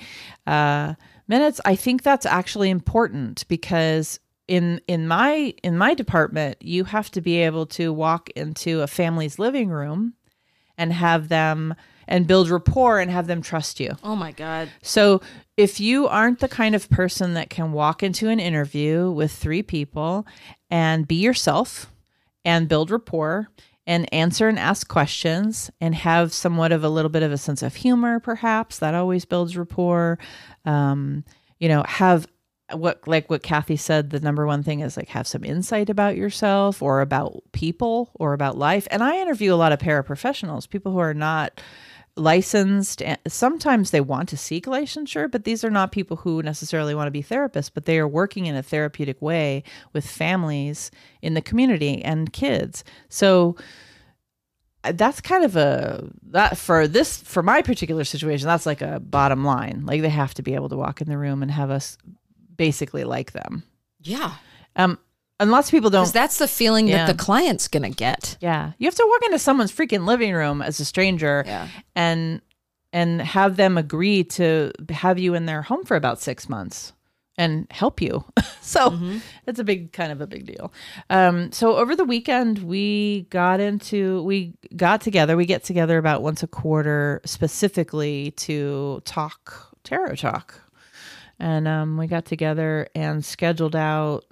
uh, 0.46 0.94
minutes, 1.28 1.60
I 1.64 1.76
think 1.76 2.02
that's 2.02 2.26
actually 2.26 2.70
important 2.70 3.46
because 3.48 4.18
in 4.48 4.80
in 4.88 5.06
my 5.06 5.54
in 5.62 5.78
my 5.78 5.94
department, 5.94 6.56
you 6.60 6.84
have 6.84 7.10
to 7.12 7.20
be 7.20 7.36
able 7.42 7.66
to 7.66 7.92
walk 7.92 8.30
into 8.30 8.80
a 8.80 8.86
family's 8.86 9.38
living 9.38 9.68
room 9.68 10.14
and 10.76 10.92
have 10.92 11.28
them 11.28 11.74
and 12.08 12.26
build 12.26 12.48
rapport 12.48 12.98
and 12.98 13.10
have 13.10 13.26
them 13.26 13.42
trust 13.42 13.78
you. 13.78 13.90
Oh 14.02 14.16
my 14.16 14.32
god! 14.32 14.70
So 14.82 15.20
if 15.56 15.78
you 15.78 16.08
aren't 16.08 16.40
the 16.40 16.48
kind 16.48 16.74
of 16.74 16.88
person 16.88 17.34
that 17.34 17.50
can 17.50 17.72
walk 17.72 18.02
into 18.02 18.28
an 18.28 18.40
interview 18.40 19.10
with 19.10 19.32
three 19.32 19.62
people 19.62 20.26
and 20.70 21.06
be 21.06 21.16
yourself 21.16 21.92
and 22.44 22.68
build 22.68 22.90
rapport 22.90 23.48
and 23.86 24.12
answer 24.12 24.48
and 24.48 24.58
ask 24.58 24.88
questions 24.88 25.70
and 25.80 25.94
have 25.94 26.32
somewhat 26.32 26.72
of 26.72 26.84
a 26.84 26.88
little 26.88 27.08
bit 27.10 27.22
of 27.22 27.32
a 27.32 27.38
sense 27.38 27.62
of 27.62 27.74
humor, 27.74 28.20
perhaps. 28.20 28.78
That 28.78 28.94
always 28.94 29.24
builds 29.24 29.56
rapport. 29.56 30.18
Um, 30.64 31.24
you 31.58 31.68
know, 31.68 31.82
have 31.86 32.26
what 32.72 33.06
like 33.06 33.30
what 33.30 33.42
Kathy 33.42 33.76
said, 33.76 34.10
the 34.10 34.20
number 34.20 34.46
one 34.46 34.62
thing 34.62 34.80
is 34.80 34.96
like 34.96 35.08
have 35.08 35.26
some 35.26 35.44
insight 35.44 35.88
about 35.88 36.16
yourself 36.16 36.82
or 36.82 37.00
about 37.00 37.42
people 37.52 38.10
or 38.14 38.32
about 38.32 38.58
life. 38.58 38.86
And 38.90 39.02
I 39.02 39.16
interview 39.18 39.54
a 39.54 39.56
lot 39.56 39.72
of 39.72 39.78
paraprofessionals, 39.78 40.68
people 40.68 40.92
who 40.92 40.98
are 40.98 41.14
not 41.14 41.60
licensed 42.18 43.00
and 43.00 43.18
sometimes 43.26 43.90
they 43.90 44.00
want 44.00 44.28
to 44.28 44.36
seek 44.36 44.66
licensure 44.66 45.30
but 45.30 45.44
these 45.44 45.62
are 45.62 45.70
not 45.70 45.92
people 45.92 46.16
who 46.16 46.42
necessarily 46.42 46.94
want 46.94 47.06
to 47.06 47.12
be 47.12 47.22
therapists 47.22 47.70
but 47.72 47.84
they 47.84 47.98
are 47.98 48.08
working 48.08 48.46
in 48.46 48.56
a 48.56 48.62
therapeutic 48.62 49.22
way 49.22 49.62
with 49.92 50.04
families 50.04 50.90
in 51.22 51.34
the 51.34 51.40
community 51.40 52.02
and 52.02 52.32
kids 52.32 52.82
so 53.08 53.54
uh, 54.82 54.92
that's 54.92 55.20
kind 55.20 55.44
of 55.44 55.54
a 55.54 56.08
that 56.22 56.58
for 56.58 56.88
this 56.88 57.18
for 57.18 57.42
my 57.42 57.62
particular 57.62 58.02
situation 58.02 58.48
that's 58.48 58.66
like 58.66 58.82
a 58.82 58.98
bottom 58.98 59.44
line 59.44 59.84
like 59.86 60.02
they 60.02 60.08
have 60.08 60.34
to 60.34 60.42
be 60.42 60.54
able 60.54 60.68
to 60.68 60.76
walk 60.76 61.00
in 61.00 61.08
the 61.08 61.18
room 61.18 61.40
and 61.40 61.52
have 61.52 61.70
us 61.70 61.96
basically 62.58 63.04
like 63.04 63.32
them 63.32 63.62
Yeah. 64.02 64.34
um 64.76 64.98
and 65.40 65.50
lots 65.50 65.68
of 65.68 65.72
people 65.72 65.88
don't 65.88 66.12
that's 66.12 66.36
the 66.38 66.48
feeling 66.48 66.86
Yeah. 66.88 67.06
that 67.06 67.16
the 67.16 67.18
client's 67.24 67.68
going 67.68 67.84
to 67.84 67.90
get. 67.96 68.36
yeah 68.42 68.72
you 68.78 68.86
have 68.86 68.94
to 68.96 69.06
walk 69.08 69.22
into 69.24 69.38
someone's 69.38 69.72
freaking 69.72 70.04
living 70.06 70.34
room 70.34 70.60
as 70.60 70.78
a 70.80 70.84
stranger 70.84 71.44
Yeah. 71.46 71.68
and 71.96 72.42
and 72.92 73.22
have 73.22 73.56
them 73.56 73.78
agree 73.78 74.24
to 74.24 74.72
have 74.90 75.18
you 75.18 75.34
in 75.34 75.46
their 75.46 75.62
home 75.62 75.84
for 75.84 75.96
about 75.96 76.20
six 76.20 76.48
months 76.48 76.92
and 77.36 77.68
help 77.70 78.00
you 78.00 78.24
so 78.60 78.98
it's 79.46 79.60
a 79.60 79.64
big 79.64 79.92
kind 79.92 80.10
of 80.10 80.20
a 80.20 80.26
big 80.26 80.44
deal 80.44 80.72
um, 81.10 81.52
so 81.52 81.76
over 81.76 81.94
the 81.94 82.04
weekend 82.04 82.58
we 82.64 83.26
got 83.30 83.60
into 83.60 84.22
we 84.24 84.54
got 84.74 85.00
together 85.00 85.36
we 85.36 85.46
get 85.46 85.62
together 85.62 85.98
about 85.98 86.20
once 86.22 86.42
a 86.42 86.48
quarter 86.48 87.20
specifically 87.24 88.32
to 88.32 89.00
talk 89.04 89.68
Terror 89.84 90.16
Talk 90.16 90.60
and 91.38 91.68
um, 91.68 91.96
we 91.96 92.06
got 92.06 92.24
together 92.24 92.88
and 92.94 93.24
scheduled 93.24 93.76
out 93.76 94.24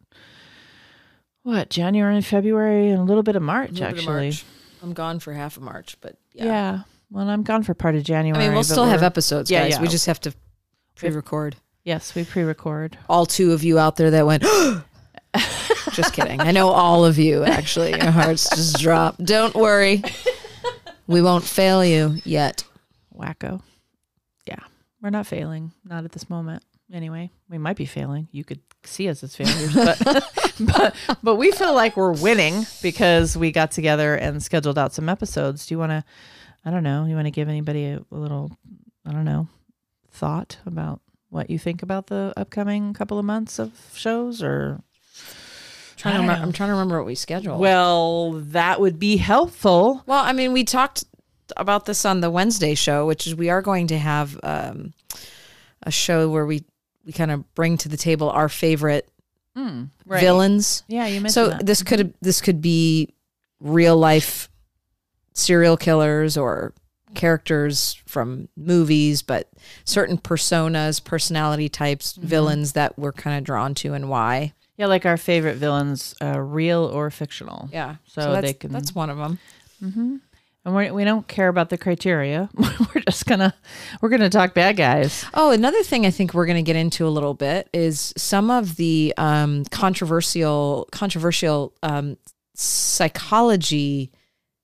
what 1.42 1.70
january 1.70 2.16
and 2.16 2.26
february 2.26 2.88
and 2.90 3.00
a 3.00 3.04
little 3.04 3.22
bit 3.22 3.36
of 3.36 3.42
march 3.42 3.74
bit 3.74 3.82
of 3.82 3.88
actually 3.88 4.26
March. 4.30 4.44
I'm 4.82 4.92
gone 4.92 5.18
for 5.18 5.32
half 5.32 5.56
of 5.56 5.62
March, 5.62 5.96
but 6.00 6.16
yeah. 6.32 6.44
yeah. 6.44 6.78
Well, 7.10 7.28
I'm 7.28 7.42
gone 7.42 7.62
for 7.62 7.74
part 7.74 7.94
of 7.94 8.04
January. 8.04 8.44
I 8.44 8.46
mean, 8.46 8.54
we'll 8.54 8.62
still 8.62 8.84
have 8.84 9.02
episodes, 9.02 9.50
Yeah, 9.50 9.62
guys. 9.64 9.72
yeah. 9.72 9.80
We 9.80 9.88
just 9.88 10.06
have 10.06 10.20
to 10.20 10.34
pre-record. 10.94 11.56
Yes, 11.82 12.14
we 12.14 12.24
pre-record. 12.24 12.98
All 13.08 13.26
two 13.26 13.52
of 13.52 13.64
you 13.64 13.78
out 13.78 13.96
there 13.96 14.10
that 14.10 14.26
went. 14.26 14.42
just 15.92 16.12
kidding. 16.12 16.40
I 16.40 16.50
know 16.50 16.68
all 16.68 17.04
of 17.04 17.18
you. 17.18 17.42
Actually, 17.44 17.90
your 17.92 18.10
hearts 18.10 18.48
just 18.50 18.78
dropped. 18.80 19.24
Don't 19.24 19.54
worry. 19.54 20.02
We 21.06 21.22
won't 21.22 21.44
fail 21.44 21.84
you 21.84 22.20
yet. 22.24 22.64
Wacko. 23.16 23.62
Yeah, 24.46 24.58
we're 25.00 25.10
not 25.10 25.26
failing. 25.26 25.72
Not 25.84 26.04
at 26.04 26.12
this 26.12 26.28
moment. 26.28 26.62
Anyway, 26.92 27.30
we 27.48 27.58
might 27.58 27.76
be 27.76 27.86
failing. 27.86 28.28
You 28.30 28.44
could 28.44 28.60
see 28.84 29.08
us 29.08 29.22
as 29.24 29.34
failures, 29.34 29.74
but 29.74 29.98
but 30.60 30.94
but 31.22 31.34
we 31.36 31.50
feel 31.50 31.74
like 31.74 31.96
we're 31.96 32.12
winning 32.12 32.64
because 32.80 33.36
we 33.36 33.50
got 33.50 33.72
together 33.72 34.14
and 34.14 34.42
scheduled 34.42 34.78
out 34.78 34.92
some 34.92 35.08
episodes. 35.08 35.66
Do 35.66 35.74
you 35.74 35.78
want 35.78 35.90
to? 35.90 36.04
I 36.64 36.70
don't 36.70 36.84
know. 36.84 37.04
You 37.04 37.14
want 37.14 37.26
to 37.26 37.32
give 37.32 37.48
anybody 37.48 37.86
a, 37.86 38.04
a 38.10 38.16
little? 38.16 38.56
I 39.04 39.12
don't 39.12 39.24
know. 39.24 39.48
Thought 40.12 40.58
about 40.64 41.00
what 41.28 41.50
you 41.50 41.58
think 41.58 41.82
about 41.82 42.06
the 42.06 42.32
upcoming 42.36 42.94
couple 42.94 43.18
of 43.18 43.24
months 43.24 43.58
of 43.58 43.72
shows, 43.94 44.42
or 44.42 44.80
Trying 45.96 46.16
to 46.16 46.20
remember, 46.20 46.42
I'm 46.42 46.52
trying 46.52 46.68
to 46.68 46.74
remember 46.74 46.98
what 46.98 47.06
we 47.06 47.14
scheduled. 47.14 47.58
well, 47.58 48.32
that 48.32 48.80
would 48.80 48.98
be 48.98 49.16
helpful. 49.16 50.02
Well, 50.06 50.22
I 50.22 50.32
mean, 50.32 50.52
we 50.52 50.62
talked 50.62 51.04
about 51.56 51.86
this 51.86 52.04
on 52.04 52.20
the 52.20 52.30
Wednesday 52.30 52.74
show, 52.74 53.06
which 53.06 53.26
is 53.26 53.34
we 53.34 53.48
are 53.48 53.62
going 53.62 53.86
to 53.88 53.98
have 53.98 54.38
um, 54.42 54.92
a 55.82 55.90
show 55.90 56.28
where 56.28 56.44
we 56.44 56.64
we 57.06 57.12
kind 57.12 57.30
of 57.30 57.54
bring 57.54 57.76
to 57.78 57.88
the 57.88 57.96
table 57.96 58.28
our 58.30 58.48
favorite 58.48 59.08
Mm, 59.56 59.88
right. 60.04 60.20
villains. 60.20 60.82
Yeah, 60.86 61.06
you 61.06 61.14
mentioned 61.22 61.32
So 61.32 61.48
that. 61.48 61.64
this 61.64 61.82
could 61.82 62.12
this 62.20 62.42
could 62.42 62.60
be 62.60 63.14
real 63.58 63.96
life 63.96 64.50
serial 65.32 65.78
killers 65.78 66.36
or 66.36 66.74
characters 67.14 67.94
from 68.06 68.48
movies, 68.56 69.22
but 69.22 69.48
certain 69.84 70.18
personas, 70.18 71.02
personality 71.02 71.68
types, 71.70 72.12
Mm-hmm. 72.14 72.26
villains 72.26 72.72
that 72.72 72.98
we're 72.98 73.12
kind 73.12 73.38
of 73.38 73.44
drawn 73.44 73.74
to 73.76 73.94
and 73.94 74.10
why. 74.10 74.52
Yeah, 74.76 74.86
like 74.86 75.06
our 75.06 75.16
favorite 75.16 75.56
villains, 75.56 76.14
uh, 76.20 76.38
real 76.38 76.84
or 76.84 77.10
fictional. 77.10 77.70
Yeah, 77.72 77.96
So 78.06 78.32
that's, 78.32 78.46
they 78.46 78.52
can- 78.52 78.72
that's 78.72 78.94
one 78.94 79.08
of 79.08 79.16
them. 79.16 79.38
And 80.66 80.74
we're, 80.74 80.92
we 80.92 81.04
don't 81.04 81.28
care 81.28 81.46
about 81.46 81.70
the 81.70 81.78
criteria. 81.78 82.50
we're 82.56 83.00
just 83.02 83.24
gonna 83.24 83.54
we're 84.02 84.08
gonna 84.08 84.28
talk 84.28 84.52
bad 84.52 84.76
guys. 84.76 85.24
Oh, 85.32 85.52
another 85.52 85.84
thing 85.84 86.04
I 86.04 86.10
think 86.10 86.34
we're 86.34 86.44
going 86.44 86.56
to 86.56 86.62
get 86.62 86.74
into 86.74 87.06
a 87.06 87.08
little 87.08 87.34
bit 87.34 87.68
is 87.72 88.12
some 88.16 88.50
of 88.50 88.74
the 88.74 89.14
um, 89.16 89.64
controversial 89.66 90.88
controversial 90.90 91.72
um, 91.84 92.16
psychology 92.54 94.10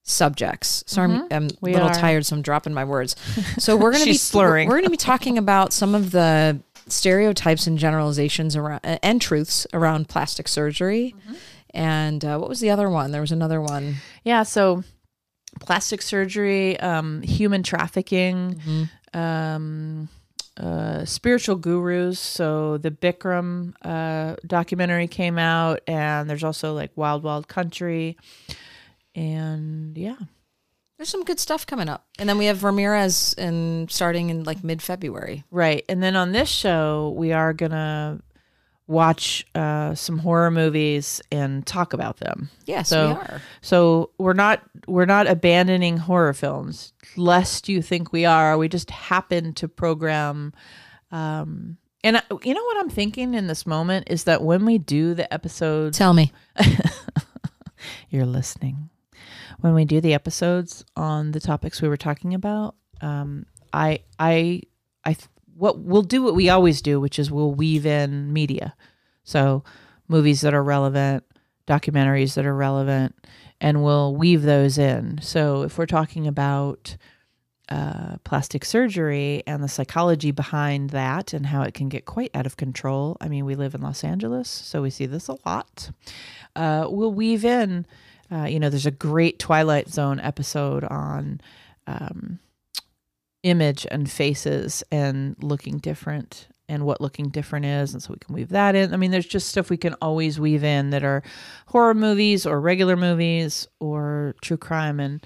subjects. 0.03 0.83
So 0.89 1.03
I'm, 1.03 1.29
I'm 1.31 1.45
a 1.45 1.51
little 1.63 1.87
are. 1.87 1.95
tired, 1.95 2.27
so 2.27 2.35
I'm 2.35 2.43
dropping 2.43 2.75
my 2.75 2.85
words. 2.85 3.15
So 3.59 3.77
we're 3.77 3.93
going 3.93 4.03
to 4.05 4.11
be 4.11 4.15
slurring. 4.15 4.67
We're 4.67 4.75
going 4.75 4.85
to 4.85 4.91
be 4.91 4.97
talking 4.97 5.39
about 5.39 5.73
some 5.73 5.95
of 5.95 6.11
the 6.11 6.61
stereotypes 6.89 7.69
and 7.69 7.79
generalizations 7.79 8.57
around 8.57 8.81
and 8.83 9.23
truths 9.23 9.69
around 9.73 10.09
plastic 10.09 10.49
surgery. 10.49 11.15
And 11.71 12.25
uh, 12.25 12.39
what 12.39 12.49
was 12.49 12.59
the 12.59 12.71
other 12.71 12.91
one? 12.91 13.13
There 13.13 13.21
was 13.21 13.31
another 13.33 13.61
one. 13.61 13.97
Yeah. 14.25 14.43
So 14.43 14.83
plastic 15.63 16.03
surgery, 16.03 16.79
um, 16.81 17.23
human 17.23 17.63
trafficking, 17.63 18.61
um, 19.15 20.09
uh, 20.57 21.05
spiritual 21.05 21.57
gurus. 21.57 22.19
So 22.19 22.79
the 22.79 22.91
Bikram 22.91 23.75
uh, 23.83 24.37
documentary 24.47 25.07
came 25.07 25.39
out, 25.39 25.81
and 25.87 26.29
there's 26.29 26.45
also 26.45 26.75
like 26.75 26.91
Wild 26.97 27.23
Wild 27.23 27.49
Country, 27.49 28.19
and 29.15 29.97
yeah. 29.97 30.17
There's 30.99 31.09
some 31.09 31.25
good 31.25 31.41
stuff 31.41 31.67
coming 31.67 31.89
up. 31.89 32.07
And 32.19 32.29
then 32.29 32.39
we 32.39 32.45
have 32.45 32.63
Ramirez 32.63 33.35
and 33.37 33.91
starting 33.91 34.31
in 34.31 34.45
like 34.45 34.63
mid 34.63 34.81
February. 34.81 35.43
Right. 35.51 35.85
And 35.89 36.01
then 36.01 36.15
on 36.15 36.31
this 36.31 36.49
show, 36.49 37.13
we 37.17 37.33
are 37.33 37.53
going 37.53 37.73
to 37.73 38.21
watch 38.93 39.45
uh, 39.55 39.95
some 39.95 40.19
horror 40.19 40.51
movies 40.51 41.21
and 41.33 41.67
talk 41.67 41.93
about 41.93 42.19
them. 42.19 42.49
Yes, 42.67 42.89
So- 42.91 43.09
we 43.09 43.13
are. 43.15 43.41
So 43.61 44.11
we're 44.19 44.33
not 44.35 44.63
we're 44.87 45.07
not 45.07 45.27
abandoning 45.27 45.97
horror 45.97 46.35
films, 46.35 46.93
lest 47.17 47.69
you 47.69 47.83
think 47.83 48.13
we 48.13 48.25
are. 48.25 48.57
We 48.59 48.69
just 48.69 48.91
happen 48.91 49.53
to 49.55 49.69
program. 49.69 50.53
Um, 51.11 51.77
and 52.05 52.17
I, 52.17 52.23
you 52.43 52.53
know 52.55 52.65
what 52.65 52.77
I'm 52.79 52.91
thinking 52.91 53.35
in 53.35 53.47
this 53.47 53.65
moment 53.67 54.09
is 54.11 54.25
that 54.25 54.43
when 54.43 54.65
we 54.65 54.79
do 54.79 55.15
the 55.15 55.33
episodes, 55.33 55.97
Tell 55.99 56.13
me. 56.15 56.33
you're 58.11 58.27
listening. 58.27 58.91
When 59.61 59.75
we 59.75 59.85
do 59.85 60.01
the 60.01 60.15
episodes 60.15 60.85
on 60.97 61.31
the 61.33 61.41
topics 61.41 61.81
we 61.81 61.89
were 61.89 61.97
talking 61.97 62.35
about, 62.35 62.75
um, 63.01 63.47
I, 63.73 64.01
I, 64.19 64.63
I, 65.05 65.17
what 65.57 65.79
we'll 65.79 66.03
do 66.03 66.23
what 66.23 66.35
we 66.35 66.49
always 66.49 66.83
do, 66.83 67.01
which 67.01 67.19
is 67.19 67.31
we'll 67.31 67.55
weave 67.55 67.87
in 67.87 68.33
media, 68.33 68.75
so 69.25 69.65
movies 70.09 70.41
that 70.41 70.55
are 70.55 70.63
relevant, 70.63 71.25
documentaries 71.67 72.35
that 72.35 72.47
are 72.47 72.55
relevant, 72.55 73.15
and 73.61 73.83
we'll 73.83 74.15
weave 74.15 74.43
those 74.43 74.79
in. 74.79 75.21
So 75.23 75.63
if 75.63 75.79
we're 75.79 75.87
talking 75.87 76.27
about 76.27 76.97
uh, 77.73 78.17
plastic 78.25 78.67
surgery 78.67 79.43
and 79.47 79.63
the 79.63 79.69
psychology 79.69 80.31
behind 80.31 80.91
that 80.91 81.33
and 81.33 81.47
how 81.47 81.63
it 81.63 81.73
can 81.73 81.89
get 81.89 82.05
quite 82.05 82.31
out 82.35 82.45
of 82.45 82.59
control. 82.59 83.17
I 83.19 83.29
mean, 83.29 83.47
we 83.47 83.55
live 83.55 83.75
in 83.75 83.81
Los 83.81 84.05
Angeles, 84.05 84.49
so 84.49 84.83
we 84.83 84.91
see 84.91 85.07
this 85.07 85.29
a 85.29 85.39
lot. 85.47 85.91
Uh, 86.55 86.87
we'll 86.91 87.15
weave 87.15 87.47
in, 87.47 87.87
uh, 88.31 88.45
you 88.45 88.61
know, 88.61 88.69
there's 88.69 88.85
a 88.85 88.91
great 88.91 89.39
Twilight 89.39 89.89
Zone 89.89 90.21
episode 90.21 90.85
on 90.85 91.41
um, 91.87 92.41
image 93.43 93.87
and 93.91 94.11
faces 94.11 94.85
and 94.91 95.37
looking 95.41 95.79
different 95.79 96.49
and 96.69 96.87
what 96.87 97.01
looking 97.01 97.29
different 97.29 97.67
is. 97.67 97.93
And 97.93 98.03
so 98.03 98.13
we 98.13 98.19
can 98.19 98.35
weave 98.35 98.49
that 98.51 98.75
in. 98.75 98.95
I 98.95 98.97
mean, 98.97 99.11
there's 99.11 99.27
just 99.27 99.49
stuff 99.49 99.69
we 99.69 99.77
can 99.77 99.95
always 100.01 100.41
weave 100.41 100.65
in 100.65 100.91
that 100.91 101.05
are 101.05 101.23
horror 101.67 101.95
movies 101.95 102.47
or 102.47 102.61
regular 102.61 102.97
movies 102.97 103.67
or 103.81 104.35
true 104.41 104.57
crime 104.57 105.01
and 105.01 105.25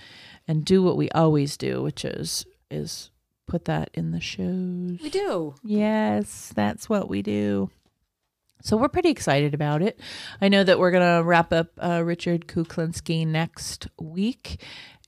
and 0.48 0.64
do 0.64 0.83
what 0.83 0.96
we 0.96 1.09
always 1.11 1.57
do, 1.57 1.83
which 1.83 2.05
is 2.05 2.46
is 2.71 3.10
put 3.46 3.67
that 3.67 3.90
in 3.94 4.10
the 4.10 4.21
shows. 4.21 4.98
We 5.02 5.10
do. 5.10 5.54
Yes, 5.62 6.52
that's 6.54 6.88
what 6.88 7.08
we 7.08 7.23
do. 7.23 7.71
So 8.62 8.77
we're 8.77 8.88
pretty 8.88 9.10
excited 9.10 9.54
about 9.54 9.83
it. 9.83 10.00
I 10.40 10.48
know 10.48 10.64
that 10.64 10.79
we're 10.81 10.90
gonna 10.90 11.23
wrap 11.23 11.52
up 11.52 11.69
uh, 11.81 12.02
Richard 12.04 12.48
Kuklinski 12.48 13.25
next 13.25 13.87
week, 14.00 14.60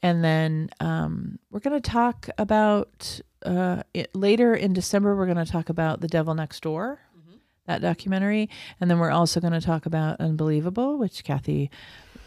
and 0.03 0.23
then 0.25 0.71
um, 0.81 1.39
we're 1.51 1.61
gonna 1.61 1.81
talk 1.81 2.29
about 2.39 3.21
uh, 3.45 3.83
it, 3.95 4.15
later 4.15 4.55
in 4.55 4.73
December. 4.73 5.17
We're 5.17 5.27
gonna 5.27 5.47
talk 5.47 5.69
about 5.69 6.01
The 6.01 6.09
Devil 6.09 6.35
Next 6.35 6.63
Door, 6.63 7.01
that 7.67 7.81
documentary, 7.81 8.49
and 8.81 8.91
then 8.91 8.99
we're 8.99 9.11
also 9.11 9.41
gonna 9.41 9.61
talk 9.61 9.87
about 9.87 10.21
Unbelievable, 10.21 10.99
which 10.99 11.25
Kathy 11.25 11.71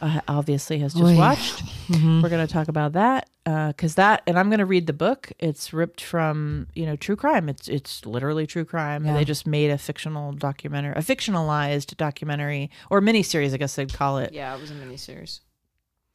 uh, 0.01 0.19
obviously 0.27 0.79
has 0.79 0.93
just 0.93 1.05
Oy. 1.05 1.15
watched. 1.15 1.61
We're 1.91 2.29
going 2.29 2.45
to 2.45 2.51
talk 2.51 2.67
about 2.69 2.93
that 2.93 3.29
because 3.45 3.95
that, 3.95 4.23
and 4.25 4.37
I'm 4.39 4.49
going 4.49 4.57
to 4.59 4.65
read 4.65 4.87
the 4.87 4.93
book. 4.93 5.31
It's 5.37 5.73
ripped 5.73 6.01
from 6.01 6.67
you 6.73 6.87
know 6.87 6.95
true 6.95 7.15
crime. 7.15 7.47
It's 7.49 7.67
it's 7.67 8.03
literally 8.05 8.47
true 8.47 8.65
crime. 8.65 9.03
And 9.05 9.13
Yeah. 9.13 9.19
they 9.19 9.25
just 9.25 9.45
made 9.45 9.69
a 9.69 9.77
fictional 9.77 10.31
documentary, 10.31 10.93
a 10.95 11.01
fictionalized 11.01 11.95
documentary 11.97 12.71
or 12.89 12.99
miniseries, 12.99 13.53
I 13.53 13.57
guess 13.57 13.75
they'd 13.75 13.93
call 13.93 14.17
it. 14.17 14.33
Yeah, 14.33 14.55
it 14.55 14.61
was 14.61 14.71
a 14.71 14.73
miniseries. 14.73 15.41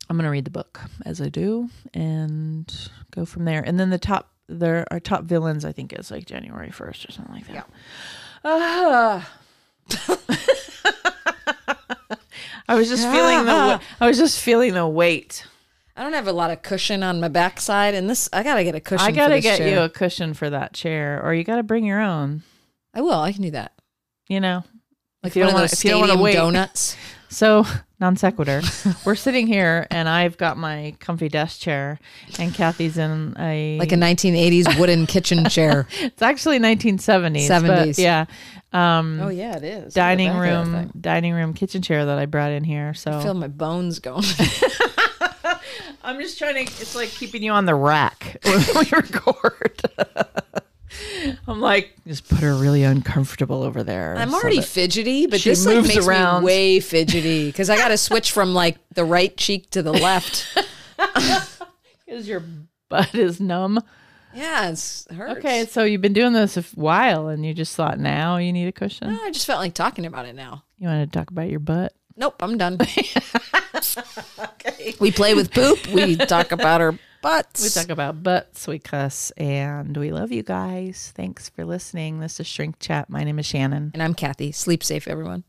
I'm 0.09 0.17
going 0.17 0.25
to 0.25 0.31
read 0.31 0.45
the 0.45 0.51
book 0.51 0.81
as 1.05 1.21
I 1.21 1.29
do 1.29 1.69
and 1.95 2.73
go 3.11 3.25
from 3.25 3.45
there. 3.45 3.63
And 3.63 3.79
then 3.81 3.91
the 3.91 3.99
top, 3.99 4.31
there 4.49 4.87
are 4.91 5.01
top 5.01 5.25
villains. 5.25 5.65
I 5.65 5.73
think 5.73 5.93
is 5.93 6.11
like 6.11 6.27
January 6.27 6.69
1st 6.71 7.09
or 7.09 7.13
something 7.13 7.35
like 7.35 7.47
that. 7.49 7.69
Ah. 8.45 9.29
I 12.69 12.75
was 12.75 12.89
just 12.89 13.09
feeling 13.11 13.45
the. 13.45 13.81
I 14.01 14.07
was 14.07 14.19
just 14.19 14.41
feeling 14.41 14.75
the 14.75 14.87
weight. 14.87 15.47
I 15.97 16.03
don't 16.03 16.13
have 16.13 16.27
a 16.27 16.33
lot 16.33 16.51
of 16.51 16.63
cushion 16.63 17.03
on 17.03 17.21
my 17.21 17.29
backside, 17.29 17.95
and 17.95 18.11
this 18.11 18.29
I 18.33 18.43
gotta 18.43 18.65
get 18.65 18.75
a 18.75 18.81
cushion. 18.81 19.07
I 19.07 19.13
gotta 19.13 19.41
get 19.41 19.59
chair. 19.59 19.69
you 19.69 19.79
a 19.81 19.89
cushion 19.89 20.35
for 20.35 20.51
that 20.51 20.73
chair, 20.73 21.23
or 21.25 21.33
you 21.33 21.45
gotta 21.45 21.63
bring 21.63 21.85
your 21.85 22.01
own. 22.01 22.43
I 22.93 23.01
will. 23.03 23.21
I 23.21 23.33
can 23.33 23.43
do 23.43 23.51
that. 23.53 23.73
You 24.29 24.41
know, 24.41 24.65
Like 25.23 25.31
If 25.31 25.37
you 25.37 25.43
don't 25.45 25.55
those 25.55 25.73
if 25.75 25.85
you 25.85 25.91
don't 25.93 26.01
wanna 26.01 26.21
wait. 26.21 26.35
donuts. 26.35 26.97
so 27.29 27.65
non 28.01 28.17
sequitur. 28.17 28.63
We're 29.05 29.15
sitting 29.15 29.47
here, 29.47 29.87
and 29.91 30.09
I've 30.09 30.37
got 30.37 30.57
my 30.57 30.95
comfy 31.01 31.29
desk 31.29 31.61
chair, 31.61 31.99
and 32.39 32.55
Kathy's 32.55 32.99
in 32.99 33.35
a 33.39 33.79
like 33.79 33.93
a 33.93 33.97
1980s 33.97 34.79
wooden 34.79 35.07
kitchen 35.07 35.45
chair. 35.51 35.87
It's 36.01 36.23
actually 36.23 36.59
1970s. 36.59 37.49
but 37.49 37.89
70s. 37.89 37.99
yeah. 37.99 38.27
Um, 38.73 39.21
Oh 39.23 39.29
yeah, 39.29 39.57
it 39.57 39.65
is. 39.65 39.95
dining 39.95 40.37
room, 40.37 40.91
dining 41.01 41.33
room, 41.33 41.55
kitchen 41.55 41.81
chair 41.83 42.05
that 42.07 42.19
I 42.19 42.27
brought 42.27 42.51
in 42.53 42.65
here. 42.65 42.93
So 42.95 43.13
I 43.13 43.23
feel 43.23 43.35
my 43.35 43.49
bones 43.49 43.99
going. 44.01 44.25
I'm 46.03 46.21
just 46.21 46.39
trying 46.39 46.55
to. 46.55 46.61
It's 46.63 46.95
like 46.95 47.09
keeping 47.09 47.43
you 47.43 47.53
on 47.53 47.65
the 47.65 47.75
rack 47.75 48.39
when 48.45 48.59
we 48.77 48.91
record. 48.93 49.81
I'm 51.47 51.61
like, 51.61 51.95
just 52.07 52.29
put 52.29 52.41
her 52.41 52.55
really 52.55 52.83
uncomfortable 52.83 53.63
over 53.63 53.83
there. 53.83 54.17
I'm 54.17 54.31
so 54.31 54.37
already 54.37 54.61
fidgety, 54.61 55.27
but 55.27 55.43
this 55.43 55.67
like 55.67 55.83
makes 55.83 56.07
around. 56.07 56.43
me 56.43 56.47
way 56.47 56.81
fidgety 56.81 57.47
because 57.47 57.71
I 57.71 57.77
got 57.77 57.89
to 57.89 57.99
switch 57.99 58.33
from 58.33 58.55
like 58.55 58.79
the 58.95 59.05
right 59.05 59.37
cheek 59.37 59.71
to 59.71 59.83
the 59.83 59.93
left. 59.93 60.47
Because 62.07 62.29
your 62.29 62.45
butt 62.89 63.17
is 63.17 63.41
numb. 63.41 63.81
Yeah, 64.33 64.71
it's, 64.71 65.07
it 65.11 65.15
hurts. 65.15 65.39
Okay, 65.39 65.67
so 65.67 65.83
you've 65.83 66.01
been 66.01 66.13
doing 66.13 66.35
this 66.35 66.57
a 66.57 66.63
while, 66.77 67.27
and 67.27 67.45
you 67.45 67.53
just 67.53 67.75
thought 67.75 67.99
now 67.99 68.37
you 68.37 68.53
need 68.53 68.69
a 68.69 68.73
cushion. 68.73 69.13
No, 69.13 69.21
I 69.25 69.33
just 69.33 69.45
felt 69.45 69.59
like 69.59 69.75
talking 69.75 70.07
about 70.07 70.25
it 70.25 70.37
now. 70.37 70.63
You 70.79 70.87
want 70.87 71.11
to 71.11 71.19
talk 71.19 71.33
about 71.33 71.51
your 71.51 71.59
butt? 71.59 71.95
Nope, 72.17 72.37
I'm 72.41 72.57
done. 72.57 72.79
We 75.01 75.11
play 75.11 75.35
with 75.35 75.53
poop. 75.53 75.87
We 75.89 76.17
talk 76.17 76.53
about 76.53 76.81
our 76.81 76.99
butts. 77.27 77.61
We 77.61 77.71
talk 77.71 77.91
about 77.91 78.23
butts, 78.23 78.69
we 78.69 78.79
cuss, 78.79 79.33
and 79.33 79.97
we 79.97 80.13
love 80.13 80.31
you 80.31 80.45
guys. 80.45 81.13
Thanks 81.17 81.49
for 81.49 81.65
listening. 81.65 82.21
This 82.21 82.39
is 82.39 82.47
Shrink 82.47 82.79
Chat. 82.79 83.11
My 83.11 83.25
name 83.25 83.41
is 83.41 83.47
Shannon. 83.47 83.91
and 83.95 84.03
I'm 84.03 84.15
Kathy. 84.15 84.53
Sleep 84.53 84.85
safe, 84.85 85.09
everyone. 85.09 85.43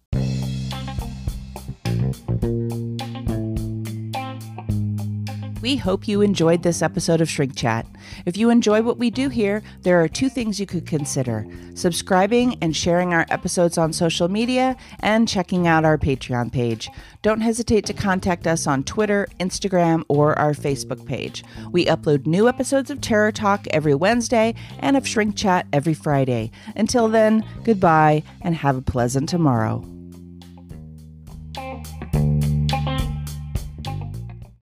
We 5.68 5.76
hope 5.76 6.08
you 6.08 6.22
enjoyed 6.22 6.64
this 6.64 6.82
episode 6.82 7.20
of 7.20 7.30
Shrink 7.30 7.54
Chat. 7.54 7.86
If 8.26 8.38
you 8.38 8.50
enjoy 8.50 8.82
what 8.84 8.98
we 8.98 9.10
do 9.10 9.28
here, 9.28 9.62
there 9.82 10.02
are 10.02 10.08
two 10.08 10.30
things 10.30 10.62
you 10.62 10.66
could 10.66 10.88
consider 10.88 11.46
subscribing 11.74 12.56
and 12.62 12.74
sharing 12.74 13.14
our 13.14 13.26
episodes 13.30 13.78
on 13.78 13.92
social 13.92 14.30
media, 14.30 14.78
and 15.02 15.28
checking 15.28 15.68
out 15.68 15.84
our 15.84 15.98
Patreon 15.98 16.54
page. 16.54 16.90
Don't 17.22 17.42
hesitate 17.42 17.86
to 17.88 17.94
contact 17.94 18.48
us 18.48 18.66
on 18.66 18.86
Twitter, 18.86 19.28
Instagram, 19.42 20.04
or 20.08 20.40
our 20.40 20.54
Facebook 20.54 21.06
page. 21.06 21.44
We 21.74 21.86
upload 21.88 22.26
new 22.26 22.48
episodes 22.48 22.90
of 22.90 23.02
Terror 23.02 23.34
Talk 23.34 23.68
every 23.72 23.94
Wednesday 23.94 24.56
and 24.80 24.96
of 24.96 25.06
Shrink 25.06 25.36
Chat 25.36 25.68
every 25.74 25.94
Friday. 25.94 26.50
Until 26.78 27.10
then, 27.10 27.44
goodbye 27.66 28.24
and 28.40 28.56
have 28.56 28.78
a 28.78 28.82
pleasant 28.82 29.28
tomorrow. 29.28 29.84